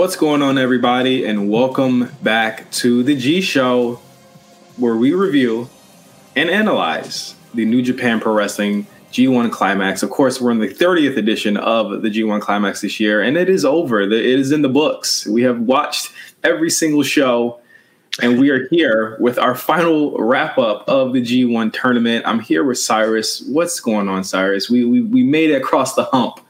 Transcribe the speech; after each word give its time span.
What's 0.00 0.16
going 0.16 0.40
on, 0.40 0.56
everybody, 0.56 1.26
and 1.26 1.50
welcome 1.50 2.10
back 2.22 2.70
to 2.70 3.02
the 3.02 3.14
G 3.14 3.42
Show, 3.42 4.00
where 4.78 4.96
we 4.96 5.12
review 5.12 5.68
and 6.34 6.48
analyze 6.48 7.34
the 7.52 7.66
New 7.66 7.82
Japan 7.82 8.18
Pro 8.18 8.32
Wrestling 8.32 8.86
G1 9.12 9.52
Climax. 9.52 10.02
Of 10.02 10.08
course, 10.08 10.40
we're 10.40 10.52
in 10.52 10.58
the 10.58 10.68
30th 10.68 11.18
edition 11.18 11.58
of 11.58 12.00
the 12.00 12.08
G1 12.08 12.40
Climax 12.40 12.80
this 12.80 12.98
year, 12.98 13.20
and 13.20 13.36
it 13.36 13.50
is 13.50 13.62
over. 13.62 14.00
It 14.00 14.10
is 14.10 14.52
in 14.52 14.62
the 14.62 14.70
books. 14.70 15.26
We 15.26 15.42
have 15.42 15.60
watched 15.60 16.10
every 16.42 16.70
single 16.70 17.02
show, 17.02 17.60
and 18.22 18.40
we 18.40 18.48
are 18.48 18.68
here 18.68 19.18
with 19.20 19.38
our 19.38 19.54
final 19.54 20.16
wrap 20.16 20.56
up 20.56 20.88
of 20.88 21.12
the 21.12 21.20
G1 21.20 21.74
tournament. 21.74 22.24
I'm 22.26 22.40
here 22.40 22.64
with 22.64 22.78
Cyrus. 22.78 23.42
What's 23.42 23.78
going 23.80 24.08
on, 24.08 24.24
Cyrus? 24.24 24.70
We 24.70 24.82
we, 24.86 25.02
we 25.02 25.22
made 25.24 25.50
it 25.50 25.56
across 25.56 25.94
the 25.94 26.04
hump 26.04 26.40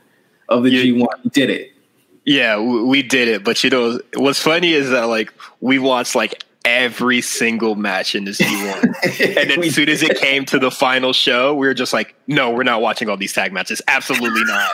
of 0.48 0.62
the 0.62 0.70
G1. 0.70 1.08
We 1.25 1.30
did 1.30 1.50
it. 1.50 1.72
Yeah, 2.31 2.61
we 2.61 3.03
did 3.03 3.27
it. 3.27 3.42
But 3.42 3.64
you 3.64 3.70
know, 3.70 3.98
what's 4.14 4.41
funny 4.41 4.73
is 4.73 4.91
that 4.91 5.09
like 5.09 5.33
we 5.61 5.81
watched 5.81 6.14
like 6.14 6.45
every 6.64 7.22
single 7.22 7.75
match 7.75 8.14
in 8.14 8.25
this 8.25 8.39
G1. 8.41 8.84
and 9.41 9.50
then 9.50 9.64
as 9.64 9.75
soon 9.75 9.89
as 9.89 10.00
it 10.05 10.17
came 10.17 10.45
to 10.45 10.61
the 10.61 10.70
final 10.70 11.12
show, 11.12 11.53
we 11.56 11.67
were 11.67 11.75
just 11.75 11.92
like, 11.92 12.14
no, 12.28 12.53
we're 12.53 12.62
not 12.62 12.83
watching 12.83 13.09
all 13.09 13.17
these 13.17 13.33
tag 13.33 13.53
matches. 13.53 13.83
Absolutely 13.89 14.45
not. 14.45 14.70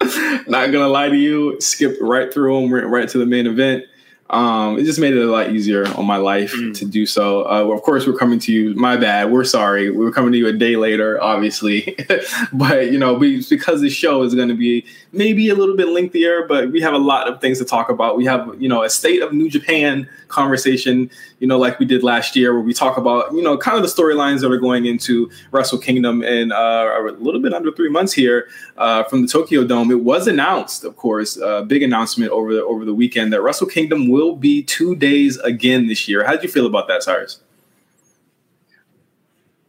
not 0.48 0.72
gonna 0.72 0.88
lie 0.88 1.10
to 1.10 1.16
you, 1.16 1.60
skipped 1.60 2.00
right 2.00 2.32
through 2.32 2.62
them, 2.62 2.72
right 2.72 3.06
to 3.10 3.18
the 3.18 3.26
main 3.26 3.46
event. 3.46 3.84
Um, 4.30 4.78
it 4.78 4.84
just 4.84 5.00
made 5.00 5.14
it 5.14 5.22
a 5.22 5.30
lot 5.30 5.50
easier 5.50 5.86
on 5.96 6.04
my 6.04 6.18
life 6.18 6.52
mm. 6.52 6.76
to 6.76 6.84
do 6.84 7.06
so. 7.06 7.44
Uh, 7.44 7.64
well, 7.64 7.72
of 7.72 7.82
course, 7.82 8.06
we're 8.06 8.16
coming 8.16 8.38
to 8.40 8.52
you. 8.52 8.74
My 8.74 8.96
bad. 8.96 9.30
We're 9.30 9.44
sorry. 9.44 9.90
We 9.90 10.04
are 10.04 10.10
coming 10.10 10.32
to 10.32 10.38
you 10.38 10.46
a 10.48 10.52
day 10.52 10.76
later, 10.76 11.22
obviously, 11.22 11.96
but 12.52 12.92
you 12.92 12.98
know, 12.98 13.14
we, 13.14 13.44
because 13.48 13.80
the 13.80 13.88
show 13.88 14.22
is 14.22 14.34
going 14.34 14.48
to 14.48 14.54
be 14.54 14.84
maybe 15.12 15.48
a 15.48 15.54
little 15.54 15.76
bit 15.76 15.88
lengthier, 15.88 16.46
but 16.46 16.70
we 16.70 16.80
have 16.82 16.92
a 16.92 16.98
lot 16.98 17.26
of 17.26 17.40
things 17.40 17.58
to 17.58 17.64
talk 17.64 17.88
about. 17.88 18.16
We 18.16 18.26
have, 18.26 18.54
you 18.60 18.68
know, 18.68 18.82
a 18.82 18.90
state 18.90 19.22
of 19.22 19.32
New 19.32 19.48
Japan 19.48 20.08
conversation, 20.28 21.10
you 21.40 21.46
know, 21.46 21.58
like 21.58 21.78
we 21.78 21.86
did 21.86 22.02
last 22.02 22.34
year, 22.34 22.52
where 22.52 22.62
we 22.62 22.74
talk 22.74 22.96
about, 22.96 23.32
you 23.32 23.42
know, 23.42 23.56
kind 23.56 23.76
of 23.76 23.82
the 23.82 23.88
storylines 23.88 24.40
that 24.40 24.50
are 24.50 24.58
going 24.58 24.86
into 24.86 25.30
Wrestle 25.52 25.78
Kingdom 25.78 26.22
in 26.22 26.52
uh, 26.52 26.56
a 26.56 27.16
little 27.18 27.40
bit 27.40 27.54
under 27.54 27.70
three 27.72 27.88
months 27.88 28.12
here 28.12 28.48
uh, 28.76 29.04
from 29.04 29.22
the 29.22 29.28
Tokyo 29.28 29.64
Dome. 29.64 29.90
It 29.90 30.02
was 30.02 30.26
announced, 30.26 30.84
of 30.84 30.96
course, 30.96 31.36
a 31.36 31.64
big 31.66 31.82
announcement 31.82 32.32
over 32.32 32.52
the 32.52 32.64
over 32.64 32.84
the 32.84 32.94
weekend 32.94 33.32
that 33.32 33.42
Wrestle 33.42 33.68
Kingdom 33.68 34.08
will 34.08 34.34
be 34.34 34.62
two 34.62 34.96
days 34.96 35.36
again 35.38 35.86
this 35.86 36.08
year. 36.08 36.24
How 36.24 36.36
do 36.36 36.42
you 36.42 36.48
feel 36.48 36.66
about 36.66 36.88
that, 36.88 37.02
Cyrus? 37.02 37.40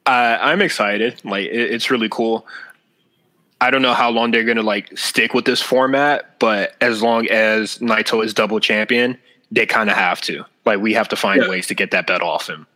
Uh, 0.05 0.39
I'm 0.41 0.61
excited. 0.61 1.23
Like 1.23 1.45
it, 1.45 1.71
it's 1.71 1.91
really 1.91 2.09
cool. 2.09 2.47
I 3.61 3.69
don't 3.69 3.81
know 3.81 3.93
how 3.93 4.09
long 4.09 4.31
they're 4.31 4.45
gonna 4.45 4.63
like 4.63 4.97
stick 4.97 5.35
with 5.35 5.45
this 5.45 5.61
format, 5.61 6.39
but 6.39 6.75
as 6.81 7.03
long 7.03 7.27
as 7.27 7.77
Naito 7.77 8.23
is 8.23 8.33
double 8.33 8.59
champion, 8.59 9.17
they 9.51 9.65
kind 9.65 9.89
of 9.89 9.95
have 9.97 10.21
to. 10.21 10.45
Like 10.69 10.79
we 10.79 10.93
have 10.93 11.09
to 11.09 11.15
find 11.15 11.41
yeah. 11.41 11.49
ways 11.49 11.67
to 11.67 11.73
get 11.73 11.91
that 11.91 12.07
bet 12.07 12.21
off 12.21 12.47
him. 12.47 12.67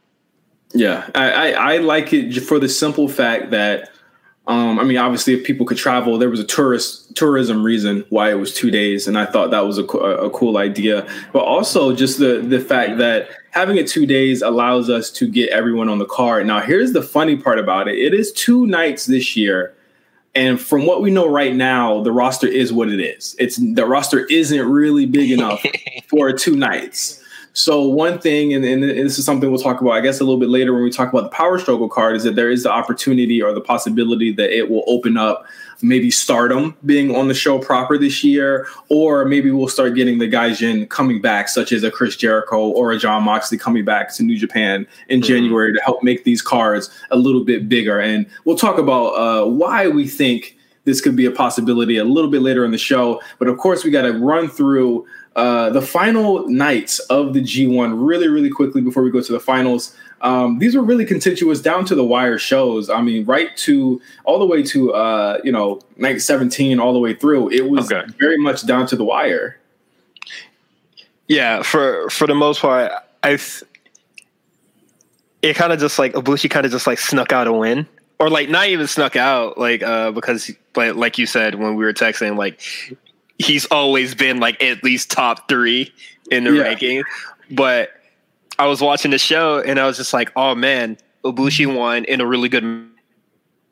Yeah, 0.73 1.07
I, 1.13 1.31
I, 1.31 1.73
I 1.73 1.77
like 1.77 2.11
it 2.13 2.39
for 2.39 2.59
the 2.59 2.67
simple 2.67 3.07
fact 3.07 3.51
that 3.51 3.89
um, 4.45 4.77
I 4.77 4.83
mean, 4.83 4.97
obviously, 4.97 5.33
if 5.33 5.45
people 5.45 5.65
could 5.65 5.77
travel, 5.77 6.17
there 6.17 6.29
was 6.29 6.39
a 6.39 6.45
tourist 6.45 7.15
tourism 7.15 7.63
reason 7.63 8.03
why 8.09 8.29
it 8.29 8.33
was 8.33 8.53
two 8.53 8.71
days, 8.71 9.07
and 9.07 9.17
I 9.17 9.25
thought 9.25 9.51
that 9.51 9.65
was 9.65 9.77
a, 9.77 9.83
a 9.83 10.29
cool 10.31 10.57
idea. 10.57 11.07
But 11.31 11.43
also, 11.43 11.95
just 11.95 12.19
the 12.19 12.41
the 12.41 12.59
fact 12.59 12.97
that 12.97 13.29
having 13.51 13.77
it 13.77 13.87
two 13.87 14.05
days 14.05 14.41
allows 14.41 14.89
us 14.89 15.09
to 15.11 15.29
get 15.29 15.49
everyone 15.49 15.87
on 15.87 15.99
the 15.99 16.05
card. 16.05 16.45
Now, 16.45 16.59
here's 16.59 16.91
the 16.91 17.01
funny 17.01 17.37
part 17.37 17.57
about 17.57 17.87
it: 17.87 17.97
it 17.97 18.13
is 18.13 18.33
two 18.33 18.67
nights 18.67 19.05
this 19.05 19.37
year, 19.37 19.73
and 20.35 20.59
from 20.59 20.85
what 20.85 21.01
we 21.01 21.09
know 21.09 21.29
right 21.29 21.55
now, 21.55 22.03
the 22.03 22.11
roster 22.11 22.47
is 22.47 22.73
what 22.73 22.89
it 22.89 22.99
is. 22.99 23.37
It's 23.39 23.55
the 23.55 23.85
roster 23.85 24.25
isn't 24.25 24.67
really 24.67 25.05
big 25.05 25.31
enough 25.31 25.63
for 26.07 26.33
two 26.33 26.57
nights. 26.57 27.22
So 27.55 27.83
one 27.83 28.17
thing, 28.17 28.53
and, 28.53 28.65
and, 28.65 28.81
this 28.81 29.19
is 29.19 29.25
something 29.25 29.51
we'll 29.51 29.61
talk 29.61 29.79
about, 29.79 29.91
I 29.91 30.01
guess, 30.01 30.19
a 30.19 30.23
little 30.23 30.39
bit 30.39 30.49
later 30.49 30.73
when 30.73 30.83
we 30.83 30.89
talk 30.89 31.13
about 31.13 31.23
the 31.23 31.29
Power 31.29 31.59
Struggle 31.59 31.87
card, 31.87 32.15
is 32.15 32.23
that 32.23 32.35
there 32.35 32.49
is 32.49 32.63
the 32.63 32.71
opportunity 32.71 33.43
or 33.43 33.53
the 33.53 33.61
possibility 33.61 34.31
that 34.31 34.49
it 34.49 34.71
will 34.71 34.83
open 34.87 35.17
up 35.17 35.45
maybe 35.83 36.09
Stardom 36.09 36.75
being 36.83 37.15
on 37.15 37.27
the 37.27 37.33
show 37.35 37.59
proper 37.59 37.95
this 37.95 38.23
year, 38.23 38.65
or 38.89 39.25
maybe 39.25 39.51
we'll 39.51 39.67
start 39.67 39.93
getting 39.93 40.17
the 40.17 40.27
Gaijin 40.27 40.89
coming 40.89 41.21
back, 41.21 41.47
such 41.47 41.71
as 41.71 41.83
a 41.83 41.91
Chris 41.91 42.15
Jericho 42.15 42.69
or 42.69 42.91
a 42.91 42.97
Jon 42.97 43.23
Moxley 43.23 43.59
coming 43.59 43.85
back 43.85 44.11
to 44.15 44.23
New 44.23 44.37
Japan 44.37 44.87
in 45.09 45.19
mm-hmm. 45.19 45.27
January 45.27 45.73
to 45.73 45.81
help 45.81 46.01
make 46.01 46.23
these 46.23 46.41
cards 46.41 46.89
a 47.11 47.17
little 47.17 47.43
bit 47.43 47.69
bigger. 47.69 47.99
And 47.99 48.25
we'll 48.45 48.57
talk 48.57 48.79
about 48.79 49.09
uh, 49.09 49.45
why 49.47 49.87
we 49.87 50.07
think 50.07 50.57
this 50.85 51.01
could 51.01 51.15
be 51.15 51.25
a 51.25 51.31
possibility 51.31 51.97
a 51.97 52.03
little 52.03 52.29
bit 52.29 52.41
later 52.41 52.65
in 52.65 52.71
the 52.71 52.77
show. 52.77 53.21
But 53.39 53.47
of 53.47 53.57
course, 53.57 53.83
we 53.83 53.91
got 53.91 54.03
to 54.03 54.13
run 54.13 54.49
through 54.49 55.05
uh, 55.35 55.69
the 55.71 55.81
final 55.81 56.47
nights 56.47 56.99
of 56.99 57.33
the 57.33 57.41
G1 57.41 57.93
really, 57.95 58.27
really 58.27 58.49
quickly 58.49 58.81
before 58.81 59.03
we 59.03 59.11
go 59.11 59.21
to 59.21 59.31
the 59.31 59.39
finals. 59.39 59.95
Um, 60.21 60.59
these 60.59 60.75
were 60.75 60.83
really 60.83 61.05
contentious 61.05 61.59
down 61.61 61.85
to 61.85 61.95
the 61.95 62.03
wire 62.03 62.37
shows. 62.37 62.89
I 62.89 63.01
mean, 63.01 63.25
right 63.25 63.55
to 63.57 64.01
all 64.23 64.39
the 64.39 64.45
way 64.45 64.63
to 64.63 64.93
uh, 64.93 65.39
you 65.43 65.51
know 65.51 65.81
night 65.97 66.21
17 66.21 66.79
all 66.79 66.93
the 66.93 66.99
way 66.99 67.13
through. 67.13 67.49
It 67.49 67.69
was 67.69 67.91
okay. 67.91 68.09
very 68.19 68.37
much 68.37 68.65
down 68.65 68.87
to 68.87 68.95
the 68.95 69.03
wire. 69.03 69.59
Yeah, 71.27 71.61
for 71.61 72.09
for 72.09 72.27
the 72.27 72.35
most 72.35 72.61
part, 72.61 72.91
I 73.23 73.37
it 75.41 75.55
kind 75.55 75.73
of 75.73 75.79
just 75.79 75.99
like 75.99 76.13
Ibushi 76.13 76.49
kind 76.49 76.65
of 76.65 76.71
just 76.71 76.87
like 76.87 76.99
snuck 76.99 77.33
out 77.33 77.47
a 77.47 77.53
win 77.53 77.87
or 78.19 78.29
like 78.29 78.49
not 78.49 78.67
even 78.67 78.87
snuck 78.87 79.15
out 79.15 79.57
like 79.57 79.83
uh 79.83 80.11
because 80.11 80.49
like 80.75 80.95
like 80.95 81.17
you 81.17 81.25
said 81.25 81.55
when 81.55 81.75
we 81.75 81.83
were 81.83 81.93
texting 81.93 82.37
like 82.37 82.61
he's 83.37 83.65
always 83.65 84.15
been 84.15 84.39
like 84.39 84.61
at 84.61 84.83
least 84.83 85.11
top 85.11 85.47
three 85.49 85.93
in 86.31 86.43
the 86.43 86.53
yeah. 86.53 86.61
ranking. 86.61 87.03
But 87.51 87.89
I 88.59 88.67
was 88.67 88.81
watching 88.81 89.11
the 89.11 89.17
show 89.17 89.59
and 89.59 89.79
I 89.79 89.85
was 89.85 89.97
just 89.97 90.13
like, 90.13 90.31
oh 90.35 90.55
man, 90.55 90.97
Ibushi 91.23 91.73
won 91.73 92.05
in 92.05 92.21
a 92.21 92.25
really 92.25 92.49
good 92.49 92.63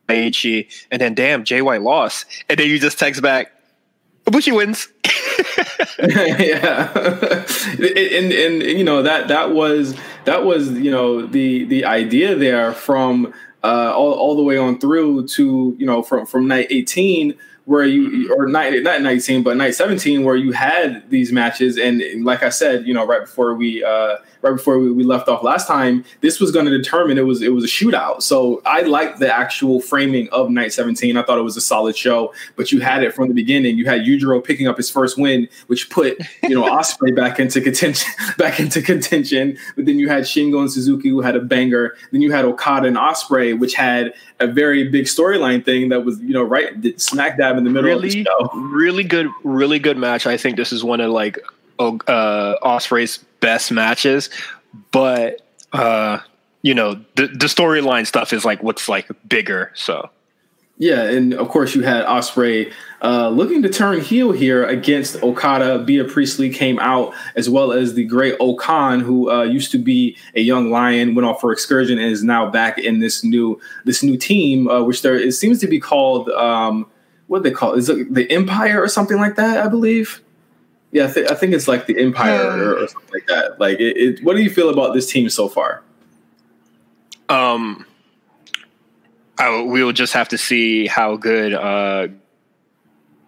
match, 0.07 0.45
and 0.45 1.01
then 1.01 1.13
damn, 1.13 1.43
Jay 1.43 1.61
White 1.61 1.81
lost, 1.81 2.25
and 2.49 2.57
then 2.57 2.69
you 2.69 2.79
just 2.79 2.97
text 2.97 3.21
back, 3.21 3.51
Ibushi 4.25 4.55
wins. 4.55 4.87
yeah, 5.99 6.91
and, 7.77 7.83
and 7.83 8.31
and 8.31 8.63
you 8.63 8.83
know 8.83 9.01
that 9.03 9.27
that 9.27 9.51
was 9.51 9.95
that 10.25 10.45
was 10.45 10.71
you 10.71 10.91
know 10.91 11.25
the 11.25 11.65
the 11.65 11.85
idea 11.85 12.35
there 12.35 12.73
from 12.73 13.33
uh, 13.63 13.93
all 13.95 14.13
all 14.13 14.35
the 14.35 14.43
way 14.43 14.57
on 14.57 14.79
through 14.79 15.27
to 15.27 15.75
you 15.77 15.85
know 15.85 16.01
from 16.01 16.25
from 16.25 16.47
night 16.47 16.67
eighteen 16.69 17.35
where 17.65 17.85
you 17.85 18.33
or 18.33 18.47
night 18.47 18.81
not 18.81 19.01
19 19.01 19.43
but 19.43 19.55
night 19.55 19.75
17 19.75 20.23
where 20.23 20.35
you 20.35 20.51
had 20.51 21.09
these 21.09 21.31
matches. 21.31 21.77
And 21.77 22.25
like 22.25 22.43
i 22.43 22.49
said 22.49 22.87
you 22.87 22.93
know 22.93 23.05
right 23.05 23.21
before 23.21 23.53
we 23.53 23.83
uh 23.83 24.17
right 24.41 24.51
before 24.51 24.79
we, 24.79 24.91
we 24.91 25.03
left 25.03 25.27
off 25.27 25.43
last 25.43 25.67
time 25.67 26.03
this 26.21 26.39
was 26.39 26.51
going 26.51 26.65
to 26.65 26.75
determine 26.75 27.17
it 27.17 27.25
was 27.25 27.41
it 27.41 27.53
was 27.53 27.63
a 27.63 27.67
shootout. 27.67 28.21
So 28.21 28.61
i 28.65 28.81
liked 28.81 29.19
the 29.19 29.33
actual 29.33 29.81
framing 29.81 30.29
of 30.29 30.49
night 30.49 30.73
17 30.73 31.17
i 31.17 31.23
thought 31.23 31.37
it 31.37 31.43
was 31.43 31.57
a 31.57 31.61
solid 31.61 31.95
show 31.95 32.33
but 32.55 32.71
you 32.71 32.79
had 32.79 33.03
it 33.03 33.13
from 33.13 33.27
the 33.27 33.33
beginning. 33.33 33.77
You 33.77 33.85
had 33.85 34.01
Yujiro 34.01 34.43
picking 34.43 34.67
up 34.67 34.77
his 34.77 34.89
first 34.89 35.17
win 35.17 35.47
which 35.67 35.89
put 35.89 36.19
you 36.43 36.55
know 36.55 36.63
Ospreay 36.77 37.15
back 37.15 37.39
into 37.39 37.61
contention 37.61 38.11
back 38.37 38.59
into 38.59 38.81
contention. 38.81 39.57
But 39.75 39.85
then 39.85 39.99
you 39.99 40.09
had 40.09 40.23
shingo 40.23 40.59
and 40.59 40.71
suzuki 40.71 41.09
who 41.09 41.21
had 41.21 41.35
a 41.35 41.39
banger. 41.41 41.95
Then 42.11 42.21
you 42.21 42.31
had 42.31 42.45
okada 42.45 42.87
and 42.87 42.97
Ospreay, 42.97 43.57
which 43.57 43.73
had 43.73 44.13
a 44.39 44.47
very 44.47 44.87
big 44.87 45.05
storyline 45.05 45.63
thing 45.63 45.89
that 45.89 46.05
was 46.05 46.19
you 46.19 46.33
know 46.33 46.43
right 46.43 46.99
smack 46.99 47.37
dab 47.37 47.57
in 47.57 47.63
the 47.63 47.69
middle 47.69 47.89
really, 47.89 48.07
of 48.07 48.13
the 48.13 48.23
show. 48.23 48.49
Really 48.55 49.03
good, 49.03 49.27
really 49.43 49.79
good 49.79 49.97
match. 49.97 50.25
I 50.25 50.37
think 50.37 50.57
this 50.57 50.71
is 50.71 50.83
one 50.83 51.01
of 51.01 51.11
like 51.11 51.39
uh, 51.79 52.55
Ospreay's 52.63 53.23
best 53.41 53.71
matches, 53.71 54.29
but 54.91 55.41
uh, 55.73 56.19
you 56.61 56.73
know 56.73 56.95
the 57.15 57.27
the 57.27 57.47
storyline 57.47 58.07
stuff 58.07 58.31
is 58.31 58.45
like 58.45 58.63
what's 58.63 58.87
like 58.87 59.09
bigger. 59.27 59.71
So 59.75 60.09
yeah, 60.81 61.03
and 61.03 61.35
of 61.35 61.47
course 61.49 61.75
you 61.75 61.83
had 61.83 62.05
Ospreay 62.05 62.73
uh, 63.03 63.29
looking 63.29 63.61
to 63.61 63.69
turn 63.69 64.01
heel 64.01 64.31
here 64.31 64.65
against 64.65 65.21
Okada. 65.21 65.77
Bea 65.77 66.03
Priestley 66.05 66.49
came 66.49 66.79
out 66.79 67.13
as 67.35 67.47
well 67.47 67.71
as 67.71 67.93
the 67.93 68.03
great 68.03 68.35
O-Khan, 68.39 68.99
who 68.99 69.29
uh, 69.29 69.43
used 69.43 69.71
to 69.73 69.77
be 69.77 70.17
a 70.33 70.41
young 70.41 70.71
lion, 70.71 71.13
went 71.13 71.27
off 71.27 71.39
for 71.39 71.51
excursion, 71.51 71.99
and 71.99 72.11
is 72.11 72.23
now 72.23 72.49
back 72.49 72.79
in 72.79 72.97
this 72.97 73.23
new 73.23 73.61
this 73.85 74.01
new 74.01 74.17
team, 74.17 74.67
uh, 74.67 74.81
which 74.83 75.03
there 75.03 75.15
it 75.15 75.33
seems 75.33 75.59
to 75.59 75.67
be 75.67 75.79
called 75.79 76.29
um, 76.29 76.89
what 77.27 77.43
they 77.43 77.51
call 77.51 77.75
it? 77.75 77.77
is 77.77 77.87
it 77.87 78.11
the 78.11 78.29
Empire 78.31 78.81
or 78.81 78.87
something 78.87 79.17
like 79.17 79.35
that? 79.35 79.63
I 79.63 79.67
believe. 79.67 80.23
Yeah, 80.91 81.07
I, 81.07 81.11
th- 81.11 81.31
I 81.31 81.35
think 81.35 81.53
it's 81.53 81.67
like 81.67 81.87
the 81.87 81.97
Empire 81.97 82.47
or, 82.47 82.83
or 82.83 82.87
something 82.87 83.09
like 83.13 83.27
that. 83.27 83.59
Like, 83.59 83.79
it, 83.79 83.97
it, 83.97 84.23
what 84.23 84.35
do 84.35 84.41
you 84.41 84.49
feel 84.49 84.69
about 84.69 84.93
this 84.93 85.09
team 85.09 85.29
so 85.29 85.47
far? 85.47 85.83
Um 87.29 87.85
I, 89.41 89.63
we 89.63 89.83
will 89.83 89.93
just 89.93 90.13
have 90.13 90.29
to 90.29 90.37
see 90.37 90.85
how 90.85 91.15
good 91.15 91.53
uh, 91.53 92.09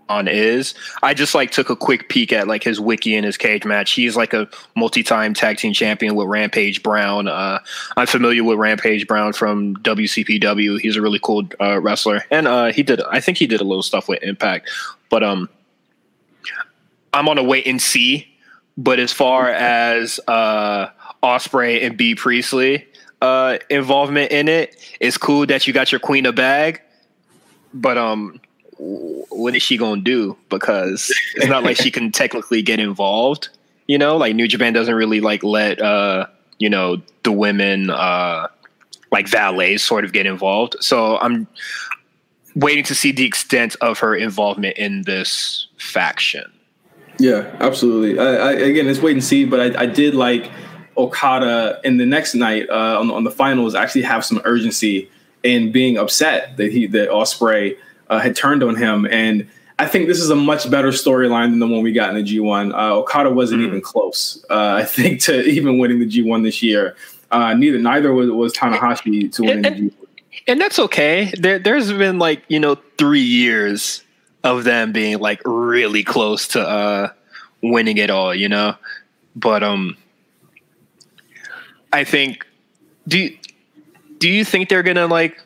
on 0.10 0.28
is. 0.28 0.76
I 1.02 1.16
just 1.16 1.34
like 1.34 1.52
took 1.52 1.72
a 1.72 1.76
quick 1.76 2.08
peek 2.08 2.32
at 2.32 2.48
like 2.48 2.64
his 2.64 2.80
wiki 2.80 3.16
and 3.16 3.26
his 3.26 3.36
cage 3.36 3.66
match. 3.66 3.94
He's 3.94 4.16
like 4.16 4.34
a 4.34 4.48
multi-time 4.76 5.34
tag 5.34 5.58
team 5.58 5.74
champion 5.74 6.14
with 6.14 6.28
Rampage 6.28 6.84
Brown. 6.84 7.28
Uh, 7.28 7.60
I'm 7.98 8.06
familiar 8.06 8.44
with 8.44 8.60
Rampage 8.60 9.08
Brown 9.08 9.34
from 9.34 9.76
WCPW. 9.78 10.80
He's 10.80 10.98
a 10.98 11.02
really 11.02 11.20
cool 11.20 11.48
uh, 11.60 11.80
wrestler, 11.80 12.24
and 12.30 12.48
uh, 12.48 12.72
he 12.72 12.84
did. 12.84 13.02
I 13.02 13.20
think 13.20 13.40
he 13.40 13.48
did 13.48 13.60
a 13.60 13.64
little 13.64 13.84
stuff 13.84 14.08
with 14.08 14.22
Impact, 14.22 14.70
but 15.10 15.24
um, 15.24 15.50
I'm 17.14 17.30
on 17.30 17.38
a 17.38 17.44
wait 17.44 17.68
and 17.68 17.82
see. 17.82 18.30
But 18.76 19.00
as 19.00 19.14
far 19.14 19.50
as 19.50 20.20
uh, 20.28 20.88
Ospreay 21.22 21.86
and 21.86 21.96
Bea 21.96 22.16
Priestley 22.16 22.88
uh, 23.22 23.60
involvement 23.70 24.32
in 24.32 24.48
it, 24.48 24.76
it's 25.00 25.18
cool 25.18 25.46
that 25.46 25.68
you 25.68 25.74
got 25.74 25.92
your 25.92 26.00
queen 26.00 26.26
a 26.26 26.32
bag. 26.32 26.82
But 27.74 27.98
um, 27.98 28.40
what 28.78 29.56
is 29.56 29.62
she 29.62 29.78
gonna 29.78 30.02
do? 30.02 30.38
Because 30.50 31.14
it's 31.36 31.48
not 31.48 31.64
like 31.64 31.78
she 31.78 31.92
can 31.92 32.12
technically 32.12 32.62
get 32.62 32.80
involved. 32.80 33.50
You 33.88 33.98
know, 33.98 34.18
like 34.18 34.36
New 34.36 34.48
Japan 34.48 34.74
doesn't 34.74 34.96
really 34.96 35.22
like 35.22 35.44
let 35.44 35.82
uh, 35.82 36.28
you 36.58 36.70
know 36.70 37.02
the 37.24 37.32
women 37.32 37.90
uh, 37.92 38.48
like 39.12 39.28
valets 39.28 39.84
sort 39.84 40.04
of 40.04 40.14
get 40.14 40.26
involved. 40.26 40.76
So 40.80 41.18
I'm 41.20 41.48
waiting 42.56 42.84
to 42.86 42.96
see 42.96 43.12
the 43.12 43.26
extent 43.26 43.76
of 43.82 44.00
her 44.00 44.16
involvement 44.16 44.78
in 44.78 45.04
this 45.04 45.68
faction. 45.78 46.52
Yeah, 47.20 47.56
absolutely. 47.60 48.20
I, 48.20 48.26
I, 48.26 48.52
again, 48.54 48.88
it's 48.88 49.00
wait 49.00 49.14
and 49.14 49.24
see, 49.24 49.46
but 49.46 49.60
I, 49.60 49.84
I 49.84 49.86
did 49.86 50.16
like 50.16 50.52
Okada 50.98 51.80
in 51.84 51.98
the 51.98 52.06
next 52.06 52.36
night 52.36 52.70
uh, 52.70 53.00
on, 53.00 53.12
on 53.12 53.24
the 53.24 53.32
finals 53.32 53.76
actually 53.76 54.04
have 54.04 54.26
some 54.26 54.42
urgency 54.46 55.10
in 55.44 55.72
being 55.72 55.98
upset 55.98 56.58
that 56.58 56.72
he 56.72 56.88
that 56.88 57.10
Ospreay 57.10 57.78
uh, 58.10 58.20
had 58.20 58.36
turned 58.36 58.64
on 58.64 58.76
him, 58.76 59.06
and 59.06 59.48
I 59.80 59.88
think 59.88 60.08
this 60.08 60.20
is 60.20 60.30
a 60.30 60.36
much 60.36 60.70
better 60.70 60.90
storyline 60.90 61.50
than 61.50 61.60
the 61.60 61.68
one 61.68 61.82
we 61.84 61.92
got 61.92 62.16
in 62.16 62.24
the 62.24 62.38
G1. 62.38 62.74
Uh, 62.74 62.98
Okada 63.00 63.30
wasn't 63.30 63.62
mm 63.62 63.68
even 63.68 63.82
close, 63.82 64.46
uh, 64.50 64.54
I 64.78 64.86
think, 64.86 65.22
to 65.22 65.44
even 65.44 65.78
winning 65.78 66.00
the 66.00 66.08
G1 66.08 66.44
this 66.44 66.62
year. 66.62 66.96
Uh, 67.32 67.54
neither 67.54 67.80
neither 67.80 68.14
was, 68.14 68.30
was 68.30 68.54
Tanahashi 68.54 69.32
to 69.34 69.44
win 69.44 69.66
and, 69.66 69.66
the 69.66 69.90
G1. 69.90 69.94
And 70.48 70.62
that's 70.62 70.80
okay. 70.80 71.32
There, 71.38 71.60
there's 71.60 71.92
been 71.92 72.20
like 72.20 72.44
you 72.48 72.60
know 72.60 72.78
three 72.98 73.22
years 73.22 74.04
of 74.44 74.64
them 74.64 74.92
being 74.92 75.20
like 75.20 75.42
really 75.46 76.04
close 76.04 76.50
to 76.50 76.62
uh, 76.62 77.10
winning 77.62 77.98
it 77.98 78.10
all, 78.10 78.36
you 78.36 78.50
know. 78.50 78.76
But 79.36 79.64
um, 79.64 79.98
I 81.92 82.04
think 82.04 82.46
do 83.08 83.36
do 84.20 84.30
you 84.30 84.46
think 84.46 84.70
they're 84.70 84.84
gonna 84.84 85.08
like 85.08 85.42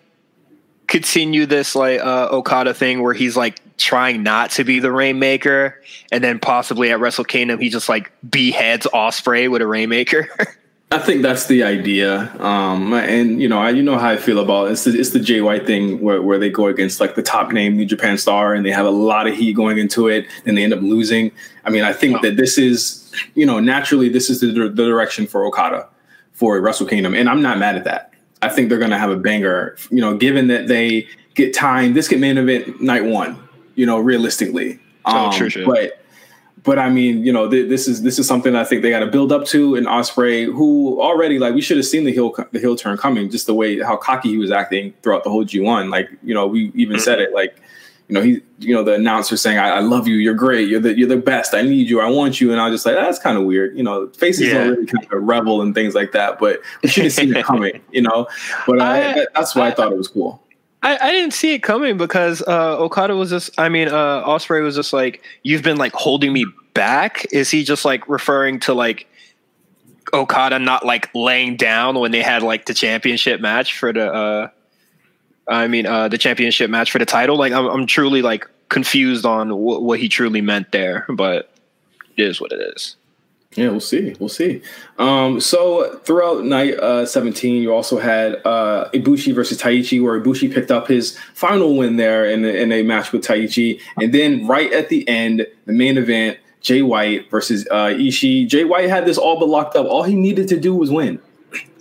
continue 0.88 1.46
this 1.46 1.76
like 1.76 2.00
uh, 2.00 2.30
Okada 2.32 2.74
thing 2.74 3.02
where 3.02 3.14
he's 3.14 3.38
like 3.38 3.60
trying 3.78 4.24
not 4.24 4.52
to 4.52 4.64
be 4.64 4.80
the 4.80 4.92
rainmaker, 4.92 5.82
and 6.12 6.24
then 6.24 6.40
possibly 6.40 6.92
at 6.92 7.00
Wrestle 7.00 7.26
Kingdom 7.26 7.60
he 7.60 7.70
just 7.70 7.90
like 7.90 8.12
beheads 8.28 8.88
Ospreay 8.94 9.50
with 9.50 9.62
a 9.62 9.68
rainmaker. 9.68 10.30
I 10.90 11.00
think 11.00 11.22
that's 11.22 11.48
the 11.48 11.64
idea, 11.64 12.34
um, 12.40 12.94
and 12.94 13.42
you 13.42 13.50
know, 13.50 13.60
I, 13.60 13.72
you 13.72 13.84
know 13.84 13.98
how 13.98 14.08
I 14.08 14.16
feel 14.16 14.40
about 14.40 14.68
it. 14.68 14.72
it's 14.72 14.86
the, 14.86 14.98
it's 14.98 15.10
the 15.10 15.20
Jay 15.20 15.42
White 15.42 15.68
thing 15.68 16.00
where, 16.00 16.22
where 16.22 16.40
they 16.40 16.50
go 16.50 16.68
against 16.68 17.02
like 17.02 17.16
the 17.16 17.22
top 17.22 17.52
name 17.52 17.76
New 17.76 17.86
Japan 17.86 18.18
star, 18.18 18.54
and 18.54 18.66
they 18.66 18.72
have 18.72 18.86
a 18.86 18.92
lot 18.92 19.28
of 19.28 19.36
heat 19.36 19.54
going 19.54 19.80
into 19.80 20.08
it, 20.08 20.26
and 20.46 20.58
they 20.58 20.64
end 20.64 20.72
up 20.72 20.82
losing. 20.82 21.34
I 21.66 21.72
mean, 21.72 21.84
I 21.84 21.92
think 21.92 22.18
oh. 22.18 22.22
that 22.22 22.38
this 22.38 22.58
is, 22.58 23.12
you 23.36 23.46
know, 23.46 23.60
naturally 23.60 24.08
this 24.08 24.30
is 24.30 24.40
the, 24.40 24.48
the 24.48 24.70
direction 24.70 25.28
for 25.28 25.46
Okada 25.46 25.90
for 26.32 26.58
Wrestle 26.62 26.88
Kingdom, 26.88 27.14
and 27.14 27.28
I'm 27.28 27.42
not 27.42 27.58
mad 27.58 27.76
at 27.76 27.84
that. 27.84 28.14
I 28.42 28.48
think 28.48 28.70
they're 28.70 28.78
going 28.78 28.92
to 28.92 29.00
have 29.00 29.12
a 29.12 29.18
banger, 29.18 29.76
you 29.92 30.00
know, 30.00 30.16
given 30.16 30.48
that 30.48 30.68
they 30.68 31.06
get 31.34 31.54
time. 31.54 31.96
This 31.96 32.08
get 32.08 32.22
main 32.22 32.38
event 32.38 32.80
night 32.82 33.04
one, 33.04 33.38
you 33.76 33.86
know, 33.86 34.00
realistically. 34.00 34.80
Oh, 35.04 35.18
um, 35.18 35.26
oh, 35.28 35.32
sure, 35.32 35.50
sure. 35.50 35.66
But 35.66 35.97
but 36.68 36.78
I 36.78 36.90
mean, 36.90 37.24
you 37.26 37.32
know, 37.32 37.50
th- 37.50 37.70
this 37.70 37.88
is 37.88 38.02
this 38.02 38.20
is 38.20 38.28
something 38.28 38.54
I 38.54 38.66
think 38.66 38.82
they 38.82 38.90
got 38.90 39.00
to 39.00 39.08
build 39.08 39.32
up 39.32 39.46
to. 39.46 39.76
And 39.76 39.88
Ospreay, 39.88 40.48
who 40.48 41.02
already 41.02 41.40
like 41.40 41.56
we 41.56 41.62
should 41.62 41.78
have 41.78 41.86
seen 41.86 42.04
the 42.04 42.12
heel 42.12 42.36
the 42.52 42.60
heel 42.60 42.76
turn 42.76 42.98
coming, 42.98 43.32
just 43.32 43.48
the 43.48 43.54
way 43.54 43.80
how 43.80 43.96
cocky 43.96 44.28
he 44.28 44.38
was 44.38 44.52
acting 44.52 44.94
throughout 45.02 45.24
the 45.24 45.30
whole 45.30 45.46
G 45.46 45.62
one. 45.62 45.90
Like 45.90 46.10
you 46.24 46.34
know, 46.34 46.46
we 46.46 46.74
even 46.76 46.98
mm-hmm. 46.98 47.04
said 47.04 47.20
it 47.20 47.34
like. 47.34 47.62
You 48.10 48.14
know, 48.14 48.22
he, 48.22 48.40
you 48.60 48.74
know, 48.74 48.86
the 48.86 48.94
announcer 48.94 49.36
saying, 49.36 49.58
I, 49.58 49.68
I, 49.68 49.80
love 49.82 50.08
you. 50.08 50.16
You're 50.16 50.34
great. 50.34 50.70
You're 50.70 50.80
the, 50.80 50.98
you're 50.98 51.10
the 51.10 51.18
best. 51.18 51.54
I 51.54 51.62
need 51.62 51.90
you. 51.90 52.00
I 52.00 52.08
want 52.10 52.40
you. 52.40 52.54
And 52.54 52.62
I 52.62 52.70
was 52.70 52.76
just 52.76 52.86
like, 52.86 52.96
that's 52.96 53.20
kind 53.20 53.38
of 53.38 53.44
weird. 53.44 53.76
You 53.76 53.84
know, 53.84 54.08
faces 54.12 54.48
yeah. 54.48 54.54
don't 54.54 54.70
really 54.70 54.86
kind 54.86 55.06
of 55.12 55.24
revel 55.24 55.62
and 55.62 55.76
things 55.76 55.94
like 55.94 56.14
that, 56.14 56.40
but 56.40 56.62
we 56.82 56.88
should 56.88 57.04
have 57.04 57.12
seen 57.12 57.36
it 57.36 57.44
coming, 57.44 57.82
you 57.92 58.04
know, 58.04 58.30
but 58.66 58.82
I, 58.82 59.28
that's 59.36 59.56
why 59.56 59.64
I, 59.64 59.68
I 59.68 59.72
thought 59.74 59.92
it 59.92 59.98
was 59.98 60.08
cool. 60.08 60.42
I, 60.88 61.10
I 61.10 61.12
didn't 61.12 61.34
see 61.34 61.54
it 61.54 61.60
coming 61.64 61.98
because 61.98 62.42
uh, 62.42 62.78
Okada 62.80 63.14
was 63.14 63.30
just. 63.30 63.60
I 63.60 63.68
mean, 63.68 63.90
uh, 63.90 64.26
Ospreay 64.26 64.64
was 64.64 64.76
just 64.76 64.94
like, 64.94 65.22
"You've 65.44 65.62
been 65.62 65.76
like 65.76 65.92
holding 65.92 66.32
me 66.32 66.46
back." 66.74 67.26
Is 67.34 67.52
he 67.52 67.66
just 67.66 67.84
like 67.84 68.08
referring 68.08 68.62
to 68.62 68.74
like 68.74 69.06
Okada 70.14 70.60
not 70.60 70.86
like 70.86 71.10
laying 71.14 71.58
down 71.58 72.00
when 72.00 72.12
they 72.12 72.22
had 72.22 72.42
like 72.42 72.68
the 72.68 72.74
championship 72.74 73.42
match 73.42 73.78
for 73.78 73.92
the? 73.92 74.14
Uh, 74.14 74.48
I 75.50 75.68
mean, 75.68 75.86
uh, 75.86 76.08
the 76.08 76.18
championship 76.18 76.70
match 76.70 76.90
for 76.90 77.00
the 77.00 77.06
title. 77.06 77.38
Like, 77.38 77.52
I'm, 77.52 77.66
I'm 77.66 77.86
truly 77.86 78.22
like 78.22 78.48
confused 78.70 79.26
on 79.26 79.50
wh- 79.50 79.82
what 79.82 80.00
he 80.00 80.08
truly 80.08 80.40
meant 80.40 80.72
there, 80.72 81.06
but 81.10 81.52
it 82.16 82.24
is 82.24 82.40
what 82.40 82.54
it 82.54 82.62
is. 82.76 82.96
Yeah, 83.56 83.70
we'll 83.70 83.80
see. 83.80 84.16
We'll 84.20 84.30
see. 84.30 84.62
Um, 85.00 85.40
so 85.40 85.98
throughout 86.04 86.46
night 86.46 86.76
uh, 86.76 87.06
17, 87.06 87.62
you 87.62 87.74
also 87.74 87.98
had 87.98 88.36
uh, 88.46 88.90
Ibushi 88.94 89.34
versus 89.34 89.60
Taichi, 89.60 90.04
where 90.04 90.22
Ibushi 90.22 90.54
picked 90.54 90.70
up 90.70 90.88
his 90.88 91.18
final 91.34 91.76
win 91.76 91.96
there 91.96 92.26
in, 92.26 92.46
in 92.46 92.72
a 92.72 92.84
match 92.84 93.12
with 93.12 93.24
Taichi. 93.24 93.82
And 94.00 94.14
then 94.14 94.46
right 94.46 94.72
at 94.72 94.90
the 94.90 95.08
end, 95.08 95.48
the 95.66 95.74
main 95.74 95.98
event, 95.98 96.38
Jay 96.62 96.82
White 96.82 97.32
versus 97.32 97.68
uh, 97.72 97.88
Ishii. 97.88 98.48
Jay 98.48 98.64
White 98.64 98.90
had 98.90 99.06
this 99.06 99.18
all 99.18 99.40
but 99.40 99.48
locked 99.48 99.76
up. 99.76 99.88
All 99.88 100.04
he 100.04 100.16
needed 100.16 100.48
to 100.50 100.60
do 100.60 100.76
was 100.76 100.92
win. 100.92 101.20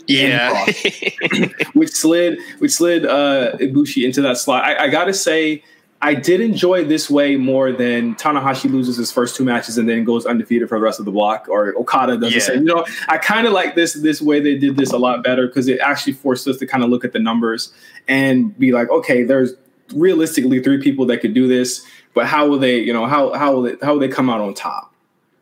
Yeah, 0.07 0.65
which 1.73 1.91
slid 1.91 2.39
which 2.59 2.71
slid 2.71 3.05
uh, 3.05 3.57
Ibushi 3.57 4.05
into 4.05 4.23
that 4.23 4.39
slot. 4.39 4.65
I, 4.65 4.85
I 4.85 4.89
gotta 4.89 5.13
say 5.13 5.65
I 6.03 6.15
did 6.15 6.41
enjoy 6.41 6.85
this 6.85 7.09
way 7.09 7.37
more 7.37 7.73
than 7.73 8.15
Tanahashi 8.17 8.71
loses 8.71 8.97
his 8.97 9.11
first 9.11 9.35
two 9.35 9.45
matches 9.45 9.79
and 9.79 9.89
then 9.89 10.05
goes 10.05 10.27
undefeated 10.27 10.69
for 10.69 10.79
the 10.79 10.85
rest 10.85 10.99
of 10.99 11.07
the 11.07 11.11
block, 11.11 11.47
or 11.49 11.75
Okada 11.77 12.19
does 12.19 12.33
yeah. 12.33 12.39
the 12.39 12.41
same. 12.45 12.59
You 12.59 12.75
know, 12.75 12.87
I 13.09 13.19
kind 13.19 13.47
of 13.47 13.53
like 13.53 13.75
this 13.75 13.95
this 13.95 14.21
way 14.21 14.41
they 14.41 14.57
did 14.57 14.77
this 14.77 14.93
a 14.93 14.99
lot 14.99 15.25
better 15.25 15.47
because 15.47 15.69
it 15.69 15.81
actually 15.81 16.13
forced 16.13 16.47
us 16.49 16.59
to 16.59 16.67
kind 16.67 16.85
of 16.85 16.91
look 16.91 17.05
at 17.05 17.13
the 17.13 17.19
numbers 17.19 17.73
and 18.09 18.57
be 18.59 18.73
like, 18.73 18.91
okay, 18.91 19.25
there's 19.25 19.55
realistically 19.95 20.63
three 20.63 20.81
people 20.81 21.07
that 21.07 21.19
could 21.19 21.35
do 21.35 21.49
this, 21.49 21.87
but 22.15 22.27
how 22.27 22.47
will 22.47 22.59
they, 22.59 22.79
you 22.79 22.93
know, 22.93 23.07
how 23.07 23.33
how 23.33 23.55
will 23.55 23.63
they 23.63 23.77
how 23.83 23.95
will 23.95 24.01
they 24.01 24.09
come 24.09 24.29
out 24.29 24.41
on 24.41 24.53
top? 24.55 24.93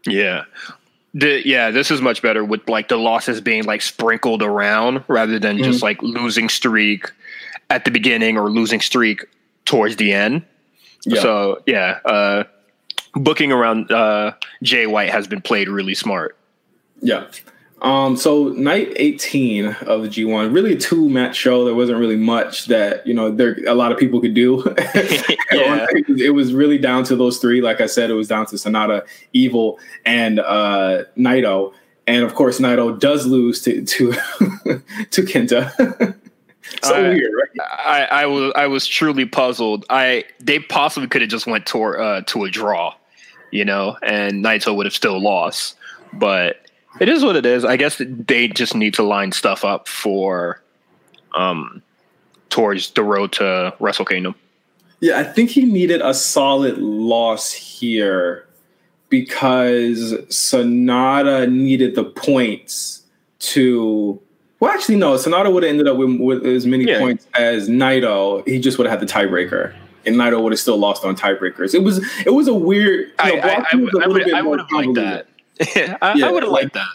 Yeah. 0.07 0.45
The, 1.17 1.47
yeah, 1.47 1.71
this 1.71 1.93
is 1.93 2.01
much 2.01 2.23
better 2.23 2.45
with 2.45 2.69
like 2.69 2.89
the 2.89 2.97
losses 2.97 3.41
being 3.41 3.65
like 3.65 3.83
sprinkled 3.83 4.43
around 4.43 5.05
rather 5.07 5.39
than 5.39 5.57
mm-hmm. 5.57 5.65
just 5.65 5.81
like 5.81 6.03
losing 6.03 6.49
streak 6.49 7.11
at 7.71 7.85
the 7.85 7.93
beginning 7.93 8.37
or 8.37 8.51
losing 8.51 8.81
streak 8.81 9.25
towards 9.65 9.97
the 9.97 10.13
end. 10.13 10.45
Yeah. 11.05 11.21
So 11.21 11.63
yeah, 11.67 11.99
uh, 12.05 12.45
booking 13.15 13.53
around 13.53 13.91
uh, 13.91 14.33
Jay 14.63 14.87
White 14.87 15.11
has 15.11 15.27
been 15.27 15.41
played 15.41 15.69
really 15.69 15.95
smart. 15.95 16.37
Yeah. 17.01 17.27
Um, 17.83 18.17
so 18.17 18.49
night 18.49 18.93
18 18.97 19.67
of 19.67 20.03
the 20.03 20.09
G1, 20.09 20.55
really 20.55 20.73
a 20.73 20.77
two 20.77 21.09
match 21.11 21.37
show. 21.37 21.67
There 21.67 21.75
wasn't 21.75 21.99
really 21.99 22.17
much 22.17 22.65
that, 22.67 23.07
you 23.07 23.13
know, 23.13 23.31
there 23.31 23.59
a 23.67 23.75
lot 23.75 23.93
of 23.93 23.99
people 23.99 24.23
could 24.23 24.33
do. 24.33 24.63
yeah. 25.53 25.87
it 25.93 26.35
was 26.35 26.55
really 26.55 26.79
down 26.79 27.05
to 27.05 27.17
those 27.17 27.39
three. 27.39 27.61
Like 27.61 27.83
I 27.83 27.87
said, 27.87 28.09
it 28.09 28.15
was 28.15 28.29
down 28.29 28.47
to 28.47 28.57
Sanada, 28.57 29.07
Evil, 29.35 29.79
and 30.07 30.41
uh 30.41 31.05
Naito. 31.19 31.75
And 32.07 32.25
of 32.25 32.35
course, 32.35 32.59
Naito 32.59 32.99
does 32.99 33.27
lose 33.27 33.61
to 33.63 33.85
to 33.85 34.13
to 35.11 35.23
Kenta. 35.23 36.17
So 36.83 36.95
I, 36.95 37.09
weird, 37.09 37.33
right? 37.35 37.69
I, 37.85 38.05
I 38.23 38.27
was 38.27 38.53
I 38.57 38.67
was 38.67 38.87
truly 38.87 39.27
puzzled. 39.27 39.85
I 39.91 40.25
they 40.41 40.59
possibly 40.59 41.09
could 41.09 41.23
have 41.23 41.31
just 41.31 41.47
went 41.47 41.67
to 41.67 41.83
uh, 41.83 42.21
to 42.23 42.45
a 42.45 42.51
draw, 42.51 42.95
you 43.51 43.65
know, 43.65 43.97
and 44.03 44.45
Naito 44.45 44.75
would 44.75 44.87
have 44.87 44.95
still 44.95 45.21
lost. 45.21 45.77
But 46.13 46.61
it 47.01 47.09
is 47.09 47.25
what 47.25 47.37
it 47.37 47.45
is. 47.45 47.65
I 47.65 47.77
guess 47.77 48.01
they 48.01 48.49
just 48.49 48.75
need 48.75 48.95
to 48.95 49.03
line 49.03 49.33
stuff 49.33 49.65
up 49.65 49.89
for 49.89 50.63
um 51.35 51.83
towards 52.51 52.91
the 52.93 53.03
road 53.03 53.33
to 53.33 53.75
Wrestle 53.81 54.05
Kingdom. 54.05 54.35
Yeah, 55.01 55.19
I 55.19 55.25
think 55.25 55.51
he 55.51 55.65
needed 55.67 56.01
a 56.01 56.15
solid 56.15 56.79
loss 56.79 57.53
here 57.53 58.47
because 59.09 60.13
Sanada 60.29 61.51
needed 61.51 61.95
the 61.95 62.05
points 62.05 63.03
to 63.41 64.21
well, 64.65 64.73
actually, 64.73 64.97
no. 64.97 65.15
Sanada 65.17 65.53
would 65.53 65.63
have 65.63 65.69
ended 65.69 65.87
up 65.87 65.99
with, 65.99 66.19
with 66.19 66.47
as 66.47 66.67
many 66.67 66.85
yeah. 66.85 66.99
points 66.99 67.27
as 67.35 67.69
Naito. 67.69 68.47
He 68.49 68.59
just 68.59 68.79
would 68.79 68.87
have 68.87 68.99
had 68.99 69.07
the 69.07 69.13
tiebreaker, 69.13 69.75
and 70.07 70.17
Naito 70.17 70.43
would 70.43 70.53
have 70.53 70.59
still 70.59 70.79
lost 70.79 71.05
on 71.05 71.15
tiebreakers. 71.15 71.75
It 71.75 71.83
was 71.83 71.99
it 72.25 72.33
was 72.33 72.49
a 72.49 72.55
weird. 72.55 73.13
You 73.27 73.37
know, 73.37 73.43
I, 73.43 73.49
I, 73.49 73.65
I, 73.73 73.77
would 74.43 74.61
have 74.61 74.71
liked 74.73 74.95
that. 74.95 75.27
I, 76.01 76.15
yeah, 76.15 76.29
I 76.29 76.31
would 76.31 76.43
have 76.43 76.53
liked 76.53 76.73
that. 76.73 76.89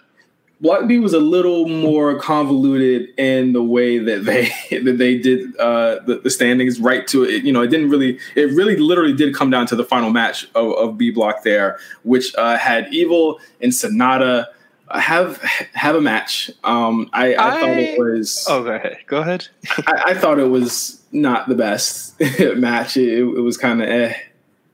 Block 0.61 0.87
B 0.87 0.97
was 0.97 1.13
a 1.13 1.19
little 1.19 1.69
more 1.69 2.19
convoluted 2.19 3.09
in 3.17 3.53
the 3.53 3.63
way 3.63 3.99
that 3.99 4.25
they 4.25 4.51
that 4.81 4.97
they 4.97 5.19
did 5.19 5.55
uh, 5.57 5.99
the, 6.07 6.21
the, 6.23 6.31
standings 6.31 6.79
right 6.79 7.05
to 7.09 7.23
it. 7.23 7.43
You 7.43 7.53
know, 7.53 7.61
it 7.61 7.67
didn't 7.67 7.91
really. 7.91 8.17
It 8.35 8.51
really, 8.53 8.77
literally 8.77 9.13
did 9.13 9.35
come 9.35 9.51
down 9.51 9.67
to 9.67 9.75
the 9.75 9.85
final 9.85 10.09
match 10.09 10.47
of, 10.55 10.73
of 10.73 10.97
B 10.97 11.11
Block 11.11 11.43
there, 11.43 11.77
which 12.01 12.33
uh, 12.35 12.57
had 12.57 12.91
Evil 12.91 13.39
and 13.61 13.71
Sanada 13.71 14.47
have 14.91 15.37
have 15.73 15.95
a 15.95 16.01
match. 16.01 16.49
Um, 16.63 17.09
I, 17.13 17.33
I, 17.33 17.57
I, 17.57 17.59
thought 17.59 17.77
it 17.77 17.99
was. 17.99 18.45
Oh, 18.49 18.63
go 18.63 18.71
ahead. 18.71 18.97
Go 19.07 19.17
ahead. 19.17 19.47
I, 19.87 20.03
I, 20.07 20.13
thought 20.13 20.39
it 20.39 20.49
was 20.49 21.01
not 21.11 21.47
the 21.47 21.55
best 21.55 22.19
match. 22.55 22.97
It, 22.97 23.19
it 23.19 23.41
was 23.41 23.57
kind 23.57 23.81
of 23.81 23.89
eh, 23.89 24.13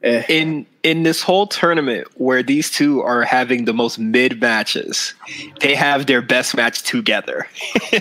eh. 0.04 0.24
In 0.30 0.66
in 0.84 1.04
this 1.04 1.22
whole 1.22 1.48
tournament 1.48 2.08
where 2.16 2.44
these 2.44 2.72
two 2.72 3.02
are 3.02 3.24
having 3.24 3.66
the 3.66 3.74
most 3.74 4.00
mid 4.00 4.40
matches, 4.40 5.14
they 5.60 5.76
have 5.76 6.06
their 6.06 6.22
best 6.22 6.56
match 6.56 6.84
together, 6.84 7.48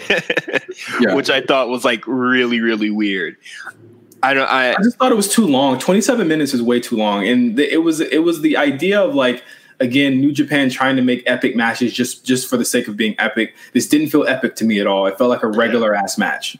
yeah. 1.00 1.14
which 1.14 1.30
I 1.30 1.40
thought 1.40 1.68
was 1.68 1.84
like 1.84 2.06
really 2.06 2.60
really 2.60 2.90
weird. 2.90 3.36
I 4.22 4.32
don't. 4.32 4.48
I, 4.48 4.72
I 4.72 4.76
just 4.82 4.96
thought 4.96 5.12
it 5.12 5.16
was 5.16 5.32
too 5.32 5.46
long. 5.46 5.78
Twenty 5.78 6.00
seven 6.00 6.28
minutes 6.28 6.54
is 6.54 6.62
way 6.62 6.80
too 6.80 6.96
long, 6.96 7.26
and 7.26 7.58
it 7.58 7.82
was 7.82 8.00
it 8.00 8.22
was 8.22 8.40
the 8.40 8.56
idea 8.56 9.00
of 9.02 9.14
like 9.14 9.42
again 9.80 10.20
New 10.20 10.32
Japan 10.32 10.70
trying 10.70 10.96
to 10.96 11.02
make 11.02 11.22
epic 11.26 11.56
matches 11.56 11.92
just 11.92 12.24
just 12.24 12.48
for 12.48 12.56
the 12.56 12.64
sake 12.64 12.88
of 12.88 12.96
being 12.96 13.14
epic. 13.18 13.54
This 13.72 13.88
didn't 13.88 14.08
feel 14.08 14.26
epic 14.26 14.56
to 14.56 14.64
me 14.64 14.80
at 14.80 14.86
all. 14.86 15.06
It 15.06 15.18
felt 15.18 15.30
like 15.30 15.42
a 15.42 15.48
regular 15.48 15.94
ass 15.94 16.18
match. 16.18 16.56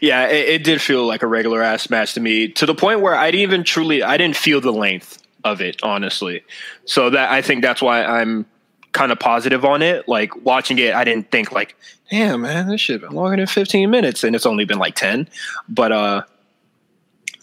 Yeah, 0.00 0.26
it, 0.26 0.48
it 0.48 0.64
did 0.64 0.82
feel 0.82 1.06
like 1.06 1.22
a 1.22 1.26
regular 1.26 1.62
ass 1.62 1.88
match 1.90 2.14
to 2.14 2.20
me 2.20 2.48
to 2.48 2.66
the 2.66 2.74
point 2.74 3.00
where 3.00 3.14
I 3.14 3.30
didn't 3.30 3.42
even 3.42 3.64
truly 3.64 4.02
I 4.02 4.16
didn't 4.16 4.36
feel 4.36 4.60
the 4.60 4.72
length 4.72 5.22
of 5.44 5.60
it 5.60 5.76
honestly. 5.82 6.44
So 6.84 7.10
that 7.10 7.30
I 7.30 7.42
think 7.42 7.62
that's 7.62 7.82
why 7.82 8.04
I'm 8.04 8.46
kind 8.92 9.12
of 9.12 9.18
positive 9.18 9.64
on 9.64 9.82
it. 9.82 10.08
Like 10.08 10.44
watching 10.44 10.78
it, 10.78 10.94
I 10.94 11.04
didn't 11.04 11.30
think 11.30 11.52
like, 11.52 11.76
damn 12.10 12.42
man, 12.42 12.68
this 12.68 12.80
should 12.80 13.00
have 13.00 13.08
been 13.08 13.16
longer 13.16 13.36
than 13.36 13.46
15 13.46 13.90
minutes, 13.90 14.24
and 14.24 14.34
it's 14.34 14.46
only 14.46 14.64
been 14.64 14.78
like 14.78 14.94
10. 14.94 15.28
But 15.68 15.92
uh, 15.92 16.22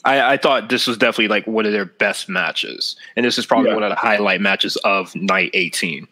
I, 0.08 0.34
I 0.34 0.38
thought 0.38 0.70
this 0.70 0.88
was 0.88 0.98
definitely 0.98 1.28
like 1.28 1.46
one 1.46 1.66
of 1.66 1.74
their 1.74 1.86
best 1.86 2.30
matches, 2.30 2.96
and 3.16 3.26
this 3.26 3.38
is 3.38 3.46
probably 3.46 3.70
yeah. 3.70 3.76
one 3.76 3.84
of 3.84 3.90
the 3.90 3.96
highlight 3.96 4.40
matches 4.40 4.78
of 4.78 5.14
night 5.16 5.52
18. 5.54 6.08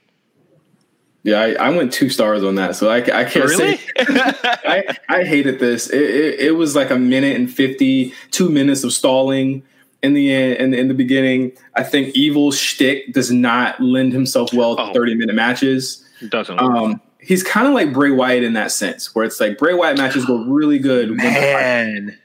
Yeah, 1.23 1.39
I, 1.39 1.53
I, 1.53 1.69
went 1.69 1.91
two 1.91 2.09
stars 2.09 2.43
on 2.43 2.55
that, 2.55 2.75
so 2.75 2.89
I, 2.89 2.97
I 2.97 3.23
can't 3.23 3.45
really? 3.45 3.77
say 3.77 3.81
I, 3.97 4.97
I 5.09 5.23
hated 5.23 5.59
this. 5.59 5.89
It, 5.89 6.01
it, 6.01 6.39
it, 6.39 6.51
was 6.51 6.75
like 6.75 6.91
a 6.91 6.99
minute 6.99 7.35
and 7.35 7.51
fifty, 7.51 8.13
two 8.29 8.47
minutes 8.49 8.83
of 8.83 8.93
stalling 8.93 9.63
in 10.03 10.13
the 10.13 10.31
end. 10.31 10.57
In, 10.57 10.73
in 10.75 10.87
the 10.87 10.93
beginning, 10.93 11.53
I 11.73 11.81
think 11.81 12.15
Evil 12.15 12.51
shtick 12.51 13.11
does 13.11 13.31
not 13.31 13.81
lend 13.81 14.13
himself 14.13 14.53
well 14.53 14.75
to 14.75 14.83
oh, 14.83 14.93
thirty 14.93 15.15
minute 15.15 15.35
matches. 15.35 16.07
Doesn't. 16.29 16.59
Um, 16.59 17.01
he's 17.19 17.41
kind 17.41 17.65
of 17.65 17.73
like 17.73 17.91
Bray 17.91 18.11
Wyatt 18.11 18.43
in 18.43 18.53
that 18.53 18.71
sense, 18.71 19.15
where 19.15 19.25
it's 19.25 19.39
like 19.39 19.57
Bray 19.57 19.73
Wyatt 19.73 19.97
matches 19.97 20.25
go 20.25 20.43
really 20.43 20.77
good. 20.77 21.09
Man, 21.09 22.15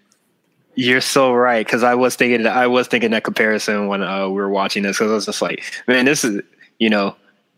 you're 0.80 1.02
so 1.02 1.34
right 1.34 1.64
because 1.64 1.82
I 1.82 1.94
was 1.94 2.16
thinking 2.16 2.46
I 2.46 2.66
was 2.66 2.88
thinking 2.88 3.10
that 3.10 3.22
comparison 3.22 3.88
when 3.88 4.02
uh, 4.02 4.28
we 4.28 4.34
were 4.34 4.48
watching 4.48 4.82
this 4.82 4.96
because 4.96 5.10
I 5.10 5.14
was 5.14 5.26
just 5.26 5.42
like, 5.42 5.62
man, 5.86 6.06
this 6.06 6.24
is 6.24 6.42
you 6.78 6.88
know 6.88 7.14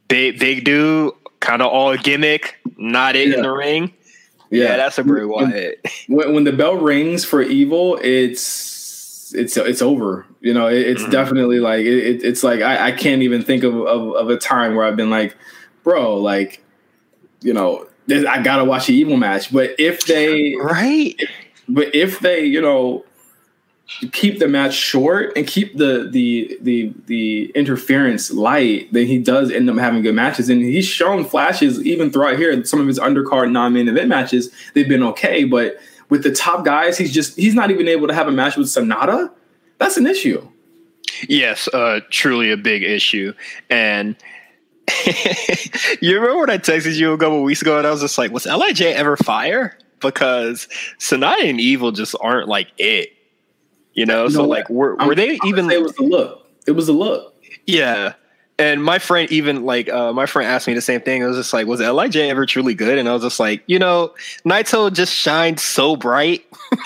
big 0.09 0.41
big 0.41 0.65
dude 0.65 1.13
kind 1.39 1.63
of 1.63 1.69
all 1.69 1.97
gimmick, 1.97 2.57
not 2.77 3.15
it 3.15 3.29
yeah. 3.29 3.37
in 3.37 3.43
the 3.43 3.53
ring. 3.53 3.93
Yeah. 4.51 4.65
yeah, 4.65 4.77
that's 4.77 4.99
a 4.99 5.05
Bray 5.05 5.25
Wyatt. 5.25 5.87
When, 6.09 6.35
when 6.35 6.45
the 6.45 6.53
bell 6.53 6.75
rings 6.75 7.25
for 7.25 7.41
Evil, 7.41 7.99
it's 8.03 9.33
it's 9.35 9.57
it's 9.57 9.81
over. 9.81 10.27
You 10.41 10.53
know, 10.53 10.67
it, 10.67 10.81
it's 10.81 11.03
mm-hmm. 11.03 11.13
definitely 11.13 11.61
like 11.61 11.85
it, 11.85 12.25
it's 12.25 12.43
like 12.43 12.61
I, 12.61 12.89
I 12.89 12.93
can't 12.93 13.23
even 13.23 13.43
think 13.43 13.63
of, 13.63 13.75
of, 13.75 14.15
of 14.15 14.31
a 14.31 14.37
time 14.37 14.75
where 14.75 14.85
I've 14.85 14.97
been 14.97 15.11
like, 15.11 15.37
bro, 15.85 16.17
like, 16.17 16.63
you 17.41 17.55
know, 17.55 17.87
I 18.11 18.43
gotta 18.43 18.65
watch 18.65 18.87
the 18.87 18.95
Evil 18.95 19.17
match. 19.17 19.53
But 19.53 19.77
if 19.79 20.07
they 20.07 20.57
right, 20.61 21.15
but 21.69 21.95
if 21.95 22.19
they, 22.19 22.45
you 22.45 22.61
know, 22.61 23.05
keep 24.13 24.39
the 24.39 24.49
match 24.49 24.75
short 24.75 25.33
and 25.37 25.47
keep 25.47 25.77
the 25.77 26.09
the 26.11 26.59
the 26.61 26.93
the 27.07 27.53
interference 27.55 28.31
light, 28.31 28.93
then 28.93 29.07
he 29.07 29.19
does 29.19 29.51
end 29.51 29.69
up 29.69 29.77
having 29.77 30.03
good 30.03 30.15
matches. 30.15 30.49
And 30.49 30.63
he's 30.63 30.87
shown 30.87 31.25
flashes 31.25 31.85
even 31.85 32.11
throughout 32.11 32.39
here. 32.39 32.65
Some 32.65 32.81
of 32.81 32.87
his 32.87 32.99
undercard 32.99 33.51
non-main 33.51 33.89
event 33.89 34.09
matches, 34.09 34.51
they've 34.75 34.89
been 34.89 35.03
okay. 35.03 35.45
But 35.45 35.79
with 36.09 36.23
the 36.23 36.33
top 36.33 36.65
guys, 36.65 36.99
he's 36.99 37.13
just 37.13 37.37
he's 37.37 37.55
not 37.55 37.71
even 37.71 37.89
able 37.89 38.09
to 38.09 38.15
have 38.15 38.29
a 38.29 38.33
match 38.33 38.57
with 38.57 38.67
Sanada. 38.67 39.31
That's 39.79 39.97
an 39.97 40.07
issue. 40.07 40.49
Yes, 41.29 41.69
uh, 41.69 42.01
truly 42.11 42.51
a 42.51 42.57
big 42.57 42.83
issue. 42.83 43.33
And 43.71 44.17
you 46.01 46.15
remember 46.15 46.41
when 46.41 46.51
I 46.51 46.59
texted 46.59 46.97
you 46.97 47.13
a 47.13 47.19
couple 47.19 47.43
weeks 47.43 47.63
ago 47.63 47.79
and 47.79 47.87
I 47.87 47.91
was 47.91 48.01
just 48.01 48.19
like, 48.19 48.31
was 48.31 48.47
LIJ 48.47 48.83
ever 48.83 49.17
fire? 49.17 49.79
Because 50.01 50.67
Sanada 50.99 51.49
and 51.49 51.61
Evil 51.61 51.93
just 51.93 52.17
aren't 52.21 52.49
like 52.49 52.69
it. 52.79 53.11
You 53.95 54.07
know, 54.07 54.25
you 54.25 54.31
so 54.31 54.45
like 54.45 54.69
were 54.71 54.95
were 54.95 55.03
I'm, 55.03 55.15
they 55.15 55.39
even 55.45 55.71
it 55.71 55.83
was 55.83 55.95
the 55.95 56.05
look. 56.05 56.47
It 56.67 56.73
was 56.73 56.87
the 56.87 56.93
look. 56.93 57.35
Yeah. 57.67 58.15
And 58.59 58.83
my 58.85 58.99
friend 58.99 59.31
even 59.33 59.65
like 59.65 59.89
uh, 59.89 60.13
my 60.13 60.27
friend 60.27 60.49
asked 60.49 60.69
me 60.69 60.75
the 60.75 60.81
same 60.81 61.01
thing. 61.01 61.23
I 61.23 61.27
was 61.27 61.37
just 61.37 61.53
like, 61.53 61.67
was 61.67 61.81
LIJ 61.81 62.17
ever 62.17 62.47
truly 62.47 62.75
good? 62.75 62.99
And 62.99 63.09
I 63.09 63.13
was 63.13 63.23
just 63.23 63.41
like, 63.41 63.63
you 63.67 63.79
know, 63.79 64.15
Naito 64.45 64.93
just 64.93 65.13
shined 65.13 65.59
so 65.59 65.97
bright 65.97 66.45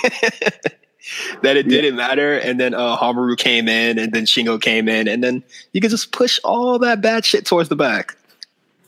that 1.43 1.57
it 1.57 1.69
didn't 1.69 1.97
matter. 1.97 2.39
And 2.39 2.59
then 2.59 2.75
uh 2.75 2.97
Mamoru 2.97 3.37
came 3.37 3.69
in 3.69 3.99
and 3.99 4.13
then 4.13 4.25
Shingo 4.25 4.61
came 4.61 4.89
in 4.89 5.07
and 5.07 5.23
then 5.23 5.43
you 5.73 5.81
could 5.81 5.91
just 5.91 6.13
push 6.13 6.41
all 6.45 6.79
that 6.79 7.01
bad 7.01 7.25
shit 7.25 7.45
towards 7.45 7.69
the 7.69 7.77
back. 7.77 8.17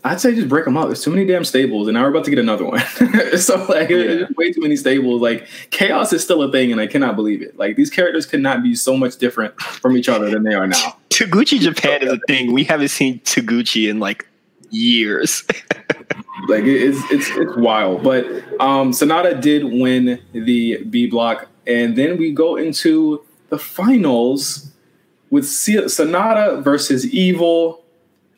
I'd 0.05 0.21
say 0.21 0.35
just 0.35 0.49
break 0.49 0.65
them 0.65 0.77
up. 0.77 0.87
There's 0.87 1.03
too 1.03 1.11
many 1.11 1.27
damn 1.27 1.45
stables, 1.45 1.89
and 1.89 1.95
now 1.95 2.03
we're 2.05 2.11
about 2.11 2.25
to 2.25 2.31
get 2.31 2.39
another 2.39 2.65
one. 2.65 2.79
so 3.37 3.65
like, 3.69 3.91
yeah. 3.91 4.27
way 4.37 4.53
too 4.53 4.61
many 4.61 4.77
stables. 4.77 5.21
Like 5.21 5.49
chaos 5.71 6.13
is 6.13 6.23
still 6.23 6.43
a 6.43 6.53
thing, 6.53 6.71
and 6.71 6.81
I 6.81 6.87
cannot 6.87 7.17
believe 7.17 7.43
it. 7.43 7.59
Like 7.59 7.77
these 7.77 7.91
characters 7.91 8.25
could 8.25 8.41
not 8.41 8.63
be 8.63 8.75
so 8.77 8.97
much 8.97 9.17
different 9.17 9.61
from 9.61 9.97
each 9.97 10.09
other 10.09 10.31
than 10.31 10.45
they 10.45 10.55
are 10.55 10.67
now. 10.67 10.97
Taguchi 11.11 11.59
Japan 11.59 12.03
is 12.03 12.13
a 12.13 12.21
thing. 12.29 12.53
We 12.53 12.63
haven't 12.63 12.89
seen 12.89 13.19
Taguchi 13.21 13.91
in 13.91 13.99
like 13.99 14.29
years. 14.71 15.43
like 16.49 16.65
it's 16.65 16.99
it's 17.11 17.29
it's 17.31 17.57
wild. 17.57 18.05
But 18.05 18.25
um 18.61 18.93
Sanada 18.93 19.41
did 19.41 19.65
win 19.65 20.21
the 20.33 20.85
B 20.85 21.09
block, 21.09 21.49
and 21.67 21.97
then 21.97 22.19
we 22.19 22.33
go 22.33 22.55
into 22.57 23.25
the 23.49 23.59
finals 23.59 24.71
with 25.31 25.45
Sanada 25.45 26.63
versus 26.63 27.05
Evil 27.07 27.85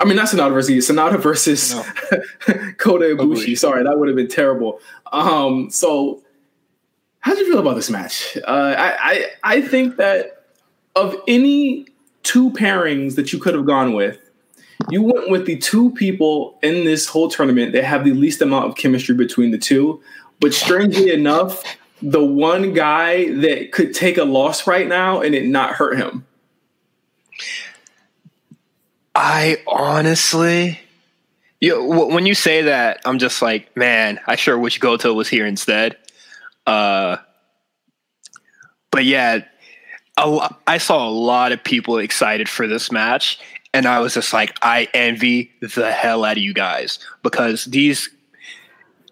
I 0.01 0.05
mean, 0.07 0.17
not 0.17 0.29
Sanada 0.29 0.53
versus 0.53 0.89
Sanada 0.89 1.21
versus 1.21 1.75
no. 1.75 1.83
Kota 2.79 3.05
Ibushi. 3.05 3.57
Sorry, 3.59 3.85
that 3.85 3.99
would 3.99 4.09
have 4.09 4.17
been 4.17 4.29
terrible. 4.29 4.81
Um, 5.13 5.71
so, 5.71 6.23
how 7.21 7.35
do 7.35 7.41
you 7.41 7.51
feel 7.51 7.61
about 7.61 7.75
this 7.75 7.91
match? 7.91 8.39
Uh, 8.49 8.75
I, 8.79 8.97
I 8.99 9.27
I 9.45 9.61
think 9.61 9.97
that 9.97 10.47
of 10.97 11.15
any 11.29 11.87
two 12.23 12.51
pairings 12.53 13.15
that 13.17 13.33
you 13.33 13.39
could 13.39 13.55
have 13.55 13.67
gone 13.67 13.93
with, 13.93 14.19
you 14.89 15.03
went 15.03 15.31
with 15.31 15.45
the 15.45 15.59
two 15.59 15.91
people 15.91 16.59
in 16.63 16.85
this 16.85 17.07
whole 17.07 17.29
tournament 17.29 17.73
that 17.73 17.85
have 17.85 18.05
the 18.05 18.13
least 18.13 18.41
amount 18.41 18.67
of 18.67 18.77
chemistry 18.77 19.15
between 19.15 19.51
the 19.51 19.59
two. 19.59 20.01
But 20.41 20.55
strangely 20.55 21.13
enough, 21.13 21.63
the 22.01 22.25
one 22.25 22.73
guy 22.73 23.31
that 23.35 23.73
could 23.73 23.95
take 23.95 24.17
a 24.17 24.25
loss 24.25 24.67
right 24.67 24.89
now 24.89 25.21
and 25.21 25.35
it 25.35 25.47
not 25.47 25.75
hurt 25.75 25.99
him. 25.99 26.27
I 29.23 29.59
honestly, 29.67 30.81
you 31.61 31.73
know, 31.73 32.07
when 32.07 32.25
you 32.25 32.35
say 32.35 32.63
that, 32.63 33.03
I'm 33.05 33.19
just 33.19 33.43
like, 33.43 33.77
man, 33.77 34.19
I 34.27 34.37
sure 34.37 34.59
wish 34.59 34.79
Goto 34.79 35.13
was 35.13 35.29
here 35.29 35.45
instead. 35.45 35.99
Uh, 36.67 37.19
but 38.91 39.05
yeah, 39.05 39.45
a, 40.17 40.55
I 40.67 40.79
saw 40.79 41.07
a 41.07 41.13
lot 41.13 41.53
of 41.53 41.63
people 41.63 41.99
excited 41.99 42.49
for 42.49 42.67
this 42.67 42.91
match, 42.91 43.39
and 43.75 43.85
I 43.85 44.01
was 44.01 44.15
just 44.15 44.33
like, 44.33 44.57
I 44.63 44.89
envy 44.95 45.53
the 45.61 45.93
hell 45.93 46.25
out 46.25 46.39
of 46.39 46.43
you 46.43 46.55
guys 46.55 46.99
because 47.23 47.67
these 47.67 48.09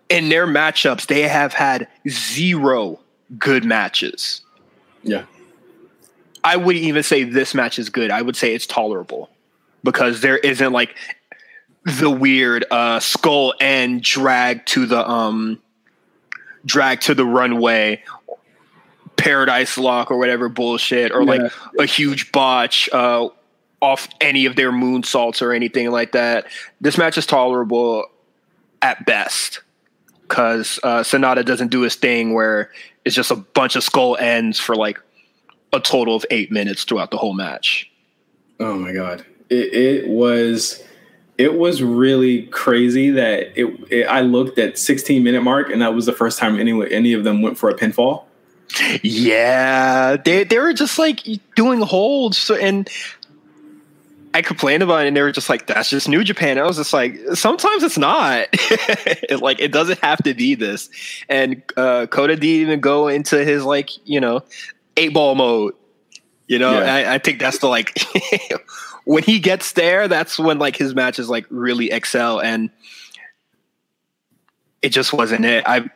in 0.08 0.30
their 0.30 0.46
matchups 0.46 1.06
they 1.06 1.28
have 1.28 1.52
had 1.52 1.86
zero 2.08 2.98
good 3.38 3.62
matches. 3.62 4.40
Yeah. 5.02 5.26
I 6.44 6.56
wouldn't 6.56 6.86
even 6.86 7.02
say 7.02 7.24
this 7.24 7.54
match 7.54 7.78
is 7.78 7.90
good. 7.90 8.10
I 8.10 8.22
would 8.22 8.36
say 8.36 8.54
it's 8.54 8.66
tolerable 8.66 9.28
because 9.82 10.20
there 10.20 10.38
isn't 10.38 10.72
like 10.72 10.96
the 11.84 12.10
weird 12.10 12.64
uh, 12.70 13.00
skull 13.00 13.54
and 13.60 14.02
drag 14.02 14.64
to 14.66 14.86
the 14.86 15.08
um 15.08 15.60
drag 16.64 17.00
to 17.00 17.14
the 17.14 17.24
runway 17.24 18.02
paradise 19.16 19.78
lock 19.78 20.10
or 20.10 20.18
whatever 20.18 20.48
bullshit 20.48 21.12
or 21.12 21.22
yeah. 21.22 21.30
like 21.30 21.52
a 21.78 21.86
huge 21.86 22.30
botch 22.30 22.88
uh 22.92 23.28
off 23.80 24.08
any 24.20 24.44
of 24.44 24.56
their 24.56 24.70
moonsaults 24.72 25.40
or 25.40 25.52
anything 25.52 25.90
like 25.90 26.12
that 26.12 26.46
this 26.80 26.98
match 26.98 27.16
is 27.16 27.26
tolerable 27.26 28.04
at 28.82 29.04
best 29.06 29.62
because 30.28 30.78
uh, 30.82 31.00
Sanada 31.00 31.44
doesn't 31.44 31.68
do 31.68 31.80
his 31.80 31.94
thing 31.94 32.34
where 32.34 32.70
it's 33.04 33.14
just 33.14 33.30
a 33.30 33.36
bunch 33.36 33.76
of 33.76 33.82
skull 33.82 34.16
ends 34.16 34.60
for 34.60 34.76
like 34.76 35.00
a 35.72 35.80
total 35.80 36.14
of 36.14 36.24
eight 36.30 36.52
minutes 36.52 36.84
throughout 36.84 37.10
the 37.10 37.16
whole 37.16 37.32
match. 37.32 37.90
Oh 38.60 38.76
my 38.76 38.92
god! 38.92 39.24
It, 39.50 39.74
it 39.74 40.08
was 40.08 40.82
it 41.38 41.54
was 41.54 41.82
really 41.82 42.42
crazy 42.46 43.10
that 43.10 43.52
it, 43.56 43.66
it, 43.90 44.04
I 44.06 44.22
looked 44.22 44.58
at 44.58 44.76
16 44.76 45.22
minute 45.22 45.42
mark 45.42 45.70
and 45.70 45.80
that 45.82 45.94
was 45.94 46.06
the 46.06 46.12
first 46.12 46.38
time 46.38 46.58
any 46.58 46.72
any 46.92 47.12
of 47.12 47.24
them 47.24 47.42
went 47.42 47.56
for 47.56 47.70
a 47.70 47.74
pinfall. 47.74 48.24
Yeah, 49.02 50.16
they 50.16 50.44
they 50.44 50.58
were 50.58 50.72
just 50.72 50.98
like 50.98 51.22
doing 51.56 51.80
holds 51.80 52.36
so, 52.36 52.54
and 52.54 52.88
I 54.34 54.42
complained 54.42 54.82
about 54.82 55.04
it 55.04 55.08
and 55.08 55.16
they 55.16 55.22
were 55.22 55.32
just 55.32 55.48
like 55.48 55.66
that's 55.66 55.88
just 55.88 56.08
New 56.08 56.22
Japan. 56.22 56.58
I 56.58 56.64
was 56.64 56.76
just 56.76 56.92
like 56.92 57.18
sometimes 57.34 57.82
it's 57.82 57.96
not. 57.96 58.48
it, 58.52 59.40
like 59.40 59.60
it 59.60 59.72
doesn't 59.72 60.00
have 60.00 60.22
to 60.24 60.34
be 60.34 60.54
this. 60.54 60.90
And 61.28 61.62
uh 61.76 62.06
Kota 62.06 62.34
didn't 62.36 62.44
even 62.44 62.80
go 62.80 63.08
into 63.08 63.42
his 63.44 63.64
like, 63.64 63.90
you 64.06 64.20
know, 64.20 64.42
eight 64.96 65.14
ball 65.14 65.34
mode 65.34 65.74
You 66.46 66.58
know, 66.58 66.78
Yeah. 66.78 66.94
I, 66.94 67.14
I 67.14 67.18
think 67.18 67.38
that's 67.38 67.58
the 67.58 67.68
like 67.68 67.98
when 69.08 69.22
he 69.22 69.38
gets 69.38 69.72
there, 69.72 70.06
that's 70.06 70.38
when 70.38 70.58
like 70.58 70.76
his 70.76 70.94
matches 70.94 71.30
like 71.30 71.46
really 71.48 71.90
excel, 71.90 72.42
and 72.42 72.68
it 74.82 74.90
just 74.90 75.14
wasn't 75.14 75.46
it. 75.46 75.64
I 75.66 75.88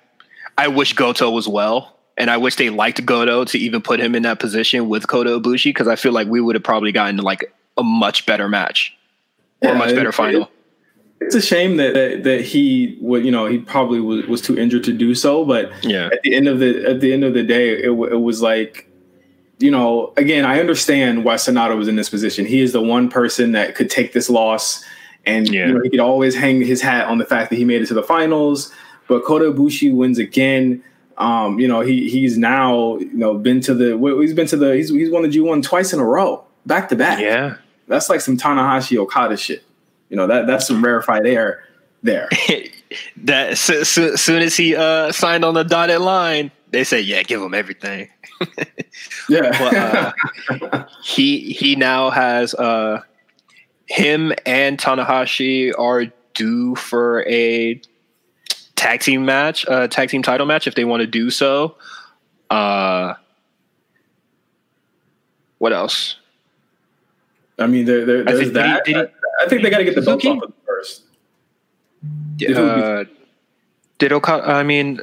I 0.57 0.69
wish 0.69 0.95
Goto 0.95 1.31
was 1.31 1.47
well, 1.47 1.99
and 2.16 2.31
I 2.31 2.38
wish 2.38 2.57
they 2.57 2.71
liked 2.71 3.04
Goto 3.04 3.45
to 3.45 3.59
even 3.59 3.83
put 3.83 4.00
him 4.00 4.14
in 4.14 4.23
that 4.23 4.38
position 4.38 4.88
with 4.88 5.09
Kota 5.09 5.38
Ibushi 5.38 5.64
because 5.64 5.88
I 5.88 5.97
feel 5.97 6.12
like 6.12 6.26
we 6.26 6.40
would 6.40 6.54
have 6.54 6.64
probably 6.64 6.90
gotten 6.90 7.19
like 7.19 7.52
a 7.76 7.83
much 7.83 8.25
better 8.25 8.49
match 8.49 8.97
or 9.61 9.73
a 9.73 9.75
much 9.75 9.95
better 9.95 10.09
it- 10.09 10.14
final. 10.14 10.50
It's 11.21 11.35
a 11.35 11.42
shame 11.42 11.76
that 11.76 11.92
that, 11.92 12.25
that 12.25 12.40
he 12.40 12.97
would, 13.02 13.26
you 13.26 13.31
know, 13.31 13.45
he 13.45 13.59
probably 13.59 14.00
was, 14.00 14.26
was 14.26 14.40
too 14.40 14.59
injured 14.59 14.85
to 14.85 14.92
do 14.92 15.14
so. 15.14 15.45
But 15.45 15.71
Yeah, 15.85 16.07
at 16.07 16.23
the 16.23 16.35
end 16.35 16.49
of 16.49 16.61
the 16.61 16.83
at 16.88 17.00
the 17.00 17.12
end 17.12 17.25
of 17.25 17.35
the 17.35 17.42
day, 17.42 17.75
it, 17.75 17.90
it 17.90 18.21
was 18.23 18.40
like, 18.40 18.88
you 19.62 19.71
know, 19.71 20.12
again, 20.16 20.45
I 20.45 20.61
understand 20.61 21.25
why 21.25 21.37
Sanada 21.37 21.76
was 21.76 21.88
in 21.88 21.97
this 21.97 22.11
position. 22.11 22.45
He 22.47 22.61
is 22.61 22.73
the 22.73 22.83
one 22.83 23.09
person 23.09 23.52
that 23.52 23.75
could 23.75 23.88
take 23.90 24.12
this 24.12 24.28
loss, 24.28 24.85
and 25.25 25.49
Yeah. 25.49 25.69
you 25.69 25.75
know, 25.75 25.81
he 25.83 25.90
could 25.90 26.00
always 26.00 26.35
hang 26.35 26.61
his 26.61 26.83
hat 26.83 27.07
on 27.07 27.19
the 27.19 27.25
fact 27.25 27.50
that 27.50 27.57
he 27.57 27.64
made 27.64 27.81
it 27.83 27.87
to 27.87 27.95
the 27.95 28.02
finals. 28.02 28.73
But 29.09 29.25
Kota 29.25 29.47
Ibushi 29.52 29.95
wins 29.95 30.19
again. 30.19 30.83
Um, 31.19 31.59
you 31.61 31.69
know, 31.69 31.81
he 31.81 32.09
he's 32.09 32.37
now 32.38 32.97
you 32.99 33.12
know 33.14 33.35
been 33.38 33.61
to 33.62 33.75
the 33.75 33.97
he's 34.21 34.35
been 34.35 34.47
to 34.49 34.57
the 34.57 34.75
he's 34.75 34.88
he's 34.90 35.11
won 35.11 35.23
the 35.23 35.28
G 35.28 35.40
one 35.40 35.62
twice 35.62 35.92
in 35.92 36.00
a 36.00 36.04
row, 36.04 36.45
back 36.66 36.88
to 36.88 36.97
back. 36.97 37.21
yeah. 37.21 37.57
that's 37.87 38.09
like 38.09 38.21
some 38.21 38.37
Tanahashi 38.37 38.97
Okada 38.97 39.37
shit. 39.37 39.62
You 40.09 40.16
know 40.16 40.26
that 40.26 40.47
that's 40.47 40.66
some 40.66 40.83
rarefied 40.85 41.26
air 41.26 41.62
there. 42.02 42.28
that 43.19 43.59
so, 43.59 43.83
so, 43.83 44.16
soon 44.16 44.42
as 44.42 44.57
he 44.57 44.75
uh, 44.75 45.12
signed 45.12 45.45
on 45.45 45.54
the 45.54 45.62
dotted 45.64 46.00
line, 46.00 46.50
they 46.71 46.85
said, 46.85 47.04
"Yeah, 47.04 47.23
give 47.23 47.40
him 47.42 47.54
everything." 47.54 48.09
Yeah, 49.29 49.51
But, 50.51 50.73
uh, 50.73 50.85
he 51.03 51.53
he 51.53 51.77
now 51.77 52.11
has 52.11 52.55
uh, 52.55 53.03
him 53.87 54.33
and 54.47 54.79
Tanahashi 54.79 55.73
are 55.79 56.07
due 56.35 56.75
for 56.77 57.23
a 57.29 57.81
tag 58.77 59.01
team 59.01 59.25
match, 59.25 59.65
a 59.69 59.89
tag 59.89 60.09
team 60.09 60.23
title 60.23 60.47
match 60.47 60.67
if 60.67 60.75
they 60.75 60.85
want 60.85 61.01
to 61.03 61.07
do 61.07 61.31
so. 61.31 61.77
Uh, 62.51 63.15
what 65.59 65.73
else? 65.73 66.17
I 67.59 67.67
mean, 67.67 67.85
there, 67.85 68.05
there, 68.05 68.21
I 68.21 68.33
there's 68.33 68.41
think- 68.50 68.55
did 68.55 68.65
he- 68.65 68.73
that. 68.73 68.85
did 68.85 68.97
he- 68.97 69.02
I 69.45 69.49
think 69.49 69.63
they 69.63 69.71
got 69.71 69.78
to 69.78 69.85
get 69.85 69.95
the 69.95 70.02
belts 70.02 70.25
off 70.25 70.37
of 70.37 70.41
them 70.43 70.52
first. 70.67 71.02
If 72.39 72.57
it 72.57 72.61
would 72.61 72.75
be- 72.75 72.83
Uh, 72.83 73.05
did 73.99 74.13
Oka- 74.13 74.43
I 74.45 74.63
mean 74.63 75.00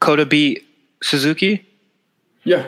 Kota 0.00 0.24
beat 0.26 0.64
Suzuki? 1.02 1.64
Yeah, 2.44 2.66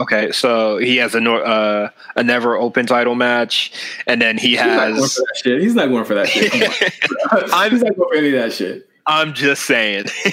Okay, 0.00 0.32
so 0.32 0.78
he 0.78 0.96
has 0.96 1.14
a 1.14 1.20
uh, 1.30 1.90
a 2.16 2.22
never 2.22 2.56
open 2.56 2.86
title 2.86 3.14
match, 3.14 3.70
and 4.06 4.20
then 4.20 4.38
he 4.38 4.50
he's 4.50 4.60
not 4.60 4.78
going 4.88 4.94
has. 4.94 5.14
for 5.14 5.20
that 5.20 5.36
shit. 5.36 5.60
He's 5.60 5.74
not 5.74 5.88
going 5.88 6.04
for 6.06 6.14
that 6.14 6.26
shit. 6.28 6.54
I'm- 7.52 7.70
he's 7.70 7.82
not 7.82 7.94
going 7.96 8.08
for 8.10 8.16
any 8.16 8.28
of 8.28 8.42
that 8.42 8.52
shit. 8.54 8.88
I'm 9.06 9.34
just 9.34 9.64
saying. 9.64 10.04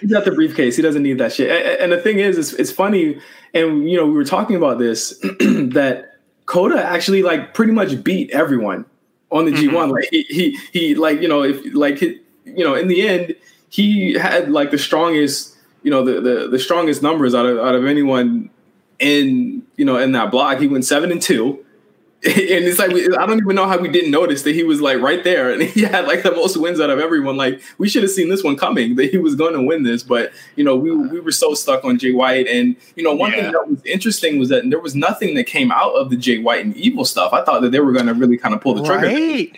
He's 0.00 0.10
got 0.10 0.24
the 0.24 0.32
briefcase. 0.34 0.74
He 0.76 0.82
doesn't 0.82 1.02
need 1.02 1.18
that 1.18 1.32
shit. 1.32 1.80
And 1.80 1.92
the 1.92 1.98
thing 1.98 2.18
is, 2.18 2.36
it's, 2.36 2.52
it's 2.54 2.72
funny. 2.72 3.20
And 3.54 3.88
you 3.88 3.96
know, 3.96 4.06
we 4.06 4.12
were 4.12 4.24
talking 4.24 4.56
about 4.56 4.78
this 4.78 5.10
that 5.40 6.16
Kota 6.46 6.82
actually 6.82 7.22
like 7.22 7.54
pretty 7.54 7.70
much 7.70 8.02
beat 8.02 8.30
everyone 8.30 8.86
on 9.30 9.44
the 9.44 9.52
G 9.52 9.68
one. 9.68 9.90
Like 9.90 10.08
he, 10.10 10.22
he 10.24 10.58
he 10.72 10.94
like 10.96 11.20
you 11.20 11.28
know 11.28 11.42
if 11.44 11.62
like 11.74 12.00
you 12.00 12.18
know 12.64 12.74
in 12.74 12.88
the 12.88 13.06
end 13.06 13.36
he 13.68 14.14
had 14.14 14.50
like 14.50 14.70
the 14.72 14.78
strongest 14.78 15.54
you 15.82 15.90
know 15.90 16.04
the 16.04 16.20
the, 16.20 16.48
the 16.48 16.58
strongest 16.58 17.02
numbers 17.02 17.34
out 17.34 17.46
of 17.46 17.58
out 17.58 17.74
of 17.74 17.86
anyone 17.86 18.50
in 18.98 19.62
you 19.76 19.84
know 19.84 19.96
in 19.98 20.12
that 20.12 20.30
block. 20.30 20.58
He 20.58 20.66
went 20.66 20.84
seven 20.84 21.10
and 21.12 21.22
two. 21.22 21.64
And 22.26 22.64
it's 22.64 22.80
like 22.80 22.90
we, 22.90 23.04
I 23.16 23.26
don't 23.26 23.38
even 23.38 23.54
know 23.54 23.68
how 23.68 23.78
we 23.78 23.88
didn't 23.88 24.10
notice 24.10 24.42
that 24.42 24.52
he 24.52 24.64
was 24.64 24.80
like 24.80 24.98
right 25.00 25.22
there, 25.22 25.52
and 25.52 25.62
he 25.76 25.82
had 25.82 26.04
like 26.04 26.24
the 26.24 26.32
most 26.32 26.56
wins 26.56 26.80
out 26.80 26.90
of 26.90 26.98
everyone. 26.98 27.36
Like 27.36 27.62
we 27.78 27.88
should 27.88 28.02
have 28.02 28.10
seen 28.10 28.28
this 28.28 28.42
one 28.42 28.56
coming 28.56 28.96
that 28.96 29.12
he 29.12 29.18
was 29.18 29.36
going 29.36 29.54
to 29.54 29.62
win 29.62 29.84
this, 29.84 30.02
but 30.02 30.32
you 30.56 30.64
know 30.64 30.74
we 30.74 30.90
we 30.90 31.20
were 31.20 31.30
so 31.30 31.54
stuck 31.54 31.84
on 31.84 31.96
Jay 31.96 32.10
White. 32.12 32.48
And 32.48 32.74
you 32.96 33.04
know 33.04 33.14
one 33.14 33.30
Yeah. 33.30 33.42
thing 33.42 33.52
that 33.52 33.68
was 33.70 33.80
interesting 33.84 34.36
was 34.40 34.48
that 34.48 34.68
there 34.68 34.80
was 34.80 34.96
nothing 34.96 35.36
that 35.36 35.44
came 35.44 35.70
out 35.70 35.92
of 35.94 36.10
the 36.10 36.16
Jay 36.16 36.38
White 36.38 36.64
and 36.64 36.76
Evil 36.76 37.04
stuff. 37.04 37.32
I 37.32 37.44
thought 37.44 37.62
that 37.62 37.70
they 37.70 37.78
were 37.78 37.92
going 37.92 38.06
to 38.06 38.14
really 38.14 38.36
kind 38.36 38.52
of 38.52 38.60
pull 38.62 38.74
the 38.74 38.82
trigger. 38.82 39.06
right? 39.06 39.56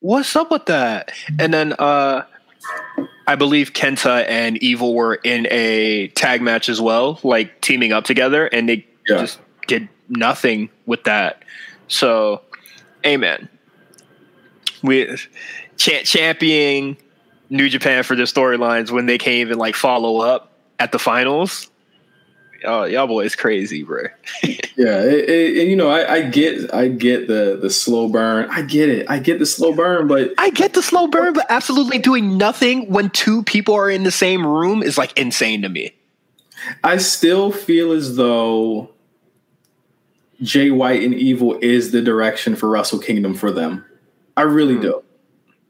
What's 0.00 0.36
up 0.36 0.50
with 0.50 0.66
that? 0.66 1.10
And 1.38 1.54
then 1.54 1.72
uh, 1.78 2.24
I 3.28 3.34
believe 3.34 3.74
Kenta 3.74 4.24
and 4.26 4.56
Evil 4.62 4.94
were 4.94 5.16
in 5.16 5.46
a 5.50 6.08
tag 6.08 6.40
match 6.40 6.70
as 6.70 6.80
well, 6.80 7.20
like 7.22 7.60
teaming 7.60 7.92
up 7.92 8.04
together, 8.04 8.46
and 8.46 8.66
they 8.66 8.86
Yeah. 9.06 9.18
just 9.18 9.38
did 9.66 9.86
nothing 10.08 10.70
with 10.86 11.04
that. 11.04 11.42
So, 11.88 12.40
amen. 13.04 13.50
We 14.82 15.14
cha- 15.76 16.02
championing 16.04 16.96
New 17.50 17.68
Japan 17.68 18.02
for 18.02 18.16
their 18.16 18.24
storylines 18.24 18.90
when 18.90 19.04
they 19.04 19.18
can't 19.18 19.36
even 19.36 19.58
like 19.58 19.76
follow 19.76 20.20
up 20.22 20.52
at 20.78 20.90
the 20.92 20.98
finals. 20.98 21.67
Oh, 22.64 22.84
y'all 22.84 23.06
boys 23.06 23.36
crazy, 23.36 23.82
bro. 23.82 24.04
Yeah, 24.78 25.02
it, 25.02 25.28
it, 25.28 25.58
and, 25.60 25.68
you 25.68 25.74
know 25.74 25.90
I, 25.90 26.14
I 26.14 26.22
get 26.22 26.72
I 26.72 26.86
get 26.86 27.26
the 27.26 27.58
the 27.60 27.68
slow 27.68 28.08
burn. 28.08 28.48
I 28.48 28.62
get 28.62 28.88
it. 28.88 29.10
I 29.10 29.18
get 29.18 29.40
the 29.40 29.44
slow 29.44 29.72
burn, 29.72 30.06
but 30.06 30.32
I 30.38 30.50
get 30.50 30.74
the 30.74 30.84
slow 30.84 31.08
burn, 31.08 31.32
but 31.32 31.46
absolutely 31.48 31.98
doing 31.98 32.38
nothing 32.38 32.88
when 32.88 33.10
two 33.10 33.42
people 33.42 33.74
are 33.74 33.90
in 33.90 34.04
the 34.04 34.12
same 34.12 34.46
room 34.46 34.84
is 34.84 34.96
like 34.96 35.18
insane 35.18 35.62
to 35.62 35.68
me. 35.68 35.96
I 36.84 36.98
still 36.98 37.50
feel 37.50 37.90
as 37.90 38.14
though 38.14 38.90
Jay 40.42 40.70
White 40.70 41.02
and 41.02 41.12
Evil 41.12 41.58
is 41.60 41.90
the 41.90 42.00
direction 42.00 42.54
for 42.54 42.68
Wrestle 42.68 43.00
Kingdom 43.00 43.34
for 43.34 43.50
them. 43.50 43.84
I 44.36 44.42
really 44.42 44.76
hmm. 44.76 44.82
do. 44.82 45.02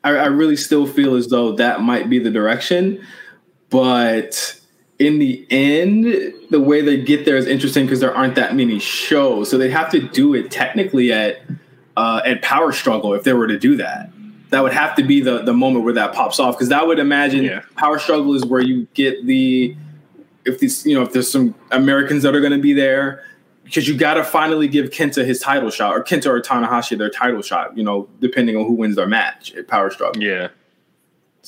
I, 0.05 0.11
I 0.11 0.27
really 0.27 0.57
still 0.57 0.87
feel 0.87 1.15
as 1.15 1.29
though 1.29 1.53
that 1.53 1.81
might 1.81 2.11
be 2.11 2.19
the 2.19 2.31
direction. 2.31 3.03
But 3.71 4.58
in 4.99 5.19
the 5.19 5.47
end, 5.51 6.05
the 6.51 6.61
way 6.61 6.81
they 6.83 7.01
get 7.01 7.25
there 7.25 7.37
is 7.37 7.47
interesting 7.47 7.87
because 7.87 8.01
there 8.01 8.15
aren't 8.15 8.35
that 8.35 8.57
many 8.57 8.79
shows. 8.79 9.49
So 9.51 9.57
they 9.57 9.71
have 9.71 9.91
to 9.93 10.01
do 10.01 10.35
it 10.35 10.51
technically 10.51 11.13
at 11.13 11.41
uh, 11.97 12.21
at 12.25 12.43
Power 12.43 12.73
Struggle 12.73 13.15
if 13.15 13.25
they 13.25 13.33
were 13.33 13.47
to 13.47 13.59
do 13.59 13.77
that. 13.77 14.11
That 14.51 14.63
would 14.63 14.73
have 14.73 14.95
to 14.97 15.03
be 15.03 15.21
the, 15.21 15.43
the 15.43 15.53
moment 15.53 15.85
where 15.85 15.95
that 15.95 16.15
pops 16.15 16.41
off 16.41 16.57
because 16.57 16.71
that 16.71 16.87
would 16.87 16.99
imagine 16.99 17.45
Yeah. 17.45 17.63
Power 17.77 17.99
Struggle 17.99 18.35
is 18.35 18.45
where 18.45 18.61
you 18.61 18.87
get 18.95 19.27
the 19.27 19.77
if 20.45 20.59
these 20.59 20.87
you 20.87 20.95
know 20.95 21.03
if 21.03 21.13
there's 21.13 21.31
some 21.31 21.55
Americans 21.71 22.23
that 22.23 22.35
are 22.35 22.41
going 22.41 22.53
to 22.53 22.59
be 22.59 22.73
there 22.73 23.23
because 23.65 23.87
you 23.87 23.97
got 23.97 24.15
to 24.15 24.25
finally 24.25 24.67
give 24.67 24.91
Kenta 24.91 25.27
his 25.27 25.41
title 25.41 25.71
shot 25.71 25.95
or 25.95 26.03
Kenta 26.03 26.27
or 26.27 26.41
Tanahashi 26.41 26.97
their 26.97 27.11
title 27.11 27.43
shot. 27.43 27.77
You 27.77 27.85
know, 27.85 28.09
depending 28.21 28.57
on 28.57 28.65
who 28.65 28.73
wins 28.73 28.97
their 28.97 29.07
match 29.07 29.53
at 29.55 29.69
Power 29.69 29.91
Struggle. 29.91 30.23
Yeah. 30.23 30.49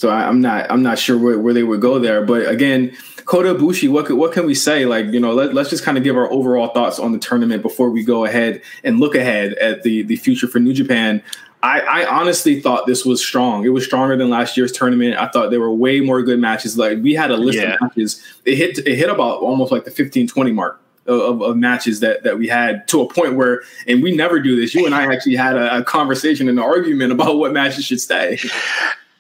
So 0.01 0.09
I, 0.09 0.27
I'm 0.27 0.41
not 0.41 0.71
I'm 0.71 0.83
not 0.83 0.99
sure 0.99 1.19
where, 1.19 1.39
where 1.39 1.53
they 1.53 1.63
would 1.63 1.83
go 1.83 1.99
there. 1.99 2.25
But 2.25 2.49
again, 2.49 2.97
Kota 3.27 3.55
Ibushi, 3.55 3.91
what 3.91 4.07
could, 4.07 4.17
what 4.17 4.33
can 4.33 4.47
we 4.47 4.55
say? 4.55 4.87
Like 4.87 5.05
you 5.09 5.21
know, 5.21 5.35
let, 5.35 5.53
let's 5.53 5.69
just 5.69 5.85
kind 5.85 5.99
of 5.99 6.05
give 6.05 6.17
our 6.17 6.33
overall 6.33 6.69
thoughts 6.69 6.99
on 6.99 7.13
the 7.13 7.19
tournament 7.19 7.61
before 7.61 7.91
we 7.91 8.03
go 8.03 8.25
ahead 8.25 8.63
and 8.83 8.99
look 8.99 9.15
ahead 9.15 9.53
at 9.57 9.83
the 9.83 10.01
the 10.05 10.17
future 10.17 10.49
for 10.49 10.59
New 10.59 10.73
Japan. 10.73 11.23
I, 11.63 11.81
I 11.81 12.07
honestly 12.07 12.63
thought 12.63 12.87
this 12.87 13.05
was 13.05 13.23
strong. 13.23 13.67
It 13.67 13.69
was 13.69 13.85
stronger 13.85 14.17
than 14.17 14.31
last 14.31 14.57
year's 14.57 14.73
tournament. 14.73 15.19
I 15.19 15.29
thought 15.29 15.51
there 15.51 15.61
were 15.61 15.71
way 15.71 16.01
more 16.01 16.23
good 16.23 16.39
matches. 16.39 16.79
Like 16.79 17.03
we 17.03 17.13
had 17.13 17.31
a 17.31 17.37
list 17.37 17.59
Yeah. 17.59 17.75
of 17.75 17.83
matches. 17.83 18.25
It 18.47 18.57
hit 18.57 18.79
it 18.79 18.97
hit 18.97 19.11
about 19.11 19.43
almost 19.43 19.71
like 19.71 19.85
the 19.85 19.91
15, 19.91 20.29
20 20.29 20.53
mark 20.53 20.81
of, 21.05 21.21
of, 21.21 21.43
of 21.43 21.57
matches 21.59 22.01
that 22.01 22.23
that 22.23 22.39
we 22.39 22.49
had 22.49 22.89
to 22.89 23.03
a 23.03 23.07
point 23.07 23.37
where, 23.37 23.61
and 23.87 24.03
we 24.03 24.17
never 24.17 24.41
do 24.41 24.57
this. 24.57 24.75
You 24.75 24.87
and 24.87 24.95
I 24.95 25.13
actually 25.13 25.37
had 25.37 25.57
a, 25.57 25.77
a 25.81 25.85
conversation 25.85 26.49
and 26.49 26.59
an 26.59 26.65
argument 26.65 27.13
about 27.13 27.37
what 27.37 27.53
matches 27.53 27.85
should 27.85 28.01
stay. 28.01 28.39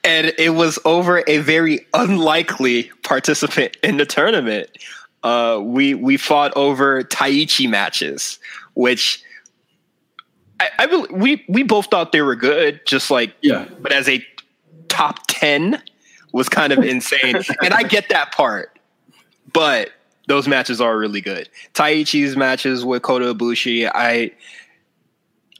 And 0.02 0.32
it 0.38 0.50
was 0.50 0.78
over 0.84 1.22
a 1.26 1.38
very 1.38 1.86
unlikely 1.92 2.84
participant 3.02 3.76
in 3.82 3.98
the 3.98 4.06
tournament. 4.06 4.70
Uh, 5.22 5.60
we 5.62 5.92
we 5.94 6.16
fought 6.16 6.52
over 6.56 7.02
Taichi 7.04 7.68
matches, 7.68 8.38
which 8.74 9.22
I, 10.58 10.68
I 10.78 10.86
bel- 10.86 11.06
we 11.10 11.44
we 11.48 11.62
both 11.62 11.86
thought 11.86 12.12
they 12.12 12.22
were 12.22 12.36
good, 12.36 12.80
just 12.86 13.10
like 13.10 13.34
Yeah. 13.42 13.66
but 13.80 13.92
as 13.92 14.08
a 14.08 14.24
top 14.88 15.18
10 15.28 15.82
was 16.32 16.48
kind 16.48 16.72
of 16.72 16.78
insane. 16.78 17.36
and 17.62 17.74
I 17.74 17.82
get 17.82 18.08
that 18.08 18.32
part, 18.32 18.78
but 19.52 19.90
those 20.28 20.48
matches 20.48 20.80
are 20.80 20.96
really 20.96 21.20
good. 21.20 21.48
Taichi's 21.74 22.36
matches 22.36 22.84
with 22.84 23.02
Kota 23.02 23.34
Ibushi, 23.34 23.90
I 23.94 24.30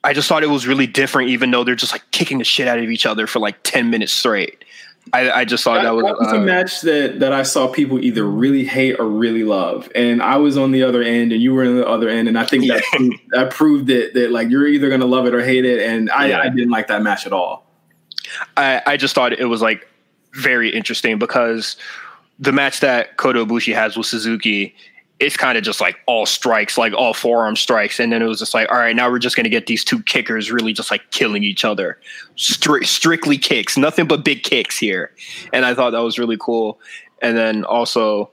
I 0.03 0.13
just 0.13 0.29
thought 0.29 0.43
it 0.43 0.49
was 0.49 0.67
really 0.67 0.87
different, 0.87 1.29
even 1.31 1.51
though 1.51 1.63
they're 1.65 1.75
just 1.75 1.93
like 1.93 2.03
kicking 2.11 2.39
the 2.39 2.45
shit 2.45 2.67
out 2.67 2.79
of 2.79 2.91
each 2.91 3.05
other 3.05 3.27
for 3.27 3.39
like 3.39 3.63
10 3.65 3.91
minutes 3.91 4.13
straight. 4.13 4.65
I, 5.13 5.31
I 5.31 5.45
just 5.45 5.65
thought 5.65 5.83
That, 5.83 5.85
that, 5.85 5.95
was, 5.95 6.05
that 6.05 6.19
was 6.19 6.33
a 6.33 6.37
uh, 6.37 6.41
match 6.41 6.83
that 6.83 7.21
that 7.21 7.33
I 7.33 7.43
saw 7.43 7.67
people 7.67 7.99
either 7.99 8.23
really 8.25 8.65
hate 8.65 9.01
or 9.01 9.07
really 9.09 9.43
love, 9.45 9.91
and 9.95 10.23
I 10.23 10.37
was 10.37 10.57
on 10.57 10.71
the 10.73 10.83
other 10.83 11.03
end, 11.03 11.33
and 11.33 11.43
you 11.43 11.53
were 11.55 11.65
on 11.65 11.77
the 11.77 11.87
other 11.89 12.09
end, 12.09 12.29
and 12.29 12.39
I 12.39 12.45
think 12.45 12.67
that 12.69 12.83
Yeah. 12.93 12.97
proved, 12.99 13.21
that 13.31 13.51
proved 13.51 13.87
that 13.89 14.15
that 14.15 14.31
like 14.31 14.51
you're 14.51 14.67
either 14.69 14.89
gonna 14.91 15.07
love 15.07 15.27
it 15.27 15.35
or 15.35 15.43
hate 15.45 15.65
it, 15.65 15.83
and 15.83 16.11
I, 16.11 16.29
Yeah. 16.29 16.41
I 16.41 16.49
didn't 16.51 16.71
like 16.71 16.87
that 16.89 17.03
match 17.03 17.27
at 17.27 17.33
all. 17.33 17.67
I, 18.57 18.83
I 18.87 18.97
just 18.97 19.15
thought 19.15 19.33
it 19.33 19.47
was 19.47 19.63
like 19.63 19.89
very 20.35 20.69
interesting 20.71 21.19
because 21.19 21.77
the 22.39 22.53
match 22.53 22.81
that 22.81 23.17
Kota 23.17 23.45
Ibushi 23.45 23.75
has 23.75 23.97
with 23.97 24.07
Suzuki 24.07 24.75
it's 25.21 25.37
kind 25.37 25.59
of 25.59 25.63
just 25.63 25.81
like 25.81 26.01
all 26.07 26.25
strikes, 26.25 26.79
like 26.79 26.95
all 26.95 27.13
forearm 27.13 27.55
strikes, 27.55 28.01
and 28.01 28.11
then 28.11 28.23
it 28.23 28.27
was 28.27 28.39
just 28.39 28.55
like, 28.55 28.71
all 28.73 28.79
right, 28.79 28.97
now 28.97 29.11
we're 29.11 29.19
just 29.19 29.37
gonna 29.37 29.51
get 29.51 29.67
these 29.67 29.85
two 29.85 30.03
kickers 30.03 30.51
really 30.51 30.73
just 30.73 30.91
like 30.91 31.11
killing 31.11 31.45
each 31.45 31.65
other, 31.65 31.99
Stri- 32.37 32.87
strictly 32.87 33.37
kicks, 33.37 33.77
nothing 33.77 34.07
but 34.07 34.25
big 34.25 34.43
kicks 34.43 34.79
here, 34.79 35.13
and 35.53 35.65
I 35.65 35.75
thought 35.75 35.91
that 35.91 36.01
was 36.01 36.19
really 36.19 36.39
cool. 36.39 36.81
And 37.23 37.37
then 37.37 37.65
also 37.65 38.31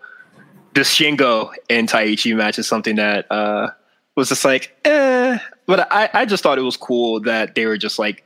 the 0.74 0.82
Shingo 0.82 1.52
and 1.70 1.90
Taichi 1.90 2.36
match 2.36 2.58
is 2.58 2.68
something 2.68 2.96
that 2.96 3.30
uh, 3.30 3.72
was 4.16 4.30
just 4.30 4.46
like, 4.46 4.76
eh. 4.86 5.38
But 5.66 5.92
I, 5.92 6.10
I 6.14 6.26
just 6.26 6.42
thought 6.42 6.58
it 6.58 6.62
was 6.62 6.78
cool 6.78 7.20
that 7.22 7.56
they 7.56 7.66
were 7.66 7.78
just 7.78 8.00
like 8.00 8.24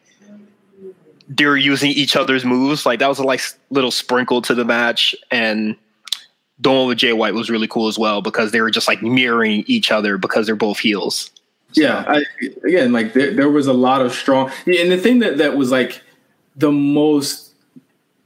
they 1.28 1.46
were 1.46 1.58
using 1.58 1.90
each 1.92 2.16
other's 2.16 2.46
moves. 2.46 2.86
Like 2.86 3.00
that 3.00 3.08
was 3.08 3.18
a 3.18 3.24
like 3.24 3.42
little 3.72 3.90
sprinkle 3.90 4.42
to 4.44 4.54
the 4.54 4.66
match, 4.66 5.16
and 5.32 5.76
the 6.62 6.72
one 6.72 6.88
with 6.88 7.00
Jay 7.00 7.14
White 7.14 7.34
was 7.34 7.50
really 7.50 7.68
cool 7.68 7.88
as 7.88 7.98
well 7.98 8.22
because 8.22 8.52
they 8.52 8.62
were 8.62 8.72
just 8.72 8.88
like 8.88 9.02
mirroring 9.02 9.64
each 9.68 9.92
other 9.92 10.18
because 10.18 10.46
they're 10.46 10.56
both 10.56 10.80
heels. 10.80 11.32
So. 11.74 11.82
Yeah, 11.82 12.04
I, 12.08 12.24
again, 12.64 12.92
like 12.92 13.14
there, 13.14 13.34
there 13.34 13.50
was 13.50 13.68
a 13.68 13.74
lot 13.74 14.02
of 14.02 14.14
strong, 14.14 14.52
and 14.66 14.92
the 14.92 14.98
thing 14.98 15.20
that 15.20 15.38
that 15.38 15.56
was 15.56 15.72
like 15.72 16.02
the 16.56 16.72
most, 16.72 17.54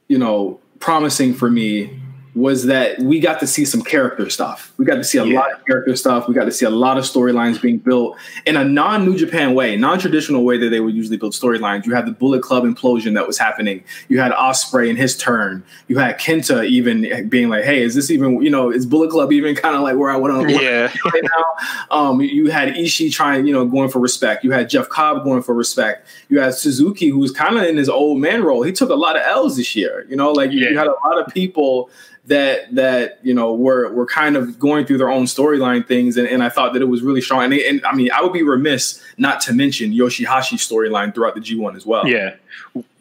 you 0.08 0.18
know, 0.18 0.60
promising 0.80 1.34
for 1.34 1.50
me 1.50 2.00
was 2.36 2.66
that 2.66 3.00
we 3.00 3.22
got 3.22 3.40
to 3.40 3.48
see 3.48 3.64
some 3.64 3.82
character 3.82 4.30
stuff. 4.30 4.74
We 4.78 4.84
got 4.84 4.96
to 4.96 5.06
see 5.06 5.18
a 5.18 5.24
yeah. 5.24 5.40
lot 5.40 5.54
of 5.54 5.66
character 5.66 5.96
stuff. 5.96 6.28
We 6.28 6.34
got 6.34 6.44
to 6.44 6.52
see 6.52 6.66
a 6.66 6.70
lot 6.70 6.98
of 6.98 7.06
storylines 7.06 7.62
being 7.62 7.78
built 7.78 8.18
in 8.46 8.58
a 8.58 8.66
non 8.66 9.06
New 9.06 9.18
Japan 9.18 9.56
way, 9.56 9.78
non 9.78 10.00
traditional 10.00 10.44
way 10.44 10.58
that 10.58 10.70
they 10.70 10.82
would 10.82 10.94
usually 10.94 11.16
build 11.16 11.32
storylines. 11.32 11.86
You 11.86 11.96
had 11.96 12.06
the 12.06 12.12
Bullet 12.12 12.44
Club 12.44 12.66
implosion 12.66 13.14
that 13.14 13.26
was 13.26 13.38
happening. 13.38 13.86
You 14.10 14.20
had 14.20 14.34
Ospreay 14.34 14.90
in 14.90 14.98
his 14.98 15.18
turn. 15.18 15.64
You 15.88 15.98
had 15.98 16.20
Kenta 16.20 16.68
even 16.68 17.30
being 17.30 17.48
like, 17.48 17.64
"Hey, 17.64 17.82
is 17.82 17.96
this 17.96 18.12
even 18.12 18.42
you 18.42 18.50
know 18.50 18.70
is 18.70 18.86
Bullet 18.86 19.12
Club 19.12 19.32
even 19.32 19.56
kind 19.56 19.76
of 19.76 19.82
like 19.82 19.96
where 19.96 20.12
I 20.12 20.18
want 20.18 20.50
to 20.50 20.54
yeah 20.62 20.92
right 21.06 21.24
now?" 21.24 21.46
Um, 21.90 22.20
you 22.20 22.52
had 22.52 22.74
Ishii 22.74 23.14
trying 23.14 23.48
you 23.48 23.54
know 23.54 23.66
going 23.66 23.90
for 23.90 24.00
respect. 24.00 24.44
You 24.44 24.52
had 24.52 24.70
Jeff 24.70 24.90
Cobb 24.90 25.24
going 25.24 25.42
for 25.42 25.56
respect. 25.56 26.06
You 26.28 26.42
had 26.42 26.54
Suzuki 26.54 27.08
who 27.08 27.20
was 27.20 27.32
kind 27.32 27.58
of 27.58 27.64
in 27.64 27.78
his 27.78 27.88
old 27.88 28.20
man 28.20 28.44
role. 28.44 28.64
He 28.64 28.74
took 28.74 28.90
a 28.90 28.96
lot 28.96 29.16
of 29.16 29.22
L's 29.26 29.56
this 29.56 29.74
year. 29.74 30.06
You 30.10 30.18
know, 30.18 30.34
like 30.34 30.52
yeah. 30.52 30.70
you 30.70 30.78
had 30.78 30.88
a 30.88 30.96
lot 31.06 31.18
of 31.18 31.34
people 31.34 31.90
that 32.28 32.74
that 32.74 33.20
you 33.24 33.34
know 33.34 33.54
were 33.54 33.92
were 33.92 34.06
kind 34.06 34.36
of 34.36 34.58
going 34.58 34.86
through 34.86 34.98
their 34.98 35.12
own 35.12 35.26
storyline 35.26 35.88
things, 35.88 36.18
and, 36.18 36.28
and 36.28 36.44
I 36.44 36.50
thought 36.50 36.74
that 36.74 36.82
it 36.82 36.86
was 36.86 37.02
really 37.02 37.22
strong. 37.22 37.44
And, 37.44 37.54
and 37.54 37.86
I 37.86 37.94
mean, 37.94 38.10
I 38.12 38.22
would 38.22 38.34
be 38.34 38.44
remiss 38.44 39.02
not 39.18 39.42
to 39.42 39.54
mention 39.54 39.92
Yoshihashi's 39.92 40.68
storyline 40.68 41.14
throughout 41.14 41.36
the 41.36 41.42
G1 41.42 41.76
as 41.76 41.86
well. 41.86 42.08
Yeah, 42.08 42.36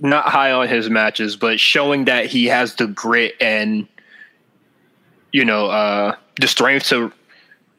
not 0.01 0.27
high 0.27 0.53
on 0.53 0.69
his 0.69 0.91
matches, 0.91 1.37
but 1.37 1.59
showing 1.59 2.05
that 2.05 2.27
he 2.27 2.47
has 2.47 2.75
the 2.75 2.87
grit 2.87 3.35
and 3.41 3.89
you 5.33 5.45
know 5.45 5.67
uh, 5.67 6.17
the 6.41 6.47
strength 6.47 6.89
to 6.89 7.13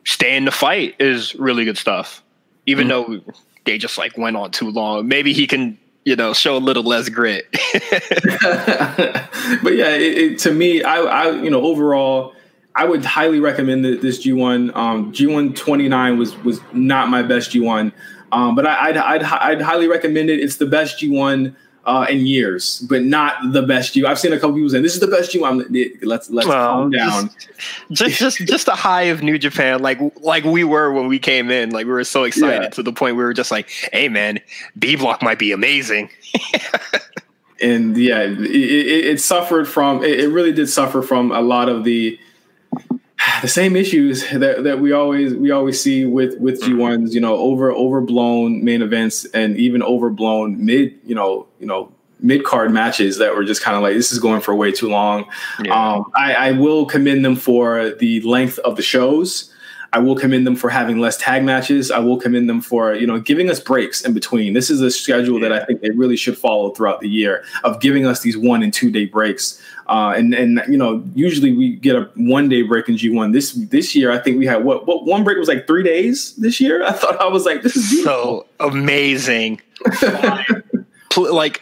stay 0.06 0.36
in 0.36 0.46
the 0.46 0.52
fight 0.52 0.96
is 1.00 1.36
really 1.36 1.66
good 1.66 1.78
stuff. 1.78 2.24
Even 2.66 2.88
mm-hmm. 2.88 3.14
though 3.14 3.34
they 3.66 3.78
just 3.78 3.98
like 3.98 4.18
went 4.18 4.36
on 4.36 4.50
too 4.50 4.72
long, 4.72 5.08
maybe 5.08 5.34
he 5.34 5.46
can 5.46 5.78
you 6.06 6.16
know, 6.16 6.34
show 6.34 6.56
a 6.56 6.60
little 6.60 6.84
less 6.84 7.10
grit. 7.10 7.48
but 7.52 7.60
yeah, 9.74 9.90
it, 9.90 10.18
it, 10.18 10.40
to 10.40 10.52
me, 10.52 10.84
I, 10.84 10.98
I, 11.00 11.32
you 11.32 11.50
know, 11.50 11.62
overall, 11.64 12.36
I 12.76 12.86
would 12.86 13.04
highly 13.04 13.40
recommend 13.40 13.84
this 13.84 14.26
G1. 14.26 14.76
Um, 14.76 15.12
G1 15.12 15.56
29 15.56 16.18
was 16.18 16.38
was 16.44 16.62
not 16.74 17.10
my 17.10 17.24
best 17.24 17.52
G1, 17.52 17.92
um, 18.32 18.56
but 18.56 18.68
I, 18.68 18.90
I'd, 18.90 18.98
I'd, 18.98 19.24
I'd 19.24 19.62
highly 19.62 19.88
recommend 19.88 20.30
it. 20.30 20.40
It's 20.40 20.58
the 20.58 20.68
best 20.68 21.00
G1 21.02 21.56
uh, 21.86 22.06
in 22.10 22.26
years, 22.26 22.80
but 22.90 23.04
not 23.04 23.36
the 23.54 23.62
best 23.62 23.96
you. 23.96 24.08
I've 24.08 24.20
seen 24.20 24.34
a 24.34 24.40
couple 24.40 24.54
people 24.54 24.70
saying 24.70 24.84
this 24.84 24.94
is 24.94 25.00
the 25.00 25.08
best 25.08 25.32
G. 25.32 25.44
I'm 25.44 25.60
let's 26.02 26.30
let's 26.30 26.48
well, 26.48 26.74
calm 26.74 26.90
down. 26.90 27.30
Just 27.92 28.20
just 28.20 28.38
just 28.40 28.68
a 28.68 28.72
high 28.72 29.04
of 29.04 29.24
New 29.24 29.38
Japan, 29.38 29.82
like 29.82 30.00
like 30.22 30.44
we 30.44 30.64
were 30.64 30.92
when 30.92 31.08
we 31.08 31.20
came 31.20 31.50
in. 31.50 31.70
Like 31.70 31.86
we 31.86 31.92
were 31.92 32.04
so 32.04 32.24
excited 32.24 32.64
yeah. 32.64 32.70
to 32.70 32.84
the 32.84 32.92
point 32.92 33.16
we 33.16 33.24
were 33.24 33.34
just 33.34 33.52
like, 33.52 33.70
"Hey 33.94 34.10
man, 34.10 34.40
B 34.78 34.96
Block 34.96 35.22
might 35.22 35.40
be 35.40 35.52
amazing." 35.52 36.10
and 37.62 37.96
yeah, 37.96 38.22
it, 38.22 38.40
it, 38.42 39.06
it 39.06 39.22
suffered 39.22 39.68
from. 39.68 40.04
It, 40.04 40.20
it 40.20 40.28
really 40.30 40.52
did 40.52 40.68
suffer 40.68 41.02
from 41.02 41.32
a 41.32 41.42
lot 41.42 41.70
of 41.70 41.84
the 41.84 42.20
the 43.42 43.48
same 43.48 43.76
issues 43.76 44.30
that, 44.32 44.64
that 44.64 44.80
we 44.80 44.92
always 44.92 45.34
we 45.34 45.52
always 45.52 45.80
see 45.80 46.06
with 46.06 46.40
with 46.40 46.62
G 46.62 46.74
ones, 46.74 47.14
you 47.14 47.22
know, 47.22 47.36
over 47.36 47.72
overblown 47.72 48.64
main 48.64 48.82
events 48.82 49.26
and 49.26 49.58
even 49.58 49.82
overblown 49.84 50.64
mid, 50.64 51.00
you 51.04 51.16
know, 51.16 51.48
you 51.60 51.66
know, 51.66 51.92
mid 52.20 52.44
card 52.44 52.72
matches 52.72 53.18
that 53.18 53.36
were 53.36 53.44
just 53.44 53.62
kind 53.62 53.76
of 53.76 53.84
like 53.84 53.94
this 53.94 54.12
is 54.12 54.20
going 54.20 54.42
for 54.42 54.56
way 54.56 54.72
too 54.72 54.90
long. 54.90 55.26
Yeah. 55.64 55.74
Um, 55.74 56.12
I, 56.16 56.34
I 56.34 56.52
will 56.52 56.86
commend 56.86 57.24
them 57.24 57.36
for 57.36 57.92
the 57.92 58.22
length 58.22 58.60
of 58.60 58.76
the 58.76 58.82
shows. 58.82 59.52
I 59.96 60.00
will 60.00 60.16
commend 60.18 60.46
them 60.46 60.58
for 60.58 60.70
having 60.70 61.00
less 61.00 61.16
tag 61.16 61.46
matches. 61.46 61.90
I 61.90 62.00
will 62.00 62.18
commend 62.18 62.50
them 62.50 62.60
for 62.60 62.94
you 62.94 63.08
know 63.08 63.18
giving 63.18 63.50
us 63.50 63.62
breaks 63.62 64.02
in 64.02 64.14
between. 64.14 64.52
This 64.52 64.70
is 64.70 64.82
a 64.82 64.92
schedule 64.92 65.40
yeah. 65.40 65.48
that 65.48 65.62
I 65.62 65.66
think 65.66 65.80
they 65.80 65.92
really 65.92 66.18
should 66.18 66.38
follow 66.38 66.72
throughout 66.72 67.00
the 67.00 67.08
year 67.08 67.46
of 67.64 67.80
giving 67.80 68.06
us 68.06 68.20
these 68.20 68.38
one 68.38 68.62
and 68.62 68.74
two 68.74 68.92
day 68.92 69.06
breaks. 69.06 69.62
Uh, 69.88 70.14
and 70.18 70.34
and 70.34 70.62
you 70.68 70.78
know 70.78 71.02
usually 71.16 71.54
we 71.54 71.78
get 71.78 71.96
a 71.96 72.10
one 72.16 72.50
day 72.50 72.62
break 72.62 72.90
in 72.90 72.98
G 72.98 73.10
one. 73.10 73.32
This 73.32 73.54
this 73.54 73.96
year 73.96 74.12
I 74.12 74.20
think 74.20 74.38
we 74.38 74.46
had 74.46 74.66
what 74.66 74.86
what 74.86 75.06
one 75.06 75.24
break 75.24 75.38
was 75.38 75.48
like 75.48 75.66
three 75.66 75.84
days 75.84 76.36
this 76.36 76.60
year. 76.60 76.84
I 76.84 76.92
thought 76.92 77.22
I 77.22 77.28
was 77.28 77.46
like 77.46 77.62
this 77.62 77.78
is 77.78 77.90
beautiful. 77.90 78.46
so 78.60 78.68
amazing. 78.68 79.62
like 81.18 81.62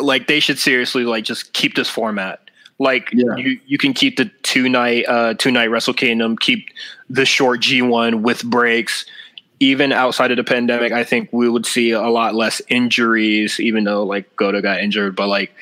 like 0.00 0.28
they 0.28 0.40
should 0.40 0.58
seriously 0.58 1.04
like 1.04 1.24
just 1.24 1.52
keep 1.52 1.74
this 1.74 1.90
format 1.90 2.45
like 2.78 3.10
yeah. 3.12 3.36
you, 3.36 3.60
you 3.66 3.78
can 3.78 3.94
keep 3.94 4.16
the 4.16 4.30
two 4.42 4.68
night 4.68 5.06
uh 5.08 5.34
two 5.34 5.50
night 5.50 5.70
Wrestle 5.70 5.94
Kingdom, 5.94 6.36
keep 6.36 6.68
the 7.08 7.24
short 7.24 7.60
G 7.60 7.82
one 7.82 8.22
with 8.22 8.44
breaks. 8.44 9.06
Even 9.58 9.90
outside 9.90 10.30
of 10.30 10.36
the 10.36 10.44
pandemic, 10.44 10.92
I 10.92 11.02
think 11.02 11.30
we 11.32 11.48
would 11.48 11.64
see 11.64 11.92
a 11.92 12.08
lot 12.08 12.34
less 12.34 12.60
injuries, 12.68 13.58
even 13.58 13.84
though 13.84 14.02
like 14.02 14.36
Goto 14.36 14.60
got 14.60 14.80
injured, 14.80 15.16
but 15.16 15.28
like 15.28 15.54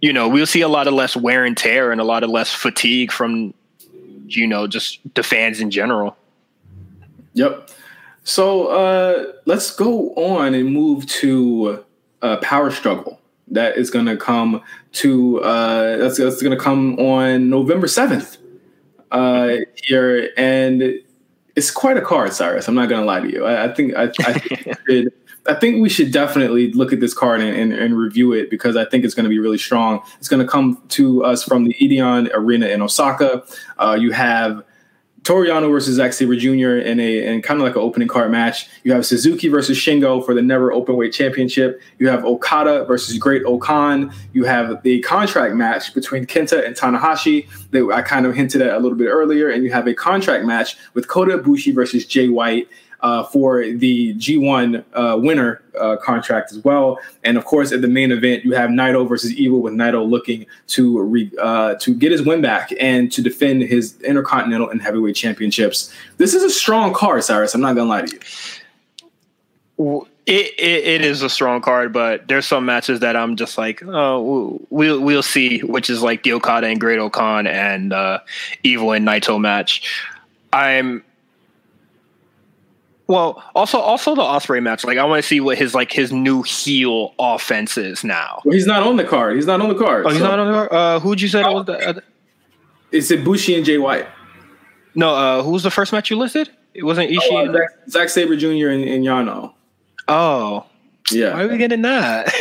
you 0.00 0.12
know, 0.12 0.28
we'll 0.28 0.46
see 0.46 0.62
a 0.62 0.68
lot 0.68 0.88
of 0.88 0.94
less 0.94 1.14
wear 1.14 1.44
and 1.44 1.56
tear 1.56 1.92
and 1.92 2.00
a 2.00 2.04
lot 2.04 2.24
of 2.24 2.30
less 2.30 2.52
fatigue 2.52 3.12
from 3.12 3.54
you 4.26 4.46
know, 4.46 4.66
just 4.66 5.00
the 5.14 5.22
fans 5.22 5.60
in 5.60 5.70
general. 5.70 6.16
Yep. 7.34 7.70
So 8.24 8.66
uh 8.66 9.32
let's 9.44 9.74
go 9.74 10.10
on 10.14 10.54
and 10.54 10.72
move 10.72 11.06
to 11.06 11.84
uh 12.22 12.38
power 12.38 12.72
struggle 12.72 13.19
that 13.50 13.76
is 13.76 13.90
going 13.90 14.06
to 14.06 14.16
come 14.16 14.62
to 14.92 15.42
uh, 15.42 15.96
that's, 15.96 16.18
that's 16.18 16.42
going 16.42 16.56
to 16.56 16.62
come 16.62 16.98
on 16.98 17.50
November 17.50 17.86
seventh 17.86 18.38
uh, 19.10 19.56
here, 19.74 20.30
and 20.36 21.00
it's 21.56 21.70
quite 21.70 21.96
a 21.96 22.00
card, 22.02 22.32
Cyrus. 22.32 22.68
I'm 22.68 22.74
not 22.74 22.88
going 22.88 23.00
to 23.00 23.06
lie 23.06 23.20
to 23.20 23.30
you. 23.30 23.44
I, 23.44 23.64
I 23.66 23.74
think 23.74 23.94
I, 23.96 24.10
I 24.20 24.38
think, 24.38 24.78
should, 24.88 25.12
I 25.46 25.54
think 25.54 25.82
we 25.82 25.88
should 25.88 26.12
definitely 26.12 26.72
look 26.72 26.92
at 26.92 27.00
this 27.00 27.14
card 27.14 27.40
and, 27.40 27.56
and, 27.56 27.72
and 27.72 27.96
review 27.96 28.32
it 28.32 28.50
because 28.50 28.76
I 28.76 28.84
think 28.84 29.04
it's 29.04 29.14
going 29.14 29.24
to 29.24 29.30
be 29.30 29.38
really 29.38 29.58
strong. 29.58 30.02
It's 30.18 30.28
going 30.28 30.44
to 30.44 30.50
come 30.50 30.82
to 30.90 31.24
us 31.24 31.42
from 31.42 31.64
the 31.64 31.74
Edion 31.80 32.30
Arena 32.34 32.66
in 32.66 32.82
Osaka. 32.82 33.44
Uh, 33.78 33.96
you 33.98 34.12
have 34.12 34.62
Toru 35.22 35.46
Yano 35.46 35.70
versus 35.70 35.96
Zack 35.96 36.12
Sabre 36.12 36.36
Jr. 36.36 36.78
in 36.78 36.98
a 36.98 37.26
in 37.26 37.42
kind 37.42 37.60
of 37.60 37.66
like 37.66 37.76
an 37.76 37.82
opening 37.82 38.08
card 38.08 38.30
match. 38.30 38.68
You 38.84 38.92
have 38.92 39.04
Suzuki 39.04 39.48
versus 39.48 39.76
Shingo 39.76 40.24
for 40.24 40.32
the 40.32 40.40
Never 40.40 40.72
Openweight 40.72 41.12
Championship. 41.12 41.80
You 41.98 42.08
have 42.08 42.24
Okada 42.24 42.84
versus 42.86 43.18
Great-O-Khan. 43.18 44.12
You 44.32 44.44
have 44.44 44.82
the 44.82 45.00
contract 45.00 45.54
match 45.54 45.94
between 45.94 46.24
Kenta 46.24 46.66
and 46.66 46.74
Tanahashi 46.74 47.48
that 47.70 47.90
I 47.92 48.00
kind 48.02 48.24
of 48.24 48.34
hinted 48.34 48.62
at 48.62 48.74
a 48.74 48.78
little 48.78 48.96
bit 48.96 49.08
earlier, 49.08 49.50
and 49.50 49.62
you 49.62 49.70
have 49.72 49.86
a 49.86 49.94
contract 49.94 50.46
match 50.46 50.76
with 50.94 51.06
Kota 51.08 51.36
Ibushi 51.36 51.74
versus 51.74 52.06
Jay 52.06 52.28
White 52.28 52.68
uh, 53.02 53.24
for 53.24 53.66
the 53.66 54.14
G1 54.14 54.84
uh, 54.92 55.18
winner 55.18 55.62
uh, 55.78 55.96
contract 55.96 56.52
as 56.52 56.58
well. 56.58 56.98
And 57.24 57.36
of 57.36 57.44
course, 57.44 57.72
at 57.72 57.80
the 57.80 57.88
main 57.88 58.12
event, 58.12 58.44
you 58.44 58.52
have 58.52 58.70
Naito 58.70 59.08
versus 59.08 59.32
Evil, 59.34 59.60
with 59.60 59.74
Naito 59.74 60.08
looking 60.08 60.46
to 60.68 61.00
re, 61.00 61.30
uh, 61.40 61.74
to 61.76 61.94
get 61.94 62.12
his 62.12 62.22
win 62.22 62.40
back 62.40 62.72
and 62.78 63.10
to 63.12 63.22
defend 63.22 63.62
his 63.62 64.00
Intercontinental 64.02 64.68
and 64.70 64.82
Heavyweight 64.82 65.16
Championships. 65.16 65.92
This 66.18 66.34
is 66.34 66.42
a 66.42 66.50
strong 66.50 66.92
card, 66.92 67.24
Cyrus. 67.24 67.54
I'm 67.54 67.60
not 67.60 67.74
gonna 67.74 67.88
lie 67.88 68.02
to 68.02 68.16
you. 69.78 70.06
It, 70.26 70.54
it, 70.58 70.84
it 70.84 71.04
is 71.04 71.22
a 71.22 71.30
strong 71.30 71.60
card, 71.60 71.92
but 71.92 72.28
there's 72.28 72.46
some 72.46 72.64
matches 72.66 73.00
that 73.00 73.16
I'm 73.16 73.36
just 73.36 73.58
like, 73.58 73.82
oh, 73.82 74.60
we'll 74.70 75.00
we'll 75.00 75.22
see, 75.22 75.60
which 75.60 75.90
is 75.90 76.02
like 76.02 76.22
the 76.22 76.34
Okada 76.34 76.68
and 76.68 76.78
Great-O-Khan 76.78 77.46
and 77.46 77.92
uh, 77.92 78.20
Evil 78.62 78.92
and 78.92 79.06
Naito 79.06 79.40
match. 79.40 79.90
I'm 80.52 81.02
well, 83.10 83.42
also 83.56 83.78
also 83.80 84.14
the 84.14 84.22
Ospreay 84.22 84.62
match. 84.62 84.84
Like 84.84 84.96
I 84.96 85.04
want 85.04 85.20
to 85.20 85.26
see 85.26 85.40
what 85.40 85.58
his 85.58 85.74
like 85.74 85.90
his 85.90 86.12
new 86.12 86.42
heel 86.42 87.12
offense 87.18 87.76
is 87.76 88.04
now. 88.04 88.40
Well, 88.44 88.54
he's 88.54 88.66
not 88.66 88.84
on 88.84 88.96
the 88.96 89.04
card. 89.04 89.34
He's 89.34 89.46
not 89.46 89.60
on 89.60 89.68
the 89.68 89.74
card. 89.74 90.06
Oh, 90.06 90.10
he's 90.10 90.18
so. 90.18 90.24
not 90.24 90.38
on 90.38 90.46
the 90.46 90.52
card. 90.52 90.72
Uh, 90.72 91.00
who'd 91.00 91.20
you 91.20 91.26
say 91.26 91.42
oh, 91.42 91.54
was 91.54 91.66
the? 91.66 91.72
Uh, 91.72 92.00
it's 92.92 93.10
Ibushi 93.10 93.56
and 93.56 93.66
Jay 93.66 93.78
White. 93.78 94.06
No, 94.94 95.12
uh, 95.12 95.42
who 95.42 95.50
was 95.50 95.64
the 95.64 95.72
first 95.72 95.92
match 95.92 96.08
you 96.08 96.16
listed? 96.16 96.50
It 96.72 96.84
wasn't 96.84 97.10
Ishii. 97.10 97.18
Oh, 97.32 97.48
uh, 97.48 97.52
Zack, 97.52 97.68
Zack 97.88 98.08
Sabre 98.10 98.36
Jr. 98.36 98.68
and, 98.68 98.84
and 98.84 99.04
Yano. 99.04 99.54
Oh, 100.06 100.66
yeah. 101.10 101.34
Why 101.34 101.42
are 101.42 101.48
we 101.48 101.58
getting 101.58 101.82
that? 101.82 102.28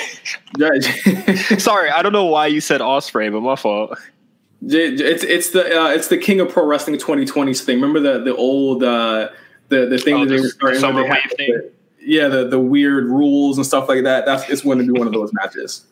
Sorry, 1.59 1.89
I 1.89 2.03
don't 2.03 2.13
know 2.13 2.25
why 2.25 2.45
you 2.45 2.61
said 2.61 2.81
Ospreay, 2.81 3.31
but 3.31 3.41
my 3.41 3.55
fault. 3.55 3.97
It's 4.61 5.23
it's 5.23 5.49
the 5.49 5.81
uh, 5.81 5.89
it's 5.89 6.09
the 6.09 6.17
King 6.17 6.41
of 6.41 6.49
Pro 6.49 6.63
Wrestling 6.63 6.95
2020s 6.97 7.61
thing. 7.61 7.81
Remember 7.81 7.99
the 7.99 8.23
the 8.23 8.35
old 8.35 8.83
uh, 8.83 9.29
the 9.69 9.85
the 9.85 9.97
thing 9.97 10.15
oh, 10.15 10.25
that 10.25 10.35
they 10.35 10.41
were 10.41 10.49
starting 10.49 10.79
summer 10.79 11.03
wave 11.03 11.31
thing. 11.37 11.51
The, 11.51 11.71
yeah, 12.01 12.27
the 12.27 12.47
the 12.47 12.59
weird 12.59 13.05
rules 13.05 13.57
and 13.57 13.65
stuff 13.65 13.87
like 13.87 14.03
that. 14.03 14.25
That's 14.25 14.49
it's 14.49 14.61
going 14.61 14.79
to 14.79 14.91
be 14.91 14.97
one 14.97 15.07
of 15.07 15.13
those 15.13 15.31
matches. 15.33 15.85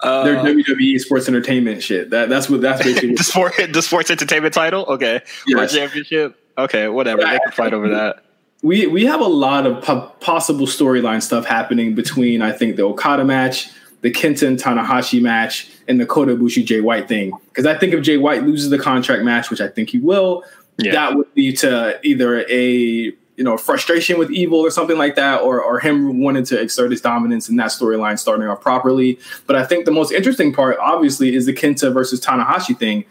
Uh, 0.00 0.24
They're 0.24 0.36
WWE 0.36 1.00
sports 1.00 1.28
entertainment 1.28 1.82
shit. 1.82 2.10
That 2.10 2.28
that's 2.28 2.48
what 2.48 2.60
that's 2.60 2.82
basically 2.82 3.14
the 3.16 3.24
sport 3.24 3.54
the 3.72 3.82
sports 3.82 4.10
entertainment 4.10 4.54
title. 4.54 4.84
Okay, 4.88 5.22
yes. 5.46 5.74
championship. 5.74 6.38
Okay, 6.56 6.88
whatever. 6.88 7.22
Yeah, 7.22 7.32
they 7.32 7.38
can 7.40 7.52
fight 7.52 7.74
over 7.74 7.88
that. 7.88 8.24
We 8.62 8.86
we 8.86 9.04
have 9.06 9.20
a 9.20 9.26
lot 9.26 9.66
of 9.66 9.82
po- 9.82 10.12
possible 10.20 10.66
storyline 10.66 11.22
stuff 11.22 11.44
happening 11.44 11.94
between 11.94 12.42
I 12.42 12.52
think 12.52 12.76
the 12.76 12.82
Okada 12.82 13.24
match, 13.24 13.70
the 14.02 14.10
Kenta 14.10 14.56
Tanahashi 14.60 15.20
match, 15.20 15.68
and 15.88 16.00
the 16.00 16.06
Kota 16.06 16.36
Ibushi 16.36 16.64
Jay 16.64 16.80
White 16.80 17.08
thing. 17.08 17.32
Because 17.48 17.66
I 17.66 17.76
think 17.76 17.92
if 17.92 18.02
Jay 18.02 18.18
White 18.18 18.44
loses 18.44 18.70
the 18.70 18.78
contract 18.78 19.24
match, 19.24 19.50
which 19.50 19.60
I 19.60 19.68
think 19.68 19.90
he 19.90 19.98
will, 19.98 20.44
yeah. 20.78 20.92
that 20.92 21.16
would 21.16 21.26
lead 21.36 21.58
to 21.58 21.98
either 22.02 22.46
a 22.48 23.12
you 23.38 23.44
know 23.44 23.56
frustration 23.56 24.18
with 24.18 24.30
evil 24.30 24.58
or 24.58 24.70
something 24.70 24.98
like 24.98 25.14
that 25.14 25.40
or 25.40 25.62
or 25.62 25.78
him 25.78 26.20
wanting 26.20 26.44
to 26.44 26.60
exert 26.60 26.90
his 26.90 27.00
dominance 27.00 27.48
in 27.48 27.56
that 27.56 27.68
storyline 27.68 28.18
starting 28.18 28.48
off 28.48 28.60
properly 28.60 29.18
but 29.46 29.56
i 29.56 29.64
think 29.64 29.84
the 29.84 29.90
most 29.90 30.12
interesting 30.12 30.52
part 30.52 30.76
obviously 30.80 31.34
is 31.34 31.46
the 31.46 31.52
kenta 31.52 31.92
versus 31.92 32.20
tanahashi 32.20 32.76
thing 32.76 33.04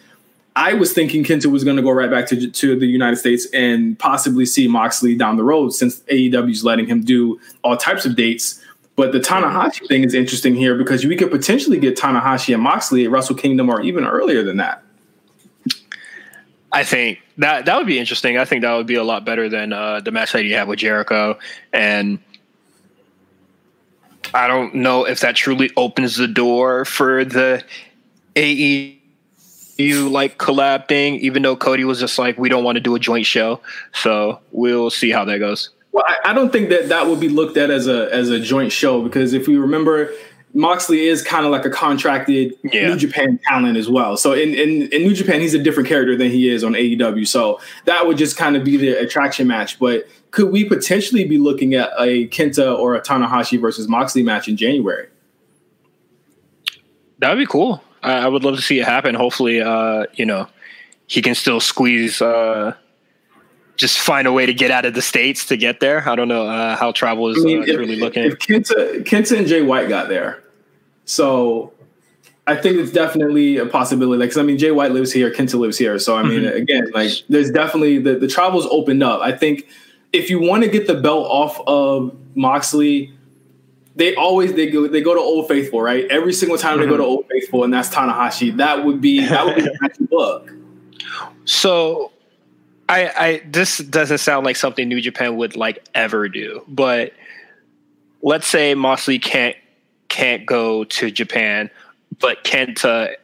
i 0.55 0.73
was 0.73 0.91
thinking 0.91 1.23
kenta 1.23 1.45
was 1.47 1.63
going 1.63 1.77
to 1.77 1.83
go 1.83 1.91
right 1.91 2.11
back 2.11 2.27
to, 2.27 2.49
to 2.51 2.77
the 2.77 2.85
united 2.85 3.15
states 3.15 3.47
and 3.53 3.97
possibly 3.99 4.45
see 4.45 4.67
moxley 4.67 5.15
down 5.15 5.37
the 5.37 5.43
road 5.43 5.69
since 5.73 6.01
aew 6.11 6.51
is 6.51 6.63
letting 6.63 6.85
him 6.85 7.03
do 7.03 7.39
all 7.63 7.77
types 7.77 8.05
of 8.05 8.15
dates 8.15 8.61
but 8.97 9.11
the 9.11 9.19
Tanahashi 9.19 9.87
thing 9.87 10.03
is 10.03 10.15
interesting 10.15 10.55
here 10.55 10.75
because 10.75 11.05
we 11.05 11.15
could 11.15 11.29
potentially 11.29 11.77
get 11.77 11.95
Tanahashi 11.95 12.55
and 12.55 12.63
Moxley 12.63 13.05
at 13.05 13.11
Wrestle 13.11 13.35
Kingdom 13.35 13.69
or 13.69 13.79
even 13.81 14.03
earlier 14.03 14.43
than 14.43 14.57
that. 14.57 14.83
I 16.71 16.83
think 16.83 17.19
that 17.37 17.65
that 17.65 17.77
would 17.77 17.87
be 17.87 17.99
interesting. 17.99 18.37
I 18.37 18.45
think 18.45 18.61
that 18.63 18.73
would 18.73 18.87
be 18.87 18.95
a 18.95 19.03
lot 19.03 19.25
better 19.25 19.49
than 19.49 19.73
uh, 19.73 20.01
the 20.01 20.11
match 20.11 20.33
that 20.33 20.43
you 20.43 20.55
have 20.55 20.67
with 20.67 20.79
Jericho, 20.79 21.37
and 21.71 22.19
I 24.33 24.47
don't 24.47 24.75
know 24.75 25.05
if 25.05 25.19
that 25.21 25.35
truly 25.35 25.71
opens 25.77 26.15
the 26.17 26.27
door 26.27 26.85
for 26.85 27.23
the 27.23 27.63
AEW 28.35 30.11
like 30.11 30.37
collab 30.37 30.87
thing. 30.87 31.15
Even 31.15 31.43
though 31.43 31.55
Cody 31.55 31.83
was 31.83 31.99
just 31.99 32.17
like, 32.17 32.37
we 32.37 32.49
don't 32.49 32.63
want 32.63 32.75
to 32.75 32.81
do 32.81 32.95
a 32.95 32.99
joint 32.99 33.25
show, 33.25 33.61
so 33.93 34.39
we'll 34.51 34.89
see 34.89 35.11
how 35.11 35.25
that 35.25 35.37
goes. 35.39 35.69
Well, 35.91 36.05
I, 36.07 36.31
I 36.31 36.33
don't 36.33 36.51
think 36.51 36.69
that 36.69 36.89
that 36.89 37.07
would 37.07 37.19
be 37.19 37.29
looked 37.29 37.57
at 37.57 37.69
as 37.69 37.87
a 37.87 38.13
as 38.13 38.29
a 38.29 38.39
joint 38.39 38.71
show 38.71 39.01
because 39.01 39.33
if 39.33 39.47
we 39.47 39.57
remember 39.57 40.11
Moxley 40.57 41.05
is 41.05 41.21
kind 41.21 41.45
of 41.45 41.51
like 41.51 41.65
a 41.65 41.69
contracted 41.69 42.51
yeah. 42.63 42.87
New 42.87 42.97
Japan 42.97 43.39
talent 43.47 43.77
as 43.77 43.87
well. 43.87 44.17
So 44.17 44.33
in, 44.33 44.55
in, 44.55 44.91
in 44.91 45.03
New 45.03 45.13
Japan, 45.13 45.39
he's 45.39 45.53
a 45.53 45.59
different 45.59 45.87
character 45.87 46.15
than 46.15 46.31
he 46.31 46.49
is 46.49 46.63
on 46.63 46.73
AEW. 46.73 47.27
So 47.27 47.61
that 47.85 48.07
would 48.07 48.17
just 48.17 48.37
kind 48.37 48.55
of 48.55 48.63
be 48.63 48.75
the 48.75 48.99
attraction 48.99 49.45
match. 49.45 49.77
But 49.77 50.07
could 50.31 50.51
we 50.51 50.65
potentially 50.65 51.25
be 51.25 51.37
looking 51.37 51.75
at 51.75 51.91
a 51.99 52.27
Kenta 52.29 52.75
or 52.75 52.95
a 52.95 53.01
Tanahashi 53.01 53.61
versus 53.61 53.87
Moxley 53.87 54.23
match 54.23 54.47
in 54.47 54.57
January? 54.57 55.07
That 57.19 57.29
would 57.29 57.39
be 57.39 57.45
cool. 57.45 57.83
I, 58.01 58.13
I 58.13 58.27
would 58.27 58.43
love 58.43 58.55
to 58.55 58.61
see 58.61 58.79
it 58.79 58.85
happen. 58.85 59.13
Hopefully, 59.13 59.61
uh, 59.61 60.07
you 60.13 60.25
know, 60.25 60.47
he 61.05 61.21
can 61.21 61.35
still 61.35 61.59
squeeze. 61.59 62.19
Uh, 62.19 62.73
just 63.75 63.99
find 63.99 64.27
a 64.27 64.31
way 64.31 64.47
to 64.47 64.55
get 64.55 64.71
out 64.71 64.85
of 64.85 64.95
the 64.95 65.03
states 65.03 65.45
to 65.45 65.55
get 65.55 65.81
there. 65.81 66.09
I 66.09 66.15
don't 66.15 66.27
know 66.27 66.47
uh, 66.47 66.75
how 66.77 66.93
travel 66.93 67.27
is 67.29 67.43
I 67.43 67.45
mean, 67.45 67.59
uh, 67.59 67.65
if, 67.67 67.77
really 67.77 67.95
looking. 67.95 68.23
If 68.23 68.39
Kenta, 68.39 69.03
Kenta 69.03 69.37
and 69.37 69.45
Jay 69.45 69.61
White 69.61 69.87
got 69.87 70.09
there, 70.09 70.43
so 71.07 71.73
I 72.45 72.55
think 72.55 72.77
it's 72.77 72.91
definitely 72.91 73.57
a 73.57 73.65
possibility. 73.65 74.19
Like, 74.19 74.29
cause 74.29 74.37
I 74.37 74.43
mean, 74.43 74.57
Jay 74.57 74.71
White 74.71 74.91
lives 74.91 75.11
here, 75.11 75.31
Kenta 75.31 75.57
lives 75.57 75.77
here. 75.77 75.97
So 75.97 76.15
I 76.15 76.23
mean, 76.23 76.41
mm-hmm. 76.41 76.55
again, 76.55 76.91
like, 76.93 77.11
there's 77.29 77.49
definitely 77.49 77.97
the 77.97 78.15
the 78.15 78.27
travel's 78.27 78.67
opened 78.67 79.01
up. 79.01 79.21
I 79.21 79.31
think 79.31 79.67
if 80.13 80.29
you 80.29 80.39
want 80.39 80.63
to 80.63 80.69
get 80.69 80.85
the 80.85 80.95
belt 80.95 81.25
off 81.29 81.59
of 81.65 82.15
Moxley, 82.35 83.13
they 83.95 84.15
always 84.15 84.53
they 84.53 84.69
go 84.69 84.87
they 84.87 85.01
go 85.01 85.13
to 85.13 85.19
Old 85.19 85.47
Faithful, 85.47 85.81
right? 85.81 86.05
Every 86.09 86.33
single 86.33 86.57
time 86.57 86.73
mm-hmm. 86.73 86.81
they 86.81 86.87
go 86.87 86.97
to 86.97 87.03
mm-hmm. 87.03 87.09
Old 87.09 87.25
Faithful, 87.29 87.63
and 87.63 87.73
that's 87.73 87.89
Tanahashi. 87.89 88.55
That 88.57 88.83
would 88.83 89.01
be 89.01 89.25
that 89.25 89.45
would 89.45 89.55
be 89.55 89.61
the 89.61 90.07
book. 90.09 90.51
So, 91.45 92.11
I 92.89 93.07
I 93.07 93.41
this 93.49 93.77
doesn't 93.77 94.17
sound 94.19 94.45
like 94.45 94.57
something 94.57 94.87
New 94.89 94.99
Japan 94.99 95.37
would 95.37 95.55
like 95.55 95.85
ever 95.95 96.27
do, 96.27 96.63
but 96.67 97.13
let's 98.21 98.47
say 98.47 98.73
Moxley 98.73 99.19
can't 99.19 99.55
can't 100.09 100.45
go 100.45 100.83
to 100.85 101.11
Japan, 101.11 101.69
but 102.19 102.43
Kenta 102.43 103.15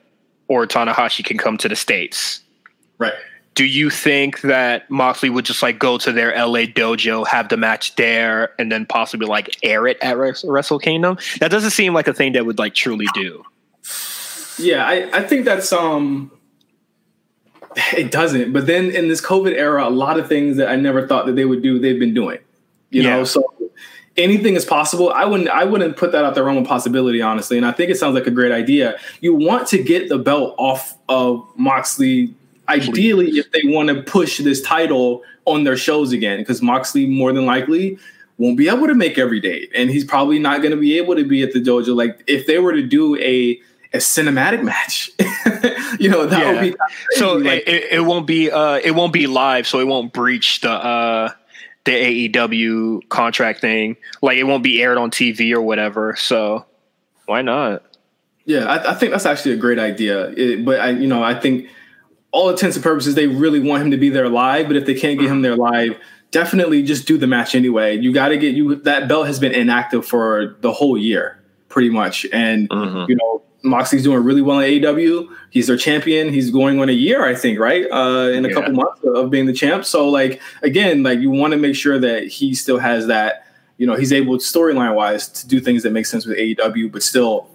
or 0.48 0.68
Tanahashi 0.68 1.24
can 1.24 1.38
come 1.38 1.58
to 1.58 1.70
the 1.70 1.76
States. 1.76 2.42
Right. 2.98 3.14
Do 3.56 3.66
you 3.66 3.90
think 3.92 4.42
that 4.42 4.90
Moxley 4.90 5.30
would 5.30 5.46
just 5.46 5.62
like 5.62 5.78
go 5.78 5.98
to 6.00 6.12
their 6.12 6.32
LA 6.32 6.62
dojo, 6.62 7.26
have 7.28 7.50
the 7.50 7.58
match 7.58 7.96
there, 7.96 8.54
and 8.58 8.72
then 8.72 8.86
possibly 8.86 9.28
like 9.28 9.56
air 9.62 9.86
it 9.86 9.98
at 10.02 10.18
Wrestle 10.18 10.80
Kingdom? 10.80 11.18
That 11.40 11.52
doesn't 11.52 11.72
seem 11.72 11.94
like 11.94 12.08
a 12.08 12.14
thing 12.14 12.34
that 12.34 12.46
would 12.46 12.58
like 12.58 12.74
truly 12.74 13.06
do. 13.14 13.44
Yeah, 14.58 14.86
I, 14.86 15.10
I 15.20 15.24
think 15.24 15.46
that's 15.46 15.72
um 15.72 16.32
it 17.96 18.12
doesn't. 18.12 18.54
But 18.54 18.66
then 18.66 18.90
in 18.92 19.08
this 19.08 19.22
COVID 19.22 19.54
era, 19.54 19.88
a 19.88 19.90
lot 19.90 20.20
of 20.20 20.28
things 20.28 20.58
that 20.58 20.70
I 20.70 20.76
never 20.76 21.08
thought 21.08 21.26
that 21.28 21.36
they 21.36 21.46
would 21.46 21.62
do, 21.62 21.80
they've 21.80 22.00
been 22.00 22.14
doing. 22.14 22.40
You 22.90 23.04
yeah. 23.04 23.18
know, 23.18 23.24
so 23.24 23.53
anything 24.18 24.56
is 24.56 24.66
possible. 24.66 25.12
I 25.12 25.26
wouldn't 25.26 25.50
I 25.50 25.64
wouldn't 25.64 25.98
put 25.98 26.12
that 26.12 26.24
out 26.24 26.36
the 26.36 26.44
realm 26.44 26.58
of 26.58 26.66
possibility, 26.68 27.22
honestly. 27.22 27.58
And 27.58 27.66
I 27.66 27.72
think 27.72 27.92
it 27.92 27.98
sounds 27.98 28.16
like 28.16 28.28
a 28.28 28.32
great 28.32 28.52
idea. 28.52 28.98
You 29.22 29.36
want 29.36 29.68
to 29.70 29.82
get 29.82 30.10
the 30.10 30.18
belt 30.18 30.56
off 30.58 30.98
of 31.10 31.46
Moxley, 31.56 32.34
ideally, 32.70 33.30
if 33.32 33.52
they 33.52 33.62
want 33.66 33.90
to 33.90 34.02
push 34.04 34.40
this 34.40 34.62
title 34.62 35.24
on 35.46 35.64
their 35.64 35.78
shows 35.78 36.12
again, 36.12 36.40
because 36.40 36.62
Moxley 36.62 37.06
more 37.06 37.34
than 37.34 37.46
likely 37.46 37.98
won't 38.38 38.58
be 38.58 38.68
able 38.68 38.88
to 38.88 38.96
make 38.96 39.18
every 39.18 39.40
date. 39.40 39.72
And 39.76 39.90
he's 39.90 40.04
probably 40.04 40.40
not 40.40 40.62
going 40.62 40.72
to 40.72 40.80
be 40.80 40.98
able 40.98 41.16
to 41.16 41.24
be 41.24 41.44
at 41.44 41.54
the 41.54 41.60
dojo. 41.60 41.96
Like 41.96 42.24
if 42.28 42.48
they 42.48 42.60
were 42.60 42.74
to 42.74 42.84
do 42.84 43.18
a 43.18 43.60
a 43.94 43.98
cinematic 43.98 44.64
match. 44.64 45.12
you 46.00 46.10
know, 46.10 46.26
that 46.26 46.40
yeah. 46.40 46.52
would 46.54 46.62
be 46.62 46.76
so 47.12 47.36
like, 47.36 47.64
it, 47.68 47.92
it, 47.92 48.00
won't 48.00 48.26
be 48.26 48.50
uh 48.50 48.80
it 48.84 48.92
won't 48.92 49.14
be 49.14 49.28
live, 49.28 49.68
so 49.68 49.80
it 49.80 49.88
won't 49.88 50.12
breach 50.14 50.62
the 50.62 50.72
uh 50.72 51.30
the 51.86 52.30
AEW 52.30 53.10
contract 53.10 53.62
thing. 53.62 53.98
Like 54.22 54.38
it 54.38 54.44
won't 54.44 54.64
be 54.64 54.82
aired 54.82 54.98
on 54.98 55.12
TV 55.12 55.54
or 55.54 55.62
whatever. 55.62 56.16
So 56.16 56.66
why 57.26 57.42
not? 57.42 57.84
Yeah, 58.46 58.66
I, 58.66 58.92
I 58.92 58.94
think 58.96 59.12
that's 59.12 59.26
actually 59.26 59.54
a 59.54 59.58
great 59.58 59.80
idea. 59.80 60.30
It, 60.32 60.66
but 60.66 60.80
I, 60.80 60.90
you 60.90 61.08
know, 61.08 61.24
I 61.24 61.40
think 61.40 61.70
all 62.32 62.50
intents 62.50 62.76
and 62.76 62.84
purposes, 62.84 63.16
they 63.16 63.28
really 63.28 63.60
want 63.60 63.84
him 63.84 63.92
to 63.92 63.98
be 63.98 64.10
there 64.10 64.28
live. 64.28 64.68
But 64.68 64.76
if 64.76 64.86
they 64.86 64.96
can't 64.96 65.20
get 65.20 65.30
him 65.30 65.42
there 65.42 65.56
live, 65.56 65.98
definitely 66.32 66.84
just 66.84 67.08
do 67.08 67.18
the 67.18 67.28
match 67.28 67.56
anyway. 67.56 67.98
You 67.98 68.12
got 68.12 68.30
to 68.30 68.38
get 68.38 68.56
you 68.56 68.76
that 68.76 69.08
belt 69.08 69.28
has 69.28 69.40
been 69.40 69.54
inactive 69.54 70.06
for 70.06 70.58
the 70.60 70.74
whole 70.74 70.98
year, 70.98 71.42
pretty 71.70 71.90
much. 71.90 72.26
And 72.34 72.70
mm-hmm. 72.70 73.10
you 73.10 73.16
know, 73.16 73.44
Moxley's 73.64 74.04
doing 74.04 74.24
really 74.24 74.42
well 74.42 74.60
in 74.60 74.82
AEW. 74.82 75.30
He's 75.50 75.68
their 75.68 75.78
champion. 75.78 76.34
He's 76.34 76.52
going 76.52 76.80
on 76.80 76.90
a 76.90 76.94
year, 76.94 77.26
I 77.26 77.34
think, 77.34 77.60
right? 77.60 77.86
Uh, 77.90 78.30
in 78.34 78.46
a 78.46 78.50
yeah. 78.50 78.54
couple 78.54 78.74
months 78.74 79.02
of 79.06 79.30
being 79.30 79.46
the 79.46 79.54
champ. 79.54 79.86
So, 79.86 80.10
like, 80.10 80.42
again, 80.62 81.04
like 81.04 81.20
you 81.20 81.32
want 81.32 81.54
to 81.54 81.58
make 81.58 81.76
sure 81.76 81.98
that 81.98 82.28
he 82.28 82.54
still 82.54 82.78
has 82.78 83.08
that, 83.08 83.48
you 83.78 83.88
know, 83.88 83.96
he's 83.96 84.12
able 84.12 84.38
storyline 84.38 84.96
wise 84.96 85.30
to 85.30 85.48
do 85.48 85.60
things 85.62 85.84
that 85.84 85.92
make 85.92 86.06
sense 86.06 86.26
with 86.26 86.38
AEW, 86.38 86.92
but 86.92 87.04
still 87.04 87.50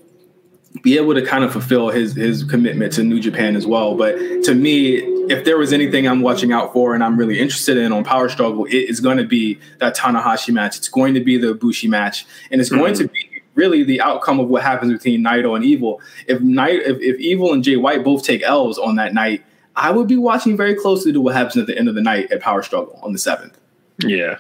be 0.83 0.97
able 0.97 1.15
to 1.15 1.25
kind 1.25 1.45
of 1.45 1.53
fulfill 1.53 1.89
his 1.89 2.15
his 2.15 2.45
commitment 2.45 2.93
to 2.95 3.03
New 3.03 3.21
Japan 3.21 3.57
as 3.57 3.67
well. 3.67 3.95
But 3.95 4.17
to 4.45 4.55
me, 4.55 4.97
if 5.31 5.45
there 5.45 5.59
was 5.59 5.73
anything 5.73 6.07
I'm 6.07 6.23
watching 6.23 6.53
out 6.53 6.73
for 6.73 6.95
and 6.95 7.03
I'm 7.03 7.17
really 7.17 7.39
interested 7.39 7.77
in 7.77 7.93
on 7.93 8.05
Power 8.05 8.29
Struggle, 8.29 8.65
it 8.67 8.75
is 8.75 9.01
going 9.01 9.19
to 9.19 9.27
be 9.27 9.59
that 9.79 9.97
Tanahashi 9.97 10.53
match. 10.53 10.77
It's 10.77 10.89
going 10.89 11.15
to 11.15 11.21
be 11.21 11.37
the 11.37 11.55
Bushi 11.55 11.89
match, 11.89 12.27
and 12.51 12.61
it's 12.61 12.71
mm-hmm. 12.71 12.81
going 12.81 12.95
to 12.95 13.09
be 13.09 13.28
really 13.59 13.83
the 13.83 14.01
outcome 14.01 14.41
of 14.41 14.49
what 14.49 14.63
happens 14.63 14.93
between 14.93 15.23
Naito 15.23 15.55
and 15.55 15.65
Evil. 15.65 16.01
If 16.27 16.41
Night, 16.41 16.77
if, 16.77 16.99
if 17.01 17.21
Evil 17.21 17.53
and 17.53 17.63
Jay 17.63 17.77
White 17.77 18.05
both 18.05 18.23
take 18.23 18.43
L's 18.43 18.79
on 18.79 18.97
that 18.97 19.13
night, 19.13 19.45
I 19.77 19.91
would 19.91 20.09
be 20.09 20.17
watching 20.17 20.57
very 20.57 20.75
closely 20.75 21.13
to 21.13 21.21
what 21.21 21.35
happens 21.35 21.57
at 21.57 21.67
the 21.67 21.77
end 21.77 21.89
of 21.89 21.95
the 21.95 22.01
night 22.01 22.33
at 22.33 22.41
Power 22.41 22.63
Struggle 22.63 22.99
on 23.03 23.13
the 23.13 23.19
seventh. 23.19 23.59
Yeah. 23.99 24.39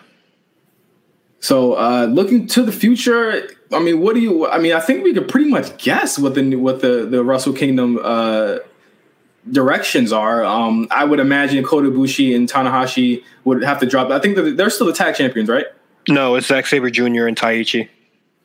So 1.40 1.74
uh, 1.74 2.06
looking 2.06 2.46
to 2.48 2.62
the 2.62 2.72
future, 2.72 3.48
I 3.72 3.78
mean, 3.80 4.00
what 4.00 4.14
do 4.14 4.20
you? 4.20 4.48
I 4.48 4.58
mean, 4.58 4.72
I 4.72 4.80
think 4.80 5.04
we 5.04 5.12
could 5.12 5.28
pretty 5.28 5.48
much 5.48 5.76
guess 5.78 6.18
what 6.18 6.34
the 6.34 6.56
what 6.56 6.80
the 6.80 7.06
the 7.06 7.22
Wrestle 7.22 7.52
Kingdom 7.52 7.98
uh, 8.02 8.58
directions 9.50 10.12
are. 10.12 10.44
Um, 10.44 10.88
I 10.90 11.04
would 11.04 11.20
imagine 11.20 11.62
Kota 11.64 11.90
Ibushi 11.90 12.34
and 12.34 12.50
Tanahashi 12.50 13.22
would 13.44 13.62
have 13.62 13.78
to 13.80 13.86
drop. 13.86 14.10
I 14.10 14.18
think 14.18 14.36
that 14.36 14.56
they're 14.56 14.70
still 14.70 14.88
the 14.88 14.92
tag 14.92 15.14
champions, 15.14 15.48
right? 15.48 15.66
No, 16.08 16.34
it's 16.34 16.46
Zack 16.46 16.66
Sabre 16.66 16.90
Jr. 16.90 17.26
and 17.26 17.36
Taichi. 17.36 17.88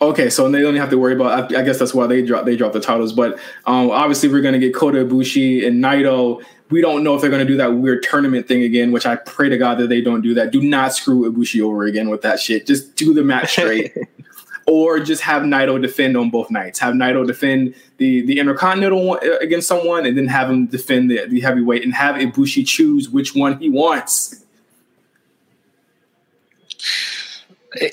Okay, 0.01 0.29
so 0.29 0.49
they 0.49 0.61
don't 0.61 0.75
have 0.75 0.89
to 0.89 0.97
worry 0.97 1.13
about. 1.13 1.55
I, 1.55 1.61
guess 1.61 1.79
that's 1.79 1.93
why 1.93 2.07
they 2.07 2.21
drop 2.21 2.45
they 2.45 2.57
drop 2.57 2.73
the 2.73 2.81
titles. 2.81 3.13
But 3.13 3.39
um, 3.65 3.89
obviously, 3.89 4.29
we're 4.29 4.41
going 4.41 4.53
to 4.53 4.59
get 4.59 4.75
Kota 4.75 5.05
Ibushi 5.05 5.65
and 5.65 5.81
Naito. 5.81 6.43
We 6.69 6.81
don't 6.81 7.03
know 7.03 7.15
if 7.15 7.21
they're 7.21 7.29
going 7.29 7.45
to 7.45 7.51
do 7.51 7.57
that 7.57 7.75
weird 7.75 8.03
tournament 8.03 8.47
thing 8.47 8.63
again, 8.63 8.91
which 8.91 9.05
I 9.05 9.15
pray 9.15 9.47
to 9.49 9.57
God 9.57 9.77
that 9.77 9.87
they 9.87 10.01
don't 10.01 10.21
do 10.21 10.33
that. 10.33 10.51
Do 10.51 10.61
not 10.61 10.93
screw 10.93 11.31
Ibushi 11.31 11.61
over 11.61 11.83
again 11.83 12.09
with 12.09 12.21
that 12.23 12.39
shit. 12.39 12.65
Just 12.65 12.95
do 12.95 13.13
the 13.13 13.23
match 13.23 13.51
straight. 13.51 13.95
or 14.67 14.99
just 14.99 15.21
have 15.21 15.43
Naito 15.43 15.81
defend 15.81 16.17
on 16.17 16.29
both 16.29 16.49
nights. 16.49 16.79
Have 16.79 16.95
Naito 16.95 17.25
defend 17.25 17.75
the 17.97 18.25
the 18.25 18.39
Intercontinental 18.39 19.05
one 19.05 19.19
uh, 19.25 19.37
against 19.37 19.67
someone, 19.67 20.05
and 20.05 20.17
then 20.17 20.27
have 20.27 20.49
him 20.49 20.67
defend 20.67 21.11
the, 21.11 21.25
the 21.27 21.39
heavyweight, 21.41 21.83
and 21.83 21.93
have 21.93 22.15
Ibushi 22.15 22.65
choose 22.67 23.09
which 23.09 23.35
one 23.35 23.57
he 23.59 23.69
wants. 23.69 24.42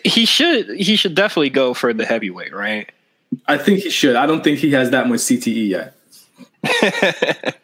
He 0.05 0.25
should. 0.25 0.69
He 0.71 0.97
should 0.97 1.15
definitely 1.15 1.51
go 1.51 1.75
for 1.75 1.93
the 1.93 2.05
heavyweight, 2.05 2.55
right? 2.55 2.91
I 3.47 3.59
think 3.59 3.81
he 3.81 3.91
should. 3.91 4.17
I 4.17 4.27
don't 4.27 4.43
think 4.43 4.59
he 4.59 4.73
has 4.73 4.91
that 4.91 5.09
much 5.09 5.21
CTE 5.21 5.69
yet. 5.69 5.97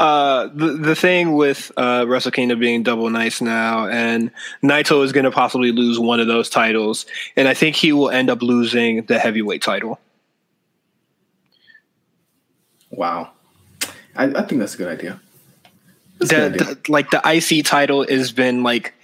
uh, 0.00 0.48
the 0.54 0.78
the 0.80 0.94
thing 0.94 1.34
with 1.34 1.72
uh, 1.76 2.04
Wrestle 2.06 2.30
Kingdom 2.30 2.60
being 2.60 2.82
double 2.82 3.10
nights 3.10 3.40
now, 3.40 3.88
and 3.88 4.30
Naito 4.62 5.04
is 5.04 5.12
going 5.12 5.24
to 5.24 5.30
possibly 5.30 5.72
lose 5.72 5.98
one 5.98 6.20
of 6.20 6.26
those 6.26 6.48
titles, 6.48 7.06
and 7.36 7.48
I 7.48 7.54
think 7.54 7.76
he 7.76 7.92
will 7.92 8.10
end 8.10 8.30
up 8.30 8.42
losing 8.42 9.04
the 9.06 9.18
heavyweight 9.18 9.62
title. 9.62 9.98
Wow, 12.90 13.32
I, 14.14 14.24
I 14.24 14.42
think 14.42 14.60
that's 14.60 14.74
a 14.74 14.78
good 14.78 14.88
idea. 14.88 15.20
The, 16.18 16.26
good 16.26 16.52
idea. 16.54 16.74
The, 16.74 16.92
like 16.92 17.10
the 17.10 17.20
IC 17.24 17.66
title 17.66 18.06
has 18.08 18.32
been 18.32 18.62
like 18.62 18.94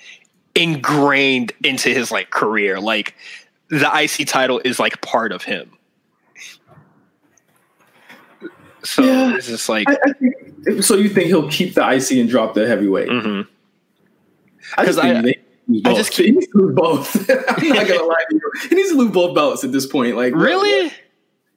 ingrained 0.54 1.52
into 1.64 1.90
his 1.90 2.10
like 2.10 2.30
career. 2.30 2.80
Like 2.80 3.14
the 3.68 3.90
IC 3.92 4.28
title 4.28 4.60
is 4.64 4.78
like 4.78 5.00
part 5.00 5.32
of 5.32 5.42
him. 5.42 5.70
So 8.84 9.02
yeah, 9.02 9.36
it's 9.36 9.46
just 9.46 9.68
like. 9.68 9.88
I, 9.88 9.96
I 10.04 10.12
think, 10.12 10.82
so 10.82 10.96
you 10.96 11.08
think 11.08 11.28
he'll 11.28 11.50
keep 11.50 11.74
the 11.74 11.88
IC 11.88 12.18
and 12.18 12.28
drop 12.28 12.54
the 12.54 12.66
heavyweight? 12.66 13.08
Mm-hmm. 13.08 13.48
Because 14.76 14.98
I, 14.98 15.10
I, 15.10 15.34
I, 15.84 15.94
just 15.94 16.12
keep, 16.12 16.26
he 16.26 16.32
needs 16.32 16.46
to 16.48 16.58
lose 16.58 16.74
both. 16.74 17.30
I'm 17.30 17.68
not 17.68 17.86
gonna 17.86 18.02
lie 18.02 18.24
to 18.30 18.34
you. 18.34 18.52
He 18.68 18.74
needs 18.74 18.90
to 18.90 18.96
lose 18.96 19.12
both 19.12 19.34
belts 19.34 19.64
at 19.64 19.72
this 19.72 19.86
point. 19.86 20.16
Like 20.16 20.34
really. 20.34 20.92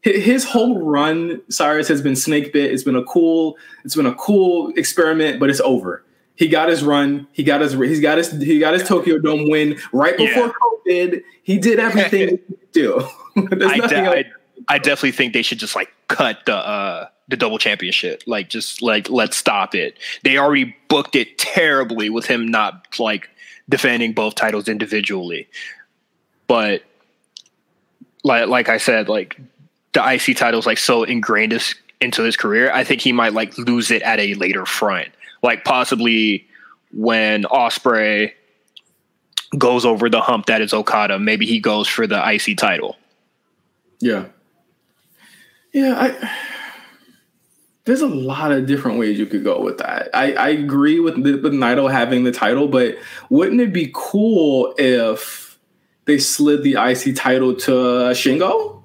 His 0.01 0.45
whole 0.45 0.84
run, 0.84 1.41
Cyrus 1.49 1.88
has 1.88 1.99
been 1.99 2.15
snake 2.15 2.53
bit. 2.53 2.71
It's 2.71 2.84
been 2.84 2.95
a 2.95 3.03
cool, 3.05 3.58
it's 3.84 3.95
been 3.95 4.05
a 4.05 4.13
cool 4.13 4.71
experiment, 4.75 5.39
but 5.39 5.49
it's 5.49 5.62
over. 5.62 6.05
He 6.36 6.50
got 6.50 6.69
his 6.69 6.84
run. 6.84 7.28
He 7.32 7.43
got 7.43 7.62
his. 7.62 7.74
He's 7.74 8.02
got 8.02 8.17
his. 8.17 8.32
He 8.32 8.60
got 8.60 8.74
his 8.74 8.88
Tokyo 8.88 9.19
Dome 9.19 9.50
win 9.50 9.80
right 9.93 10.17
before 10.17 10.48
yeah. 10.48 10.52
COVID. 10.88 11.24
He 11.43 11.58
did 11.58 11.80
everything 11.80 12.39
he 12.48 12.56
do. 12.71 13.00
I, 13.38 13.88
de- 13.88 14.10
I, 14.10 14.26
I, 14.67 14.78
definitely 14.78 15.12
think 15.12 15.34
they 15.34 15.41
should 15.41 15.60
just 15.60 15.76
like 15.76 15.91
cut 16.08 16.45
the 16.45 16.56
uh 16.56 17.08
the 17.28 17.38
double 17.38 17.58
championship. 17.58 18.24
Like 18.28 18.50
just 18.50 18.82
like 18.82 19.10
let's 19.10 19.38
stop 19.38 19.74
it. 19.76 19.98
They 20.24 20.38
already 20.38 20.76
booked 20.89 21.15
it 21.15 21.38
terribly 21.38 22.10
with 22.10 22.26
him 22.26 22.48
not 22.48 22.88
like 23.00 23.30
defending 23.69 24.13
both 24.13 24.36
titles 24.36 24.67
individually. 24.67 25.48
But 26.48 26.84
like 28.24 28.50
like 28.50 28.67
I 28.67 28.78
said, 28.78 29.08
like 29.08 29.39
the 29.93 30.04
IC 30.06 30.36
title 30.36 30.60
is 30.60 30.65
like 30.65 30.78
so 30.80 31.04
ingrained 31.04 31.58
into 32.02 32.24
his 32.24 32.36
career. 32.36 32.71
I 32.74 32.84
think 32.84 33.00
he 33.00 33.13
might 33.13 33.34
like 33.34 33.58
lose 33.58 33.89
it 33.89 34.02
at 34.02 34.19
a 34.19 34.34
later 34.34 34.65
front 34.65 35.10
like 35.45 35.63
possibly 35.63 36.47
when 36.91 37.43
Ospreay 37.43 38.34
goes 39.58 39.86
over 39.86 40.10
the 40.10 40.19
hump 40.19 40.47
that 40.47 40.60
is 40.60 40.73
Okada, 40.73 41.19
maybe 41.19 41.45
he 41.45 41.60
goes 41.60 41.88
for 41.88 42.08
the 42.08 42.21
IC 42.29 42.58
title. 42.58 42.97
Yeah. 43.99 44.25
Yeah, 45.71 45.95
I 45.97 46.31
there's 47.86 48.01
a 48.01 48.08
lot 48.08 48.51
of 48.51 48.65
different 48.65 48.97
ways 48.97 49.19
you 49.19 49.27
could 49.27 49.43
go 49.43 49.62
with 49.62 49.77
that. 49.77 50.10
I, 50.13 50.34
I 50.34 50.49
agree 50.49 50.99
with 50.99 51.17
with 51.17 51.53
Naito 51.53 51.91
having 51.91 52.23
the 52.23 52.31
title, 52.31 52.67
but 52.67 52.97
wouldn't 53.29 53.62
it 53.62 53.71
be 53.71 53.91
cool 53.93 54.73
if 54.77 55.60
they 56.05 56.17
slid 56.17 56.63
the 56.63 56.73
IC 56.73 57.15
title 57.15 57.53
to 57.53 57.71
Shingo 58.13 58.84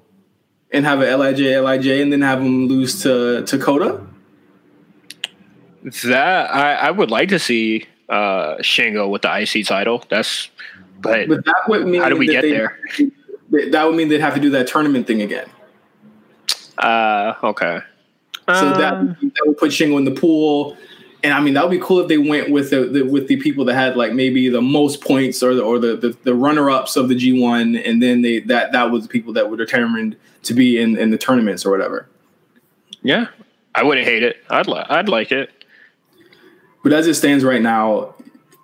and 0.71 0.85
have 0.85 1.01
a 1.01 1.17
Lij 1.17 1.39
Lij 1.39 1.87
and 2.01 2.13
then 2.13 2.21
have 2.21 2.39
him 2.39 2.67
lose 2.67 3.01
to 3.01 3.43
to 3.45 3.57
Kota? 3.57 4.05
That 5.83 6.53
I, 6.53 6.73
I 6.75 6.91
would 6.91 7.09
like 7.09 7.29
to 7.29 7.39
see 7.39 7.85
uh, 8.09 8.57
Shingo 8.57 9.09
with 9.09 9.23
the 9.23 9.41
IC 9.41 9.65
title. 9.65 10.03
That's 10.09 10.49
but, 11.01 11.27
but 11.27 11.45
that 11.45 11.63
would 11.67 11.87
mean 11.87 12.01
how 12.01 12.09
do 12.09 12.17
we 12.17 12.27
get 12.27 12.43
they, 12.43 12.51
there? 12.51 12.79
That 13.71 13.85
would 13.85 13.95
mean 13.95 14.09
they'd 14.09 14.21
have 14.21 14.35
to 14.35 14.39
do 14.39 14.51
that 14.51 14.67
tournament 14.67 15.07
thing 15.07 15.21
again. 15.21 15.49
Uh, 16.77 17.33
okay. 17.43 17.79
So 18.47 18.53
uh, 18.53 18.77
that, 18.77 19.19
that 19.21 19.43
would 19.45 19.57
put 19.57 19.71
Shingo 19.71 19.97
in 19.97 20.05
the 20.05 20.11
pool, 20.11 20.77
and 21.23 21.33
I 21.33 21.39
mean 21.39 21.53
that 21.53 21.63
would 21.63 21.71
be 21.71 21.79
cool 21.79 21.99
if 21.99 22.07
they 22.07 22.17
went 22.17 22.51
with 22.51 22.69
the, 22.69 22.85
the, 22.85 23.03
with 23.03 23.27
the 23.27 23.37
people 23.37 23.65
that 23.65 23.75
had 23.75 23.95
like 23.95 24.13
maybe 24.13 24.49
the 24.49 24.61
most 24.61 25.01
points 25.01 25.41
or 25.41 25.55
the 25.55 25.61
or 25.61 25.79
the, 25.79 25.95
the, 25.95 26.17
the 26.23 26.35
runner 26.35 26.69
ups 26.69 26.95
of 26.95 27.07
the 27.07 27.15
G 27.15 27.41
one, 27.41 27.75
and 27.75 28.01
then 28.01 28.21
they 28.21 28.39
that 28.41 28.71
that 28.71 28.91
was 28.91 29.03
the 29.03 29.09
people 29.09 29.33
that 29.33 29.49
were 29.49 29.57
determined 29.57 30.17
to 30.43 30.53
be 30.53 30.81
in 30.81 30.97
in 30.97 31.11
the 31.11 31.17
tournaments 31.17 31.65
or 31.65 31.71
whatever. 31.71 32.07
Yeah, 33.03 33.27
I 33.73 33.83
wouldn't 33.83 34.05
hate 34.05 34.23
it. 34.23 34.37
I'd 34.49 34.67
li- 34.67 34.85
I'd 34.89 35.09
like 35.09 35.31
it. 35.31 35.60
But 36.83 36.93
as 36.93 37.07
it 37.07 37.15
stands 37.15 37.43
right 37.43 37.61
now, 37.61 38.15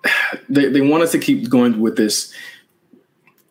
they, 0.48 0.66
they 0.66 0.80
want 0.80 1.02
us 1.02 1.12
to 1.12 1.18
keep 1.18 1.48
going 1.48 1.80
with 1.80 1.96
this 1.96 2.32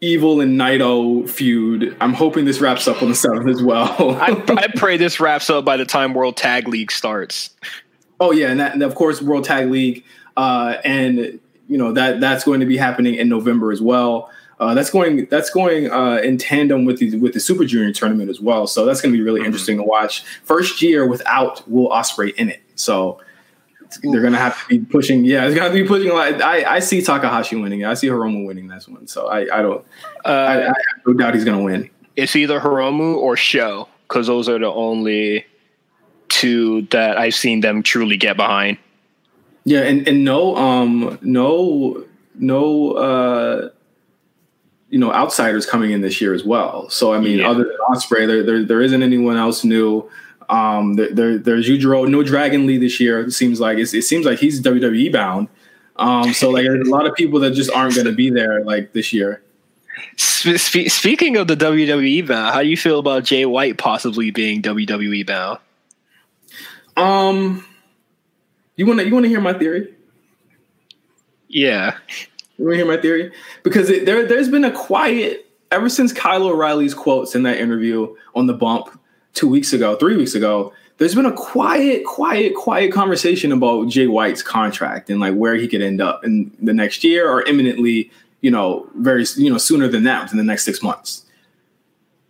evil 0.01 0.41
and 0.41 0.59
Naito 0.59 1.27
feud. 1.29 1.95
I'm 1.99 2.13
hoping 2.13 2.45
this 2.45 2.59
wraps 2.59 2.87
up 2.87 3.01
on 3.01 3.09
the 3.09 3.15
seventh 3.15 3.49
as 3.49 3.63
well. 3.63 4.15
I, 4.21 4.43
I, 4.49 4.67
pray 4.75 4.97
this 4.97 5.19
wraps 5.19 5.49
up 5.49 5.65
by 5.65 5.77
the 5.77 5.85
time 5.85 6.13
World 6.13 6.37
Tag 6.37 6.67
League 6.67 6.91
starts. 6.91 7.51
Oh 8.19 8.31
yeah, 8.31 8.49
and, 8.49 8.59
that, 8.59 8.73
and 8.73 8.83
of 8.83 8.95
course 8.95 9.21
World 9.21 9.43
Tag 9.43 9.69
League, 9.69 10.03
uh, 10.37 10.77
and 10.83 11.39
you 11.67 11.77
know 11.77 11.91
that 11.93 12.19
that's 12.19 12.43
going 12.43 12.59
to 12.59 12.65
be 12.65 12.77
happening 12.77 13.15
in 13.15 13.29
November 13.29 13.71
as 13.71 13.81
well. 13.81 14.31
Uh, 14.59 14.73
that's 14.73 14.89
going 14.89 15.27
that's 15.27 15.51
going 15.51 15.91
uh, 15.91 16.15
in 16.23 16.37
tandem 16.37 16.83
with 16.85 16.97
the 16.97 17.15
with 17.19 17.33
the 17.33 17.39
Super 17.39 17.63
Junior 17.63 17.93
tournament 17.93 18.29
as 18.29 18.41
well. 18.41 18.65
So 18.65 18.85
that's 18.85 19.01
going 19.01 19.13
to 19.13 19.17
be 19.17 19.23
really 19.23 19.41
mm-hmm. 19.41 19.47
interesting 19.47 19.77
to 19.77 19.83
watch. 19.83 20.23
First 20.43 20.81
year 20.81 21.05
without 21.05 21.69
Will 21.69 21.89
Ospreay 21.89 22.33
in 22.35 22.49
it. 22.49 22.61
So 22.75 23.19
they're 24.03 24.21
gonna 24.21 24.37
have 24.37 24.61
to 24.61 24.67
be 24.67 24.79
pushing. 24.79 25.25
Yeah, 25.25 25.45
it's 25.45 25.55
gonna 25.55 25.73
be 25.73 25.83
pushing 25.83 26.11
a 26.11 26.13
lot. 26.13 26.41
I, 26.41 26.75
I 26.75 26.79
see 26.79 27.01
Takahashi 27.01 27.55
winning. 27.55 27.85
I 27.85 27.93
see 27.93 28.07
Hiromu 28.07 28.45
winning 28.45 28.67
this 28.67 28.87
one. 28.87 29.07
So 29.07 29.27
I, 29.27 29.41
I 29.41 29.61
don't. 29.61 29.85
Uh, 30.25 30.29
I, 30.29 30.53
I, 30.53 30.65
have 30.65 30.75
no 31.05 31.13
doubt 31.13 31.33
he's 31.35 31.45
gonna 31.45 31.63
win. 31.63 31.89
It's 32.15 32.35
either 32.35 32.59
Hiromu 32.59 33.15
or 33.15 33.37
Show 33.37 33.87
because 34.07 34.27
those 34.27 34.49
are 34.49 34.59
the 34.59 34.71
only 34.71 35.45
two 36.29 36.83
that 36.91 37.17
I've 37.17 37.35
seen 37.35 37.61
them 37.61 37.83
truly 37.83 38.17
get 38.17 38.37
behind. 38.37 38.77
Yeah, 39.65 39.81
and 39.81 40.07
and 40.07 40.23
no, 40.23 40.55
um, 40.55 41.19
no, 41.21 42.05
no, 42.35 42.91
uh, 42.93 43.69
you 44.89 44.99
know, 44.99 45.11
outsiders 45.13 45.65
coming 45.65 45.91
in 45.91 46.01
this 46.01 46.21
year 46.21 46.33
as 46.33 46.43
well. 46.43 46.89
So 46.89 47.13
I 47.13 47.19
mean, 47.19 47.39
yeah. 47.39 47.49
other 47.49 47.65
than 47.65 47.77
Ospreay, 47.89 48.27
there, 48.27 48.43
there 48.43 48.63
there 48.63 48.81
isn't 48.81 49.03
anyone 49.03 49.35
else 49.35 49.63
new. 49.63 50.09
Um, 50.49 50.93
there, 50.93 51.13
there, 51.13 51.37
there's 51.37 51.67
Yujiro, 51.67 52.07
no 52.07 52.23
Dragon 52.23 52.65
Lee 52.65 52.77
this 52.77 52.99
year. 52.99 53.19
It 53.21 53.31
seems 53.31 53.59
like 53.59 53.77
it 53.77 53.87
seems 53.87 54.25
like 54.25 54.39
he's 54.39 54.61
WWE 54.61 55.11
bound. 55.11 55.49
Um, 55.97 56.33
so 56.33 56.49
like 56.49 56.63
there's 56.63 56.87
a 56.87 56.91
lot 56.91 57.07
of 57.07 57.15
people 57.15 57.39
that 57.41 57.51
just 57.51 57.71
aren't 57.71 57.95
going 57.95 58.07
to 58.07 58.13
be 58.13 58.29
there 58.29 58.63
like 58.63 58.93
this 58.93 59.11
year. 59.11 59.41
Spe- 60.15 60.89
speaking 60.89 61.37
of 61.37 61.47
the 61.47 61.55
WWE 61.55 62.27
bound, 62.27 62.53
how 62.53 62.61
do 62.61 62.67
you 62.67 62.77
feel 62.77 62.99
about 62.99 63.23
Jay 63.23 63.45
White 63.45 63.77
possibly 63.77 64.31
being 64.31 64.61
WWE 64.61 65.25
bound? 65.25 65.59
Um, 66.95 67.65
you 68.75 68.85
want 68.85 68.99
to 68.99 69.07
you 69.07 69.13
want 69.13 69.25
to 69.25 69.29
hear 69.29 69.41
my 69.41 69.53
theory? 69.53 69.93
Yeah, 71.47 71.97
you 72.57 72.65
want 72.65 72.73
to 72.73 72.77
hear 72.77 72.85
my 72.85 73.01
theory 73.01 73.31
because 73.63 73.89
it, 73.89 74.05
there 74.05 74.25
there's 74.27 74.49
been 74.49 74.65
a 74.65 74.71
quiet 74.71 75.47
ever 75.71 75.89
since 75.89 76.13
Kyle 76.13 76.47
O'Reilly's 76.47 76.93
quotes 76.93 77.35
in 77.35 77.43
that 77.43 77.57
interview 77.57 78.15
on 78.35 78.47
the 78.47 78.53
bump 78.53 78.99
two 79.37 79.47
weeks 79.47 79.71
ago, 79.71 79.95
three 79.95 80.17
weeks 80.17 80.35
ago, 80.35 80.73
there's 80.97 81.13
been 81.13 81.25
a 81.25 81.31
quiet, 81.31 82.03
quiet, 82.05 82.55
quiet 82.55 82.91
conversation 82.91 83.51
about 83.51 83.87
Jay 83.87 84.07
White's 84.07 84.41
contract 84.41 85.09
and 85.09 85.19
like 85.19 85.35
where 85.35 85.55
he 85.55 85.67
could 85.67 85.81
end 85.81 86.01
up 86.01 86.25
in 86.25 86.51
the 86.59 86.73
next 86.73 87.03
year 87.03 87.29
or 87.29 87.43
imminently, 87.43 88.11
you 88.41 88.49
know, 88.49 88.89
very, 88.95 89.25
you 89.35 89.51
know, 89.51 89.59
sooner 89.59 89.87
than 89.87 90.03
that 90.03 90.23
within 90.23 90.37
the 90.37 90.43
next 90.43 90.65
six 90.65 90.81
months. 90.81 91.23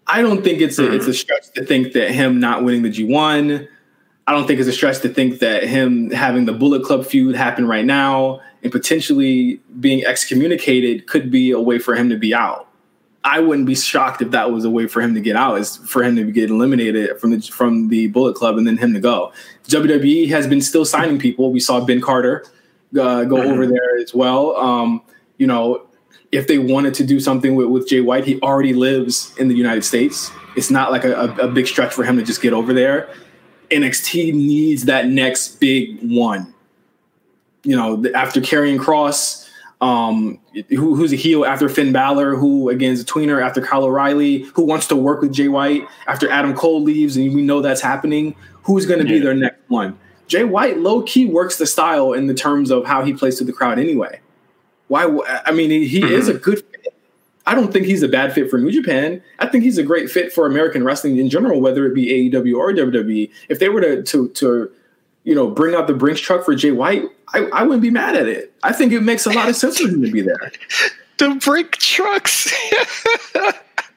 I 0.08 0.22
don't 0.22 0.44
think 0.44 0.62
it's 0.62 0.78
a, 0.80 0.84
mm-hmm. 0.84 0.96
it's 0.96 1.08
a 1.08 1.14
stretch 1.14 1.52
to 1.54 1.66
think 1.66 1.94
that 1.94 2.12
him 2.12 2.40
not 2.40 2.64
winning 2.64 2.84
the 2.84 2.92
G1. 2.92 3.68
I 4.28 4.32
don't 4.34 4.46
think 4.46 4.60
it's 4.60 4.70
a 4.70 4.74
stretch 4.74 5.00
to 5.00 5.10
think 5.10 5.40
that 5.40 5.64
him 5.64 6.12
having 6.12 6.46
the 6.46 6.54
Bullet 6.54 6.84
Club 6.84 7.06
feud 7.06 7.36
happen 7.36 7.66
right 7.68 7.86
now 7.86 8.42
and 8.64 8.72
potentially 8.72 9.62
being 9.80 10.06
excommunicated 10.06 11.08
could 11.08 11.32
be 11.32 11.52
a 11.52 11.60
way 11.60 11.80
for 11.80 11.96
him 11.96 12.10
to 12.10 12.18
be 12.18 12.34
out. 12.34 12.67
I 13.28 13.42
wouldn't 13.42 13.68
be 13.68 13.76
shocked 13.76 14.22
if 14.22 14.32
that 14.32 14.52
was 14.54 14.64
a 14.64 14.70
way 14.70 14.88
for 14.88 15.02
him 15.02 15.14
to 15.14 15.20
get 15.20 15.36
out, 15.36 15.60
is 15.60 15.76
for 15.78 16.02
him 16.02 16.16
to 16.16 16.32
get 16.32 16.50
eliminated 16.50 17.20
from 17.20 17.32
the 17.32 17.42
from 17.42 17.90
the 17.90 18.08
Bullet 18.08 18.36
Club 18.36 18.58
and 18.58 18.66
then 18.66 18.78
him 18.78 18.94
to 18.94 19.02
go. 19.02 19.34
WWE 19.68 20.30
has 20.30 20.48
been 20.48 20.62
still 20.62 20.86
signing 20.86 21.20
people. 21.20 21.52
We 21.52 21.60
saw 21.60 21.84
Ben 21.84 22.00
Carter 22.00 22.46
uh, 22.94 23.26
go 23.26 23.36
mm-hmm. 23.36 23.52
over 23.52 23.68
there 23.68 23.98
as 24.02 24.14
well. 24.14 24.56
Um, 24.56 25.02
you 25.38 25.46
know, 25.46 25.86
if 26.32 26.48
they 26.48 26.58
wanted 26.58 26.94
to 26.96 27.06
do 27.06 27.20
something 27.20 27.56
with, 27.56 27.68
with 27.68 27.90
Jay 27.90 28.00
White, 28.00 28.24
he 28.24 28.40
already 28.40 28.74
lives 28.74 29.36
in 29.38 29.50
the 29.50 29.56
United 29.56 29.84
States. 29.84 30.32
It's 30.56 30.72
not 30.72 30.92
like 30.92 31.04
a, 31.04 31.14
a, 31.14 31.48
a 31.48 31.48
big 31.50 31.68
stretch 31.68 31.94
for 31.94 32.06
him 32.06 32.16
to 32.16 32.24
just 32.24 32.42
get 32.42 32.54
over 32.54 32.74
there. 32.74 33.10
NXT 33.72 34.34
needs 34.34 34.86
that 34.86 35.08
next 35.08 35.60
big 35.60 36.00
one. 36.02 36.54
You 37.64 37.76
know, 37.76 38.06
after 38.16 38.40
Karrion 38.40 38.80
Kross 38.80 39.47
um, 39.80 40.40
who, 40.70 40.96
who's 40.96 41.14
a 41.14 41.16
heel 41.16 41.46
after 41.46 41.70
Finn 41.70 41.92
Balor, 41.92 42.36
who 42.36 42.70
again 42.70 42.94
is 42.94 43.02
a 43.02 43.06
tweener 43.06 43.44
after 43.44 43.62
Kyle 43.62 43.84
O'Reilly, 43.84 44.40
who 44.56 44.64
wants 44.64 44.88
to 44.88 44.96
work 44.96 45.22
with 45.22 45.34
Jay 45.34 45.48
White 45.48 45.88
after 46.08 46.30
Adam 46.30 46.56
Cole 46.56 46.82
leaves, 46.82 47.16
and 47.16 47.34
we 47.34 47.42
know 47.42 47.62
that's 47.62 47.82
happening. 47.82 48.36
Who's 48.64 48.86
going 48.86 49.00
to 49.00 49.06
be 49.06 49.20
their 49.20 49.36
next 49.36 49.62
one? 49.70 49.98
Jay 50.28 50.44
White 50.44 50.80
low 50.80 51.04
key 51.04 51.26
works 51.26 51.58
the 51.58 51.66
style 51.66 52.14
in 52.14 52.28
the 52.28 52.34
terms 52.34 52.72
of 52.72 52.86
how 52.86 53.04
he 53.04 53.14
plays 53.14 53.38
to 53.38 53.44
the 53.44 53.54
crowd 53.54 53.80
anyway. 53.80 54.20
Why? 54.88 55.06
I 55.46 55.52
mean, 55.52 55.70
he 55.70 56.02
mm-hmm. 56.02 56.14
is 56.14 56.28
a 56.28 56.34
good 56.34 56.60
fit. 56.60 56.94
I 57.46 57.56
don't 57.56 57.72
think 57.72 57.86
he's 57.86 58.04
a 58.04 58.10
bad 58.10 58.34
fit 58.34 58.50
for 58.50 58.58
New 58.58 58.72
Japan. 58.72 59.22
I 59.40 59.48
think 59.48 59.64
he's 59.64 59.78
a 59.78 59.84
great 59.84 60.10
fit 60.10 60.34
for 60.34 60.46
American 60.46 60.84
wrestling 60.84 61.18
in 61.18 61.30
general, 61.30 61.62
whether 61.62 61.86
it 61.86 61.94
be 61.94 62.30
AEW 62.30 62.58
or 62.58 62.74
WWE. 62.74 63.32
If 63.48 63.60
they 63.60 63.70
were 63.70 63.80
to 63.82 64.04
to 64.04 64.30
to 64.30 64.72
you 65.28 65.36
know 65.36 65.50
bring 65.50 65.76
out 65.76 65.88
the 65.88 65.94
Brinks 65.94 66.22
truck 66.22 66.46
for 66.46 66.56
Jay 66.56 66.72
White, 66.72 67.04
I, 67.34 67.50
I 67.52 67.64
wouldn't 67.64 67.82
be 67.82 67.92
mad 67.92 68.16
at 68.16 68.28
it. 68.28 68.54
I 68.64 68.72
think 68.72 68.94
it 68.94 69.02
makes 69.02 69.26
a 69.26 69.30
lot 69.30 69.50
of 69.50 69.58
sense 69.58 69.78
for 69.78 69.90
him 69.90 70.02
to 70.02 70.10
be 70.10 70.22
there. 70.22 70.54
the 71.18 71.36
brink 71.44 71.74
trucks. 71.74 72.54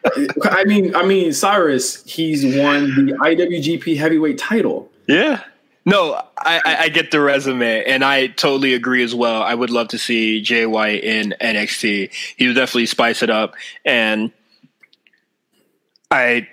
I 0.42 0.64
mean, 0.64 0.96
I 0.96 1.04
mean, 1.04 1.32
Cyrus, 1.32 2.04
he's 2.04 2.42
won 2.44 3.06
the 3.06 3.12
IWGP 3.12 3.96
Heavyweight 3.96 4.38
title. 4.38 4.90
Yeah. 5.06 5.44
No, 5.86 6.20
I, 6.38 6.60
I, 6.64 6.88
get 6.88 7.10
the 7.10 7.20
resume, 7.20 7.84
and 7.84 8.04
I 8.04 8.26
totally 8.28 8.74
agree 8.74 9.02
as 9.02 9.14
well. 9.14 9.42
I 9.42 9.54
would 9.54 9.70
love 9.70 9.88
to 9.88 9.98
see 9.98 10.42
Jay 10.42 10.66
White 10.66 11.04
in 11.04 11.34
NXT. 11.40 12.12
He 12.36 12.46
would 12.46 12.56
definitely 12.56 12.86
spice 12.86 13.22
it 13.22 13.30
up, 13.30 13.54
and 13.84 14.30
I 16.10 16.48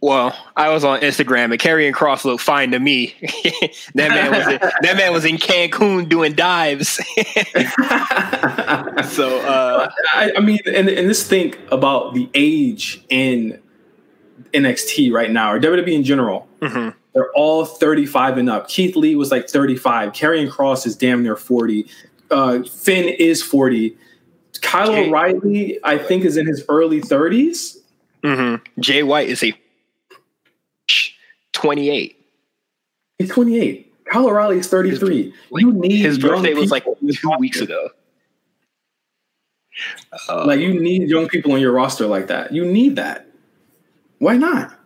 well, 0.00 0.36
I 0.56 0.70
was 0.70 0.82
on 0.82 1.00
Instagram 1.00 1.52
and 1.52 1.58
Karrion 1.58 1.92
Kross 1.92 2.24
looked 2.24 2.42
fine 2.42 2.70
to 2.70 2.78
me. 2.78 3.14
that 3.94 4.08
man 4.08 4.30
was 4.30 4.46
in, 4.46 4.58
that 4.58 4.94
man 4.96 5.12
was 5.12 5.26
in 5.26 5.36
Cancun 5.36 6.08
doing 6.08 6.32
dives. 6.32 6.88
so 9.14 9.40
uh, 9.40 9.90
I, 10.14 10.32
I, 10.36 10.40
mean, 10.40 10.60
and, 10.66 10.88
and 10.88 11.08
this 11.08 11.26
think 11.26 11.58
about 11.70 12.14
the 12.14 12.30
age 12.32 13.04
in 13.10 13.60
NXT 14.54 15.12
right 15.12 15.30
now 15.30 15.52
or 15.52 15.60
WWE 15.60 15.92
in 15.92 16.04
general. 16.04 16.48
Mm-hmm. 16.60 16.96
They're 17.12 17.32
all 17.34 17.66
35 17.66 18.38
and 18.38 18.48
up. 18.48 18.68
Keith 18.68 18.96
Lee 18.96 19.16
was 19.16 19.30
like 19.30 19.50
35. 19.50 20.12
Karrion 20.12 20.48
Kross 20.48 20.86
is 20.86 20.96
damn 20.96 21.22
near 21.22 21.36
40. 21.36 21.86
Uh, 22.30 22.62
Finn 22.62 23.08
is 23.08 23.42
40. 23.42 23.96
Kyle 24.62 24.94
O'Reilly, 24.94 25.78
I 25.84 25.98
think, 25.98 26.24
is 26.24 26.36
in 26.36 26.46
his 26.46 26.64
early 26.68 27.00
30s. 27.00 27.78
Mm-hmm. 28.22 28.80
Jay 28.80 29.02
White 29.02 29.28
is 29.28 29.42
a 29.42 29.52
28. 31.52 32.16
He's 33.18 33.30
28. 33.30 34.04
Kyle 34.06 34.26
O'Reilly 34.26 34.58
is 34.58 34.66
33. 34.66 35.24
His, 35.24 35.32
like, 35.50 35.62
you 35.62 35.72
need 35.72 36.04
his 36.04 36.18
birthday 36.18 36.54
was 36.54 36.70
like 36.70 36.84
two 36.84 37.30
weeks 37.38 37.60
ago. 37.60 37.90
Uh, 40.28 40.44
like 40.46 40.60
you 40.60 40.78
need 40.80 41.08
young 41.08 41.28
people 41.28 41.52
on 41.52 41.60
your 41.60 41.72
roster 41.72 42.06
like 42.06 42.26
that. 42.26 42.52
You 42.52 42.64
need 42.64 42.96
that. 42.96 43.26
Why 44.18 44.36
not? 44.36 44.79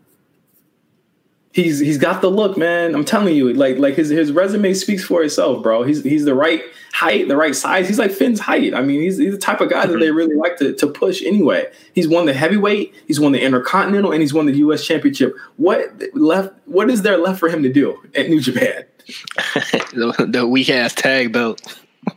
He's 1.55 1.79
he's 1.79 1.97
got 1.97 2.21
the 2.21 2.31
look, 2.31 2.59
man. 2.59 2.95
I'm 2.95 3.05
telling 3.05 3.35
you, 3.35 3.53
like 3.55 3.79
like 3.79 3.95
his 3.95 4.11
his 4.11 4.33
resume 4.33 4.75
speaks 4.75 5.05
for 5.05 5.23
itself, 5.23 5.63
bro. 5.63 5.85
He's 5.85 6.03
he's 6.03 6.25
the 6.25 6.35
right 6.35 6.63
height, 6.93 7.29
the 7.29 7.37
right 7.37 7.55
size. 7.55 7.89
He's 7.89 7.99
like 7.99 8.11
Finn's 8.11 8.41
height. 8.41 8.75
I 8.75 8.83
mean, 8.83 9.01
he's 9.01 9.17
he's 9.17 9.33
the 9.33 9.39
type 9.39 9.61
of 9.61 9.71
guy 9.71 9.87
that 9.87 9.93
mm-hmm. 9.93 10.01
they 10.01 10.11
really 10.11 10.35
like 10.35 10.59
to 10.59 10.75
to 10.75 10.87
push 10.87 11.23
anyway. 11.23 11.67
He's 11.95 12.09
won 12.09 12.27
the 12.27 12.35
heavyweight, 12.35 12.95
he's 13.07 13.21
won 13.21 13.33
the 13.33 13.41
intercontinental, 13.41 14.13
and 14.13 14.21
he's 14.21 14.35
won 14.35 14.47
the 14.47 14.57
U.S. 14.59 14.85
championship. 14.85 15.35
What 15.57 16.03
left? 16.13 16.53
What 16.67 16.91
is 16.91 17.03
there 17.03 17.17
left 17.17 17.41
for 17.41 17.49
him 17.49 17.63
to 17.63 17.73
do 17.73 17.97
at 18.15 18.29
New 18.29 18.41
Japan? 18.41 18.85
the, 19.55 20.27
the 20.29 20.47
weak 20.47 20.69
ass 20.69 20.93
tag 20.93 21.33
belt. 21.33 21.61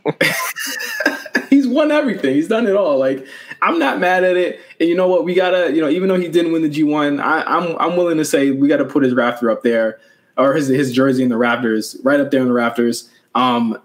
he's 1.50 1.66
won 1.66 1.90
everything. 1.90 2.34
He's 2.34 2.48
done 2.48 2.66
it 2.66 2.74
all. 2.74 2.98
Like 2.98 3.26
I'm 3.62 3.78
not 3.78 3.98
mad 3.98 4.24
at 4.24 4.36
it. 4.36 4.60
And 4.80 4.88
you 4.88 4.94
know 4.94 5.08
what? 5.08 5.24
We 5.24 5.34
gotta, 5.34 5.72
you 5.74 5.80
know, 5.80 5.88
even 5.88 6.08
though 6.08 6.18
he 6.18 6.28
didn't 6.28 6.52
win 6.52 6.62
the 6.62 6.70
G1, 6.70 7.20
I, 7.20 7.42
I'm 7.42 7.76
I'm 7.78 7.96
willing 7.96 8.18
to 8.18 8.24
say 8.24 8.50
we 8.50 8.68
got 8.68 8.78
to 8.78 8.84
put 8.84 9.02
his 9.02 9.14
rafter 9.14 9.50
up 9.50 9.62
there, 9.62 9.98
or 10.36 10.54
his 10.54 10.68
his 10.68 10.92
jersey 10.92 11.22
in 11.22 11.28
the 11.28 11.36
Raptors, 11.36 11.96
right 12.04 12.20
up 12.20 12.30
there 12.30 12.40
in 12.40 12.48
the 12.48 12.54
Raptors. 12.54 13.08
Um, 13.34 13.78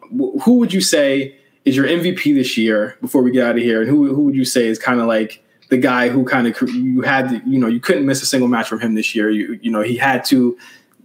who 0.44 0.58
would 0.58 0.74
you 0.74 0.82
say 0.82 1.38
is 1.66 1.76
your 1.76 1.86
MVP 1.86 2.36
this 2.36 2.58
year? 2.58 2.98
Before 3.02 3.22
we 3.22 3.32
get 3.32 3.46
out 3.48 3.56
of 3.56 3.62
here, 3.64 3.82
and 3.82 3.90
who 3.90 4.14
who 4.14 4.24
would 4.24 4.36
you 4.36 4.46
say 4.46 4.68
is 4.68 4.80
kind 4.80 5.00
of 5.00 5.08
like 5.08 5.44
the 5.70 5.78
guy 5.78 6.10
who 6.10 6.24
kind 6.24 6.46
of 6.46 6.62
you 6.70 7.02
had, 7.02 7.30
to, 7.30 7.42
you 7.50 7.58
know, 7.58 7.68
you 7.68 7.80
couldn't 7.80 8.06
miss 8.06 8.22
a 8.22 8.26
single 8.26 8.48
match 8.48 8.68
from 8.68 8.80
him 8.80 8.96
this 8.96 9.16
year. 9.16 9.30
You 9.30 9.60
you 9.62 9.72
know, 9.72 9.82
he 9.82 9.98
had 9.98 10.24
to, 10.26 10.58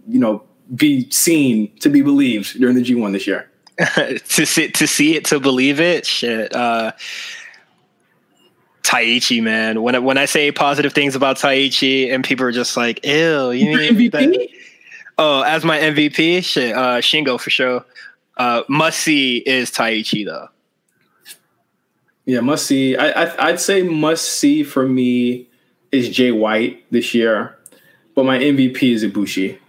you 0.07 0.19
know, 0.19 0.43
be 0.75 1.09
seen 1.09 1.75
to 1.79 1.89
be 1.89 2.01
believed 2.01 2.59
during 2.59 2.75
the 2.75 2.83
G1 2.83 3.13
this 3.13 3.25
year. 3.25 3.49
to 3.95 4.45
see 4.45 4.69
to 4.69 4.85
see 4.85 5.15
it 5.15 5.25
to 5.25 5.39
believe 5.39 5.79
it, 5.79 6.05
shit. 6.05 6.53
Uh, 6.53 6.91
Taichi, 8.89 9.43
man. 9.43 9.83
When 9.83 10.03
when 10.03 10.17
I 10.17 10.25
say 10.25 10.51
positive 10.51 10.93
things 10.93 11.15
about 11.15 11.37
Taichi, 11.37 12.11
and 12.11 12.23
people 12.23 12.47
are 12.47 12.51
just 12.51 12.75
like, 12.75 13.05
"Ew, 13.05 13.51
you 13.51 13.77
mean 13.77 13.95
MVP?" 13.95 14.11
That? 14.11 14.47
Oh, 15.19 15.41
as 15.41 15.63
my 15.63 15.77
MVP, 15.77 16.43
shit, 16.43 16.75
uh, 16.75 16.97
Shingo 16.99 17.39
for 17.39 17.51
sure. 17.51 17.85
Uh, 18.35 18.63
must 18.67 18.99
see 18.99 19.37
is 19.37 19.69
Taichi 19.69 20.25
though. 20.25 20.47
Yeah, 22.25 22.39
must 22.39 22.65
see. 22.65 22.95
I, 22.95 23.25
I 23.25 23.49
I'd 23.49 23.59
say 23.59 23.83
must 23.83 24.25
see 24.25 24.63
for 24.63 24.87
me 24.87 25.47
is 25.91 26.09
Jay 26.09 26.31
White 26.31 26.83
this 26.89 27.13
year, 27.13 27.59
but 28.15 28.25
my 28.25 28.39
MVP 28.39 28.81
is 28.81 29.03
Ibushi. 29.03 29.59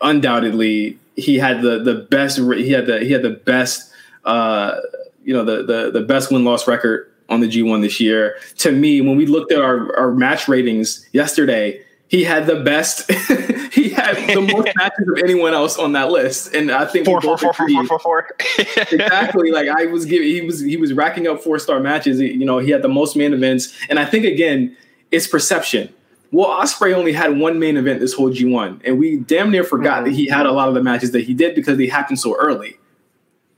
Undoubtedly, 0.00 0.96
he 1.16 1.38
had 1.38 1.60
the 1.62 1.80
the 1.80 1.94
best. 1.94 2.38
He 2.38 2.70
had 2.70 2.86
the 2.86 3.00
he 3.00 3.10
had 3.10 3.22
the 3.22 3.30
best. 3.30 3.90
Uh, 4.24 4.76
you 5.24 5.34
know 5.34 5.44
the 5.44 5.64
the 5.64 5.90
the 5.90 6.02
best 6.02 6.30
win 6.30 6.44
loss 6.44 6.68
record 6.68 7.10
on 7.28 7.40
the 7.40 7.48
G1 7.48 7.82
this 7.82 8.00
year. 8.00 8.36
To 8.58 8.72
me, 8.72 9.00
when 9.00 9.16
we 9.16 9.26
looked 9.26 9.52
at 9.52 9.60
our, 9.60 9.96
our 9.96 10.12
match 10.12 10.48
ratings 10.48 11.06
yesterday, 11.12 11.82
he 12.08 12.24
had 12.24 12.46
the 12.46 12.56
best. 12.56 13.10
he 13.72 13.90
had 13.90 14.16
the 14.34 14.40
most 14.40 14.74
matches 14.76 15.08
of 15.08 15.18
anyone 15.22 15.52
else 15.52 15.78
on 15.78 15.92
that 15.92 16.10
list, 16.10 16.54
and 16.54 16.70
I 16.70 16.86
think 16.86 17.04
four, 17.04 17.20
four, 17.20 17.36
four, 17.36 17.52
four, 17.52 17.68
four, 17.68 17.86
four, 17.86 17.98
four. 17.98 18.28
exactly. 18.90 19.50
Like 19.50 19.68
I 19.68 19.86
was 19.86 20.06
giving, 20.06 20.28
he 20.28 20.40
was 20.40 20.60
he 20.60 20.76
was 20.76 20.92
racking 20.94 21.26
up 21.26 21.42
four 21.42 21.58
star 21.58 21.80
matches. 21.80 22.18
You 22.18 22.44
know, 22.44 22.58
he 22.58 22.70
had 22.70 22.82
the 22.82 22.88
most 22.88 23.14
main 23.14 23.34
events, 23.34 23.76
and 23.90 23.98
I 23.98 24.06
think 24.06 24.24
again, 24.24 24.74
it's 25.10 25.26
perception. 25.26 25.92
Well, 26.30 26.48
Ospreay 26.48 26.92
only 26.92 27.12
had 27.12 27.38
one 27.38 27.58
main 27.58 27.78
event 27.78 28.00
this 28.00 28.12
whole 28.12 28.30
G1, 28.30 28.82
and 28.84 28.98
we 28.98 29.18
damn 29.18 29.50
near 29.50 29.64
forgot 29.64 29.98
mm-hmm. 29.98 30.04
that 30.06 30.12
he 30.12 30.26
had 30.26 30.46
a 30.46 30.52
lot 30.52 30.68
of 30.68 30.74
the 30.74 30.82
matches 30.82 31.12
that 31.12 31.24
he 31.24 31.34
did 31.34 31.54
because 31.54 31.78
they 31.78 31.86
happened 31.86 32.20
so 32.20 32.36
early. 32.36 32.77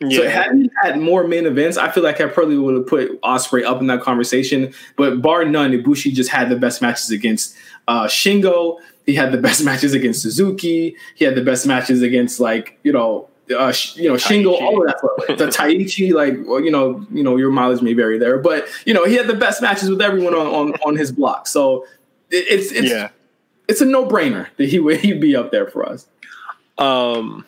Yeah. 0.01 0.16
So 0.16 0.28
had 0.28 0.55
he 0.55 0.70
had 0.82 0.98
more 0.98 1.26
main 1.26 1.46
events, 1.46 1.76
I 1.76 1.90
feel 1.90 2.03
like 2.03 2.20
I 2.20 2.26
probably 2.26 2.57
would 2.57 2.74
have 2.74 2.86
put 2.86 3.20
Ospreay 3.20 3.64
up 3.64 3.80
in 3.80 3.86
that 3.88 4.01
conversation. 4.01 4.72
But 4.96 5.20
bar 5.20 5.44
none, 5.44 5.72
Ibushi 5.72 6.12
just 6.14 6.30
had 6.30 6.48
the 6.48 6.57
best 6.57 6.80
matches 6.80 7.11
against 7.11 7.55
uh, 7.86 8.07
Shingo. 8.07 8.78
He 9.05 9.14
had 9.14 9.30
the 9.30 9.38
best 9.38 9.62
matches 9.64 9.92
against 9.92 10.22
Suzuki. 10.22 10.96
He 11.14 11.24
had 11.24 11.34
the 11.34 11.42
best 11.42 11.66
matches 11.66 12.01
against 12.03 12.40
like 12.40 12.78
you 12.82 12.92
know 12.92 13.28
uh, 13.51 13.72
you 13.94 14.09
know, 14.09 14.14
Shingo, 14.14 14.53
all 14.61 14.80
of 14.80 14.86
that. 14.86 15.38
The 15.38 15.46
Taichi, 15.46 16.12
like, 16.12 16.34
you 16.64 16.70
know, 16.70 17.05
you 17.11 17.22
know, 17.22 17.36
your 17.36 17.51
mileage 17.51 17.82
may 17.82 17.94
vary 17.94 18.18
there, 18.18 18.38
but 18.38 18.68
you 18.84 18.94
know, 18.94 19.05
he 19.05 19.14
had 19.14 19.26
the 19.26 19.34
best 19.34 19.61
matches 19.61 19.90
with 19.90 20.01
everyone 20.01 20.34
on 20.34 20.46
on, 20.46 20.72
on 20.86 20.96
his 20.96 21.11
block. 21.11 21.46
So 21.46 21.84
it, 22.30 22.46
it's 22.48 22.72
it's 22.72 22.90
yeah. 22.90 23.09
it's 23.68 23.80
a 23.80 23.84
no 23.84 24.07
brainer 24.07 24.46
that 24.57 24.68
he 24.68 24.78
would 24.78 25.01
he'd 25.01 25.20
be 25.20 25.34
up 25.34 25.51
there 25.51 25.66
for 25.66 25.84
us. 25.84 26.07
Um, 26.78 27.44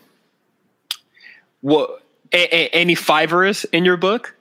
what 1.61 2.02
a- 2.33 2.55
a- 2.55 2.69
any 2.71 2.95
fivers 2.95 3.65
in 3.73 3.85
your 3.85 3.97
book? 3.97 4.35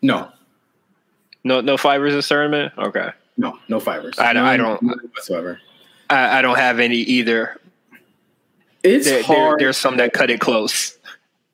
No. 0.00 0.30
No, 1.44 1.60
no 1.60 1.76
fivers 1.76 2.14
in 2.14 2.22
tournament. 2.22 2.72
Okay. 2.78 3.10
No, 3.36 3.58
no 3.68 3.80
fivers. 3.80 4.18
I 4.18 4.32
don't. 4.32 4.44
I 4.44 4.56
don't 4.56 4.82
whatsoever. 4.82 5.60
I, 6.10 6.38
I, 6.38 6.42
don't 6.42 6.58
have 6.58 6.78
any 6.78 6.96
either. 6.96 7.58
It's 8.82 9.06
there, 9.06 9.22
hard. 9.22 9.58
There, 9.58 9.66
there's 9.66 9.76
some 9.78 9.96
that 9.96 10.12
cut 10.12 10.30
it 10.30 10.40
close. 10.40 10.98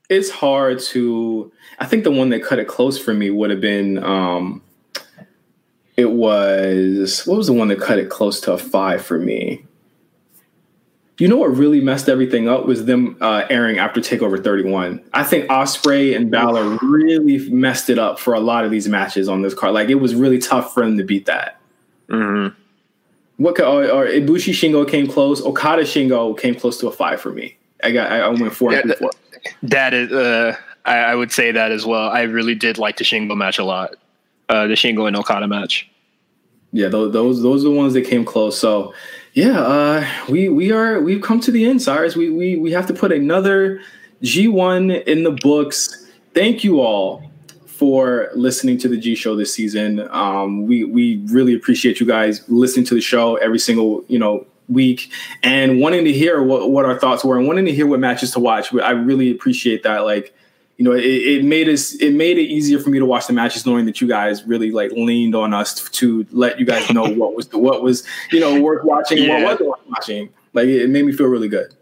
It's 0.09 0.31
hard 0.31 0.81
to. 0.81 1.53
I 1.79 1.87
think 1.87 2.05
the 2.05 2.11
one 2.11 2.31
that 2.31 2.43
cut 2.43 2.59
it 2.59 2.67
close 2.67 2.99
for 2.99 3.15
me 3.15 3.31
would 3.31 3.51
have 3.51 3.61
been. 3.61 4.03
um 4.03 4.61
It 5.97 6.11
was 6.11 7.23
what 7.27 7.37
was 7.39 7.47
the 7.47 7.53
one 7.53 7.69
that 7.69 7.81
cut 7.81 7.99
it 7.99 8.11
close 8.11 8.41
to 8.43 8.53
a 8.53 8.59
five 8.59 9.05
for 9.05 9.19
me? 9.19 9.65
You 11.19 11.27
know 11.27 11.37
what 11.37 11.49
really 11.49 11.81
messed 11.81 12.09
everything 12.09 12.49
up 12.49 12.65
was 12.65 12.85
them 12.85 13.17
uh, 13.21 13.45
airing 13.51 13.79
after 13.79 14.01
Takeover 14.01 14.43
31. 14.43 15.03
I 15.13 15.25
think 15.25 15.47
Ospreay 15.51 16.15
and 16.15 16.31
Balor 16.31 16.79
really 16.81 17.51
messed 17.51 17.91
it 17.91 17.99
up 17.99 18.21
for 18.21 18.35
a 18.35 18.41
lot 18.41 18.65
of 18.65 18.71
these 18.71 18.87
matches 18.87 19.29
on 19.29 19.43
this 19.43 19.53
card. 19.53 19.75
Like 19.75 19.89
it 19.89 19.97
was 19.97 20.15
really 20.15 20.39
tough 20.39 20.73
for 20.73 20.85
them 20.85 20.97
to 20.97 21.03
beat 21.03 21.27
that. 21.27 21.61
Mm-hmm. 22.09 22.55
What 23.39 23.59
or, 23.61 23.91
or 23.91 24.07
Ibushi 24.07 24.53
Shingo 24.53 24.89
came 24.89 25.09
close. 25.09 25.43
Okada 25.43 25.83
Shingo 25.83 26.39
came 26.39 26.55
close 26.55 26.79
to 26.79 26.87
a 26.87 26.93
five 26.93 27.21
for 27.21 27.33
me. 27.33 27.57
I 27.83 27.91
got 27.91 28.11
I, 28.13 28.29
went 28.29 28.55
four 28.55 28.73
yeah, 28.73 28.81
and 28.81 28.95
four. 28.95 29.11
That 29.63 29.95
is, 29.95 30.13
uh, 30.13 30.57
I, 30.85 30.99
I, 30.99 31.15
would 31.15 31.31
say 31.31 31.53
that 31.53 31.71
as 31.71 31.87
well. 31.87 32.11
I 32.11 32.23
really 32.23 32.57
did 32.57 32.79
like 32.79 32.97
the 32.97 33.05
Shingo 33.05 33.37
match 33.37 33.59
a 33.59 33.65
lot. 33.65 33.95
Uh, 34.49 34.67
the 34.67 34.75
Shingo 34.75 35.07
and 35.07 35.17
Okada 35.17 35.47
match. 35.47 35.89
Yeah, 36.73 36.89
those 36.89 37.13
those 37.13 37.43
those 37.43 37.65
are 37.65 37.69
the 37.69 37.75
ones 37.75 37.95
that 37.95 38.03
came 38.03 38.25
close. 38.25 38.59
So 38.59 38.93
yeah, 39.35 39.61
uh, 39.61 40.07
we 40.29 40.49
we 40.49 40.73
are 40.73 41.01
we've 41.01 41.23
come 41.23 41.41
to 41.41 41.51
the 41.51 41.67
end, 41.67 41.83
Cyrus. 41.83 42.17
We 42.17 42.31
we 42.31 42.57
we 42.57 42.73
have 42.73 42.87
to 42.87 42.95
put 42.95 43.13
another 43.13 43.81
G1 44.23 45.05
in 45.05 45.25
the 45.25 45.33
books. 45.33 46.07
Thank 46.35 46.65
you 46.65 46.81
all 46.81 47.23
for 47.67 48.31
listening 48.35 48.79
to 48.79 48.89
the 48.89 48.97
G 48.97 49.15
Show 49.15 49.37
this 49.37 49.55
season. 49.55 50.09
Um, 50.11 50.67
we 50.67 50.85
we 50.85 51.19
really 51.27 51.55
appreciate 51.55 52.01
you 52.01 52.07
guys 52.07 52.43
listening 52.49 52.87
to 52.87 52.95
the 52.95 53.01
show 53.01 53.37
every 53.37 53.59
single 53.59 54.05
you 54.09 54.19
know 54.19 54.47
week 54.69 55.11
and 55.43 55.81
wanting 55.81 56.05
to 56.05 56.13
hear 56.13 56.43
what, 56.43 56.71
what 56.71 56.85
our 56.85 56.99
thoughts 56.99 57.25
were 57.25 57.39
and 57.39 57.47
wanting 57.47 57.65
to 57.65 57.73
hear 57.73 57.87
what 57.87 58.01
matches 58.01 58.33
to 58.33 58.39
watch. 58.39 58.73
I 58.75 58.91
really 58.91 59.31
appreciate 59.31 59.83
that. 59.83 60.01
Like, 60.01 60.35
you 60.79 60.85
know, 60.85 60.93
it, 60.93 61.05
it, 61.05 61.45
made 61.45 61.69
us 61.69 61.95
it 61.97 62.15
made 62.15 62.39
it 62.39 62.45
easier 62.45 62.79
for 62.79 62.89
me 62.89 63.01
to 63.01 63.05
watch 63.05 63.27
the 63.27 63.33
matches, 63.33 63.67
knowing 63.67 63.85
that 63.87 64.01
you 64.01 64.07
guys 64.07 64.45
really 64.45 64.71
like 64.71 64.93
leaned 64.93 65.35
on 65.35 65.53
us 65.53 65.75
to 65.91 66.25
let 66.31 66.61
you 66.61 66.65
guys 66.65 66.89
know 66.93 67.03
what 67.03 67.35
was 67.35 67.49
the, 67.49 67.59
what 67.59 67.83
was 67.83 68.07
you 68.31 68.39
know 68.39 68.61
worth 68.61 68.85
watching, 68.85 69.19
yeah. 69.19 69.43
what 69.43 69.43
wasn't 69.43 69.69
worth 69.69 69.81
watching. 69.89 70.29
Like, 70.55 70.69
it, 70.69 70.83
it 70.83 70.91
made 70.91 71.05
me 71.05 71.13
feel 71.13 71.27
really 71.27 71.49
good. 71.49 71.75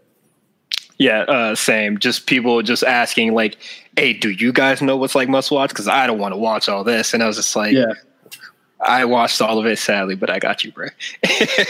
Yeah, 0.97 1.21
uh, 1.21 1.53
same. 1.53 1.99
Just 1.99 2.25
people 2.25 2.63
just 2.63 2.83
asking 2.83 3.35
like, 3.35 3.57
"Hey, 3.95 4.13
do 4.13 4.31
you 4.31 4.51
guys 4.51 4.81
know 4.81 4.97
what's 4.97 5.13
like 5.13 5.29
must 5.29 5.51
watch?" 5.51 5.69
Because 5.69 5.87
I 5.87 6.07
don't 6.07 6.17
want 6.17 6.33
to 6.33 6.37
watch 6.37 6.67
all 6.67 6.83
this, 6.83 7.13
and 7.13 7.21
I 7.21 7.27
was 7.27 7.35
just 7.35 7.55
like, 7.55 7.73
"Yeah." 7.73 7.93
I 8.79 9.05
watched 9.05 9.41
all 9.41 9.57
of 9.57 9.65
it, 9.65 9.79
sadly, 9.79 10.15
but 10.15 10.29
I 10.29 10.37
got 10.37 10.63
you, 10.63 10.71
bro. 10.71 10.87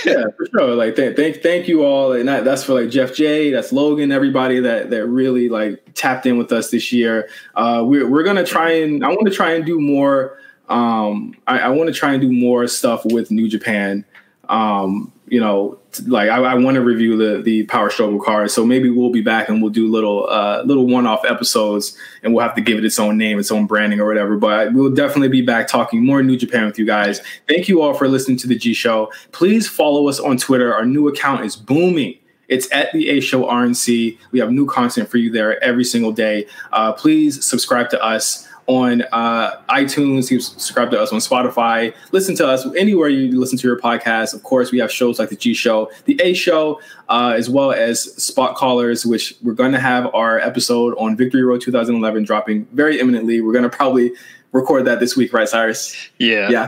yeah, 0.05 0.25
for 0.35 0.45
sure. 0.51 0.75
Like, 0.75 0.95
th- 0.95 1.15
thank, 1.15 1.37
thank 1.37 1.67
you 1.67 1.85
all, 1.85 2.11
and 2.11 2.27
that, 2.27 2.43
that's 2.43 2.63
for 2.63 2.73
like 2.73 2.89
Jeff 2.89 3.15
J, 3.15 3.51
that's 3.51 3.71
Logan, 3.71 4.11
everybody 4.11 4.59
that 4.59 4.89
that 4.89 5.05
really 5.07 5.47
like 5.47 5.81
tapped 5.93 6.25
in 6.25 6.37
with 6.37 6.51
us 6.51 6.69
this 6.69 6.91
year. 6.91 7.29
Uh, 7.55 7.83
we're 7.85 8.09
we're 8.09 8.23
gonna 8.23 8.45
try 8.45 8.71
and 8.71 9.05
I 9.05 9.09
want 9.09 9.25
to 9.27 9.33
try 9.33 9.53
and 9.53 9.65
do 9.65 9.79
more. 9.79 10.37
Um, 10.67 11.33
I, 11.47 11.59
I 11.59 11.69
want 11.69 11.87
to 11.87 11.93
try 11.93 12.11
and 12.11 12.21
do 12.21 12.31
more 12.31 12.67
stuff 12.67 13.05
with 13.05 13.31
New 13.31 13.47
Japan. 13.47 14.03
Um, 14.49 15.13
you 15.29 15.39
know, 15.41 15.77
like 16.05 16.29
I, 16.29 16.37
I 16.37 16.55
want 16.55 16.75
to 16.75 16.81
review 16.81 17.17
the 17.17 17.41
the 17.41 17.63
Power 17.63 17.89
Struggle 17.89 18.21
card. 18.21 18.49
So 18.49 18.65
maybe 18.65 18.89
we'll 18.89 19.11
be 19.11 19.21
back 19.21 19.49
and 19.49 19.61
we'll 19.61 19.71
do 19.71 19.89
little 19.89 20.27
uh, 20.29 20.63
little 20.63 20.87
one 20.87 21.05
off 21.05 21.25
episodes, 21.25 21.97
and 22.23 22.33
we'll 22.33 22.45
have 22.45 22.55
to 22.55 22.61
give 22.61 22.77
it 22.77 22.85
its 22.85 22.97
own 22.97 23.17
name, 23.17 23.39
its 23.39 23.51
own 23.51 23.65
branding, 23.65 23.99
or 23.99 24.05
whatever. 24.05 24.37
But 24.37 24.73
we'll 24.73 24.93
definitely 24.93 25.29
be 25.29 25.41
back 25.41 25.67
talking 25.67 26.05
more 26.05 26.23
New 26.23 26.37
Japan 26.37 26.65
with 26.65 26.79
you 26.79 26.85
guys. 26.85 27.21
Thank 27.47 27.67
you 27.67 27.81
all 27.81 27.93
for 27.93 28.07
listening 28.07 28.37
to 28.37 28.47
the 28.47 28.57
G 28.57 28.73
Show. 28.73 29.11
Please 29.31 29.67
follow 29.67 30.07
us 30.07 30.19
on 30.19 30.37
Twitter. 30.37 30.73
Our 30.73 30.85
new 30.85 31.07
account 31.07 31.43
is 31.45 31.55
booming. 31.55 32.17
It's 32.47 32.71
at 32.71 32.91
the 32.93 33.09
A 33.09 33.19
Show 33.19 33.43
RNC. 33.43 34.17
We 34.31 34.39
have 34.39 34.51
new 34.51 34.65
content 34.65 35.09
for 35.09 35.17
you 35.17 35.29
there 35.29 35.61
every 35.61 35.83
single 35.83 36.13
day. 36.13 36.47
Uh, 36.71 36.93
please 36.93 37.43
subscribe 37.43 37.89
to 37.89 38.01
us 38.01 38.47
on 38.67 39.03
uh, 39.11 39.59
iTunes. 39.69 40.29
You 40.29 40.39
subscribe 40.39 40.91
to 40.91 41.01
us 41.01 41.11
on 41.11 41.19
Spotify. 41.19 41.93
Listen 42.11 42.35
to 42.35 42.47
us 42.47 42.67
anywhere 42.75 43.09
you 43.09 43.39
listen 43.39 43.57
to 43.57 43.67
your 43.67 43.79
podcast. 43.79 44.33
Of 44.33 44.43
course, 44.43 44.71
we 44.71 44.79
have 44.79 44.91
shows 44.91 45.19
like 45.19 45.29
the 45.29 45.35
G 45.35 45.53
Show, 45.53 45.89
the 46.05 46.19
A 46.21 46.33
Show, 46.33 46.79
uh, 47.09 47.33
as 47.35 47.49
well 47.49 47.71
as 47.71 48.03
Spot 48.21 48.55
Callers, 48.55 49.05
which 49.05 49.33
we're 49.41 49.53
going 49.53 49.71
to 49.71 49.79
have 49.79 50.13
our 50.13 50.39
episode 50.39 50.95
on 50.97 51.15
Victory 51.15 51.43
Road 51.43 51.61
2011 51.61 52.23
dropping 52.23 52.65
very 52.73 52.99
imminently. 52.99 53.41
We're 53.41 53.53
going 53.53 53.63
to 53.63 53.69
probably 53.69 54.11
record 54.51 54.85
that 54.85 54.99
this 54.99 55.15
week, 55.15 55.33
right, 55.33 55.47
Cyrus? 55.47 55.95
Yeah. 56.19 56.49
Yeah. 56.49 56.67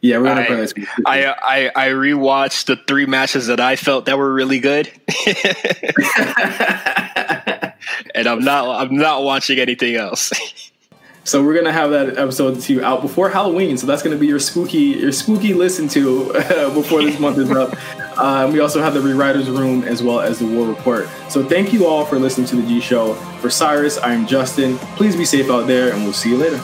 Yeah, 0.00 0.18
we're 0.18 0.24
gonna 0.24 0.42
I, 0.42 0.56
this 0.56 0.74
week. 0.74 0.86
I, 1.06 1.28
I 1.28 1.70
I 1.74 1.88
rewatched 1.88 2.66
the 2.66 2.76
three 2.86 3.06
matches 3.06 3.46
that 3.46 3.58
I 3.58 3.74
felt 3.74 4.04
that 4.04 4.18
were 4.18 4.34
really 4.34 4.58
good. 4.58 4.92
and 8.14 8.28
I'm 8.28 8.44
not 8.44 8.82
I'm 8.82 8.96
not 8.96 9.22
watching 9.22 9.58
anything 9.58 9.96
else. 9.96 10.30
So 11.24 11.42
we're 11.42 11.54
gonna 11.54 11.72
have 11.72 11.90
that 11.90 12.18
episode 12.18 12.60
to 12.60 12.72
you 12.72 12.84
out 12.84 13.00
before 13.00 13.30
Halloween. 13.30 13.78
So 13.78 13.86
that's 13.86 14.02
gonna 14.02 14.16
be 14.16 14.26
your 14.26 14.38
spooky 14.38 14.78
your 14.78 15.10
spooky 15.10 15.54
listen 15.54 15.88
to 15.88 16.32
before 16.74 17.02
this 17.02 17.18
month 17.18 17.38
is 17.38 17.50
up. 17.50 17.74
Um, 18.18 18.52
we 18.52 18.60
also 18.60 18.82
have 18.82 18.94
the 18.94 19.00
rewriters 19.00 19.46
room 19.46 19.84
as 19.84 20.02
well 20.02 20.20
as 20.20 20.38
the 20.38 20.46
war 20.46 20.66
report. 20.66 21.08
So 21.30 21.42
thank 21.42 21.72
you 21.72 21.86
all 21.86 22.04
for 22.04 22.18
listening 22.18 22.46
to 22.48 22.56
the 22.56 22.62
G 22.62 22.78
Show. 22.80 23.14
For 23.40 23.48
Cyrus, 23.48 23.98
I 23.98 24.12
am 24.12 24.26
Justin. 24.26 24.76
Please 24.96 25.16
be 25.16 25.24
safe 25.24 25.50
out 25.50 25.66
there, 25.66 25.92
and 25.92 26.04
we'll 26.04 26.12
see 26.12 26.30
you 26.30 26.36
later. 26.36 26.62